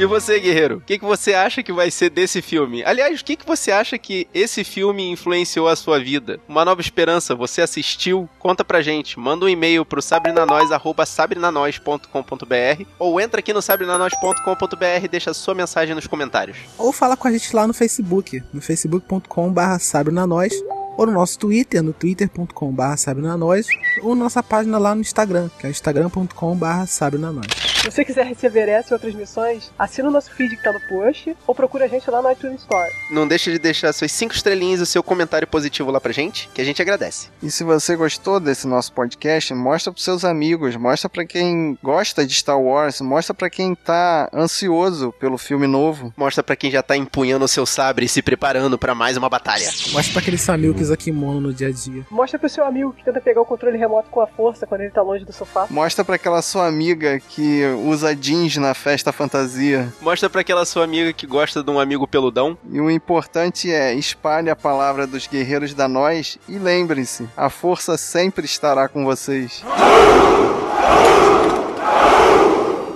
E 0.00 0.06
você, 0.06 0.40
guerreiro, 0.40 0.78
o 0.78 0.80
que, 0.80 0.98
que 0.98 1.04
você 1.04 1.34
acha 1.34 1.62
que 1.62 1.74
vai 1.74 1.90
ser 1.90 2.08
desse 2.08 2.40
filme? 2.40 2.82
Aliás, 2.82 3.20
o 3.20 3.24
que, 3.24 3.36
que 3.36 3.46
você 3.46 3.70
acha 3.70 3.98
que 3.98 4.26
esse 4.32 4.64
filme 4.64 5.10
influenciou 5.10 5.68
a 5.68 5.76
sua 5.76 6.00
vida? 6.00 6.40
Uma 6.48 6.64
Nova 6.64 6.80
Esperança, 6.80 7.34
você 7.34 7.60
assistiu? 7.60 8.26
Conta 8.38 8.64
pra 8.64 8.80
gente. 8.80 9.20
Manda 9.20 9.44
um 9.44 9.48
e-mail 9.48 9.84
pro 9.84 10.00
sabrinanois.sabrinanois.com.br 10.00 12.84
ou 12.98 13.20
entra 13.20 13.40
aqui 13.40 13.52
no 13.52 13.60
sabrinanois.com.br 13.60 15.04
e 15.04 15.08
deixa 15.08 15.34
sua 15.34 15.54
mensagem 15.54 15.94
nos 15.94 16.06
comentários. 16.06 16.56
Ou 16.78 16.94
fala 16.94 17.14
com 17.14 17.28
a 17.28 17.32
gente 17.32 17.54
lá 17.54 17.66
no 17.66 17.74
Facebook, 17.74 18.42
no 18.54 18.62
facebook.com.br 18.62 19.78
sabrinanois 19.80 20.54
ou 21.00 21.06
no 21.06 21.12
nosso 21.12 21.38
Twitter, 21.38 21.82
no 21.82 21.94
twitter.com.br 21.94 22.96
sabrinanois 22.98 23.66
ou 24.02 24.14
nossa 24.14 24.42
página 24.42 24.76
lá 24.76 24.94
no 24.94 25.00
Instagram, 25.00 25.48
que 25.58 25.66
é 25.66 25.70
instagram.com.br 25.70 26.86
sabrinanois. 26.86 27.70
Se 27.80 27.90
você 27.90 28.04
quiser 28.04 28.26
receber 28.26 28.68
essa 28.68 28.92
e 28.92 28.94
outras 28.94 29.14
missões, 29.14 29.72
assina 29.78 30.08
o 30.08 30.10
nosso 30.10 30.30
feed 30.34 30.54
que 30.54 30.62
tá 30.62 30.70
no 30.70 30.80
post 30.80 31.34
ou 31.46 31.54
procura 31.54 31.86
a 31.86 31.88
gente 31.88 32.10
lá 32.10 32.20
no 32.20 32.30
iTunes 32.30 32.60
Store. 32.60 32.92
Não 33.10 33.26
deixa 33.26 33.50
de 33.50 33.58
deixar 33.58 33.90
suas 33.94 34.12
cinco 34.12 34.34
estrelinhas 34.34 34.80
e 34.80 34.82
o 34.82 34.86
seu 34.86 35.02
comentário 35.02 35.48
positivo 35.48 35.90
lá 35.90 35.98
pra 35.98 36.12
gente, 36.12 36.50
que 36.52 36.60
a 36.60 36.64
gente 36.64 36.82
agradece. 36.82 37.28
E 37.42 37.50
se 37.50 37.64
você 37.64 37.96
gostou 37.96 38.38
desse 38.38 38.66
nosso 38.66 38.92
podcast, 38.92 39.54
mostra 39.54 39.90
pros 39.90 40.04
seus 40.04 40.26
amigos, 40.26 40.76
mostra 40.76 41.08
pra 41.08 41.24
quem 41.24 41.78
gosta 41.82 42.26
de 42.26 42.34
Star 42.34 42.60
Wars, 42.60 43.00
mostra 43.00 43.32
pra 43.32 43.48
quem 43.48 43.74
tá 43.74 44.28
ansioso 44.34 45.10
pelo 45.18 45.38
filme 45.38 45.66
novo. 45.66 46.12
Mostra 46.14 46.42
pra 46.42 46.56
quem 46.56 46.70
já 46.70 46.82
tá 46.82 46.94
empunhando 46.94 47.46
o 47.46 47.48
seu 47.48 47.64
sabre 47.64 48.04
e 48.04 48.08
se 48.10 48.20
preparando 48.20 48.76
pra 48.76 48.94
mais 48.94 49.16
uma 49.16 49.30
batalha. 49.30 49.70
Mostra 49.90 50.12
pra 50.12 50.20
aquele 50.20 50.36
seu 50.36 50.52
amigo 50.52 50.74
que 50.74 50.82
usa 50.90 50.96
kimono 50.96 51.40
no 51.40 51.54
dia 51.54 51.68
a 51.68 51.72
dia. 51.72 52.04
Mostra 52.10 52.38
pro 52.38 52.48
seu 52.48 52.64
amigo 52.64 52.92
que 52.92 53.04
tenta 53.04 53.20
pegar 53.20 53.40
o 53.40 53.44
controle 53.44 53.78
remoto 53.78 54.10
com 54.10 54.20
a 54.20 54.26
força 54.26 54.66
quando 54.66 54.82
ele 54.82 54.90
tá 54.90 55.02
longe 55.02 55.24
do 55.24 55.32
sofá. 55.32 55.66
Mostra 55.70 56.04
pra 56.04 56.16
aquela 56.16 56.42
sua 56.42 56.66
amiga 56.66 57.20
que 57.20 57.64
usa 57.84 58.14
jeans 58.14 58.56
na 58.56 58.74
festa 58.74 59.12
fantasia. 59.12 59.92
Mostra 60.00 60.28
pra 60.28 60.40
aquela 60.40 60.64
sua 60.64 60.84
amiga 60.84 61.12
que 61.12 61.26
gosta 61.26 61.62
de 61.62 61.70
um 61.70 61.78
amigo 61.78 62.06
peludão. 62.06 62.58
E 62.70 62.80
o 62.80 62.90
importante 62.90 63.72
é 63.72 63.94
espalhe 63.94 64.50
a 64.50 64.56
palavra 64.56 65.06
dos 65.06 65.26
guerreiros 65.26 65.74
da 65.74 65.86
nós 65.86 66.38
e 66.48 66.58
lembrem-se, 66.58 67.28
a 67.36 67.48
força 67.48 67.96
sempre 67.96 68.44
estará 68.44 68.88
com 68.88 69.04
vocês. 69.04 69.62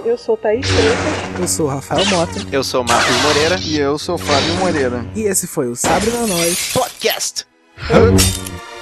Eu 0.05 0.19
sou 0.19 0.37
Thaís 0.37 0.69
Freitas. 0.69 1.41
Eu 1.41 1.49
sou 1.49 1.67
o 1.67 1.69
Rafael 1.71 2.05
Mota. 2.07 2.33
Eu 2.53 2.63
sou 2.63 2.83
o 2.83 2.85
Marcos 2.87 3.17
Moreira. 3.23 3.59
E 3.61 3.79
eu 3.79 3.99
sou 3.99 4.17
o 4.17 4.19
Fábio 4.19 4.55
Moreira. 4.57 5.05
E 5.15 5.23
esse 5.23 5.47
foi 5.47 5.67
o 5.67 5.75
Sabre 5.75 6.11
na 6.11 6.27
Nós 6.27 6.73
Podcast. 6.73 7.47
Huh? 7.77 8.74